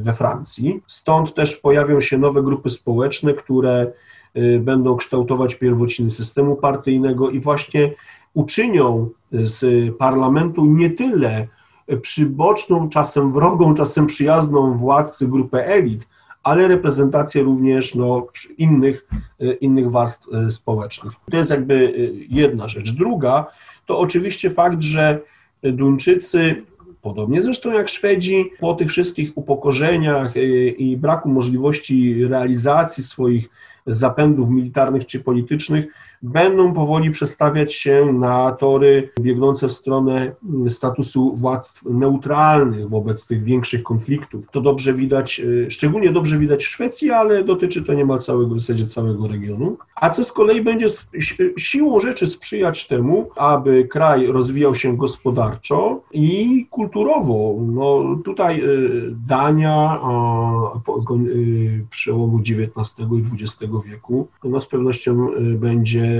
we 0.00 0.14
Francji. 0.14 0.80
Stąd 0.86 1.34
też 1.34 1.56
pojawią 1.56 2.00
się 2.00 2.18
nowe 2.18 2.42
grupy 2.42 2.70
społeczne, 2.70 3.34
które 3.34 3.92
e, 4.34 4.58
będą 4.58 4.96
kształtować 4.96 5.54
pierwociny 5.54 6.10
systemu 6.10 6.56
partyjnego 6.56 7.30
i 7.30 7.40
właśnie 7.40 7.94
uczynią 8.34 9.08
z 9.32 9.90
parlamentu 9.96 10.66
nie 10.66 10.90
tyle 10.90 11.48
przyboczną, 12.02 12.88
czasem 12.88 13.32
wrogą, 13.32 13.74
czasem 13.74 14.06
przyjazną 14.06 14.74
władcy 14.74 15.28
grupę 15.28 15.66
elit, 15.66 16.08
ale 16.42 16.68
reprezentację 16.68 17.42
również 17.42 17.94
no, 17.94 18.26
innych, 18.58 19.08
e, 19.40 19.52
innych 19.52 19.90
warstw 19.90 20.28
e, 20.32 20.50
społecznych. 20.50 21.12
To 21.30 21.36
jest 21.36 21.50
jakby 21.50 21.74
e, 21.74 21.90
jedna 22.28 22.68
rzecz. 22.68 22.92
Druga 22.92 23.46
to 23.86 23.98
oczywiście 23.98 24.50
fakt, 24.50 24.82
że 24.82 25.20
Duńczycy 25.62 26.62
Podobnie 27.02 27.42
zresztą 27.42 27.72
jak 27.72 27.88
Szwedzi, 27.88 28.50
po 28.60 28.74
tych 28.74 28.88
wszystkich 28.88 29.32
upokorzeniach 29.34 30.32
i 30.78 30.96
braku 30.96 31.28
możliwości 31.28 32.24
realizacji 32.24 33.02
swoich 33.02 33.48
zapędów 33.86 34.50
militarnych 34.50 35.06
czy 35.06 35.20
politycznych, 35.20 35.86
będą 36.22 36.72
powoli 36.72 37.10
przestawiać 37.10 37.74
się 37.74 38.12
na 38.12 38.50
tory 38.50 39.10
biegnące 39.20 39.68
w 39.68 39.72
stronę 39.72 40.32
statusu 40.68 41.36
władz 41.36 41.80
neutralnych 41.84 42.88
wobec 42.88 43.26
tych 43.26 43.44
większych 43.44 43.82
konfliktów. 43.82 44.50
To 44.50 44.60
dobrze 44.60 44.94
widać, 44.94 45.40
e, 45.66 45.70
szczególnie 45.70 46.12
dobrze 46.12 46.38
widać 46.38 46.64
w 46.64 46.68
Szwecji, 46.68 47.10
ale 47.10 47.44
dotyczy 47.44 47.82
to 47.82 47.94
niemal 47.94 48.18
całego, 48.18 48.54
w 48.54 48.60
zasadzie 48.60 48.86
całego 48.86 49.28
regionu. 49.28 49.76
A 49.96 50.10
co 50.10 50.24
z 50.24 50.32
kolei 50.32 50.62
będzie 50.62 50.86
siłą 51.58 52.00
rzeczy 52.00 52.26
sprzyjać 52.26 52.86
temu, 52.86 53.30
aby 53.36 53.84
kraj 53.84 54.26
rozwijał 54.26 54.74
się 54.74 54.96
gospodarczo 54.96 56.00
i 56.12 56.66
kulturowo. 56.70 57.56
No, 57.66 58.16
tutaj 58.24 58.60
e, 58.60 58.66
Dania 59.28 60.00
e, 60.04 61.86
przełomu 61.90 62.38
XIX 62.38 63.10
i 63.12 63.42
XX 63.42 63.72
wieku 63.86 64.28
no, 64.44 64.60
z 64.60 64.66
pewnością 64.66 65.28
będzie 65.40 66.11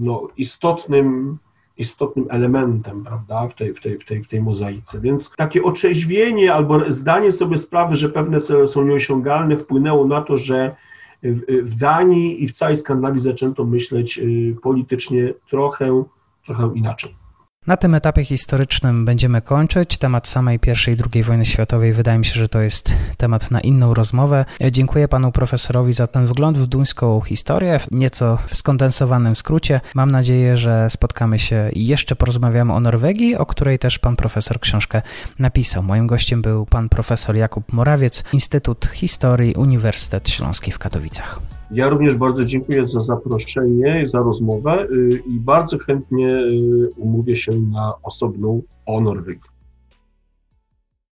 no, 0.00 0.28
istotnym 0.36 1.38
istotnym 1.78 2.26
elementem, 2.30 3.04
prawda, 3.04 3.48
w 3.48 3.54
tej, 3.54 3.74
w, 3.74 3.80
tej, 3.80 3.98
w, 3.98 4.04
tej, 4.04 4.22
w 4.22 4.28
tej 4.28 4.42
mozaice. 4.42 5.00
Więc 5.00 5.32
takie 5.36 5.62
otrzeźwienie 5.62 6.54
albo 6.54 6.92
zdanie 6.92 7.32
sobie 7.32 7.56
sprawy, 7.56 7.96
że 7.96 8.08
pewne 8.08 8.40
cele 8.40 8.66
są 8.66 8.84
nieosiągalne, 8.84 9.56
wpłynęło 9.56 10.06
na 10.06 10.22
to, 10.22 10.36
że 10.36 10.76
w, 11.22 11.40
w 11.62 11.74
Danii 11.74 12.44
i 12.44 12.48
w 12.48 12.52
całej 12.52 12.76
Skandynawii 12.76 13.20
zaczęto 13.20 13.64
myśleć 13.64 14.18
y, 14.18 14.56
politycznie 14.62 15.34
trochę, 15.48 16.04
trochę 16.44 16.70
inaczej. 16.74 17.25
Na 17.66 17.76
tym 17.76 17.94
etapie 17.94 18.24
historycznym 18.24 19.04
będziemy 19.04 19.42
kończyć. 19.42 19.98
Temat 19.98 20.28
samej 20.28 20.58
I 20.66 20.90
i 20.90 20.96
II 21.14 21.22
wojny 21.22 21.44
światowej 21.44 21.92
wydaje 21.92 22.18
mi 22.18 22.24
się, 22.24 22.40
że 22.40 22.48
to 22.48 22.60
jest 22.60 22.94
temat 23.16 23.50
na 23.50 23.60
inną 23.60 23.94
rozmowę. 23.94 24.44
Dziękuję 24.70 25.08
panu 25.08 25.32
profesorowi 25.32 25.92
za 25.92 26.06
ten 26.06 26.26
wgląd 26.26 26.58
w 26.58 26.66
duńską 26.66 27.20
historię, 27.20 27.78
w 27.78 27.90
nieco 27.90 28.38
skondensowanym 28.52 29.36
skrócie. 29.36 29.80
Mam 29.94 30.10
nadzieję, 30.10 30.56
że 30.56 30.90
spotkamy 30.90 31.38
się 31.38 31.70
i 31.72 31.86
jeszcze 31.86 32.16
porozmawiamy 32.16 32.72
o 32.72 32.80
Norwegii, 32.80 33.36
o 33.36 33.46
której 33.46 33.78
też 33.78 33.98
pan 33.98 34.16
profesor 34.16 34.60
książkę 34.60 35.02
napisał. 35.38 35.82
Moim 35.82 36.06
gościem 36.06 36.42
był 36.42 36.66
pan 36.66 36.88
profesor 36.88 37.36
Jakub 37.36 37.72
Morawiec, 37.72 38.24
Instytut 38.32 38.88
Historii 38.92 39.54
Uniwersytet 39.54 40.28
Śląski 40.28 40.72
w 40.72 40.78
Katowicach. 40.78 41.40
Ja 41.70 41.88
również 41.88 42.16
bardzo 42.16 42.44
dziękuję 42.44 42.88
za 42.88 43.00
zaproszenie, 43.00 44.08
za 44.08 44.18
rozmowę 44.18 44.86
y, 44.92 45.22
i 45.26 45.40
bardzo 45.40 45.78
chętnie 45.78 46.28
y, 46.28 46.88
umówię 46.96 47.36
się 47.36 47.52
na 47.52 47.92
osobną 48.02 48.62
o 48.86 49.00
Norwegii. 49.00 49.55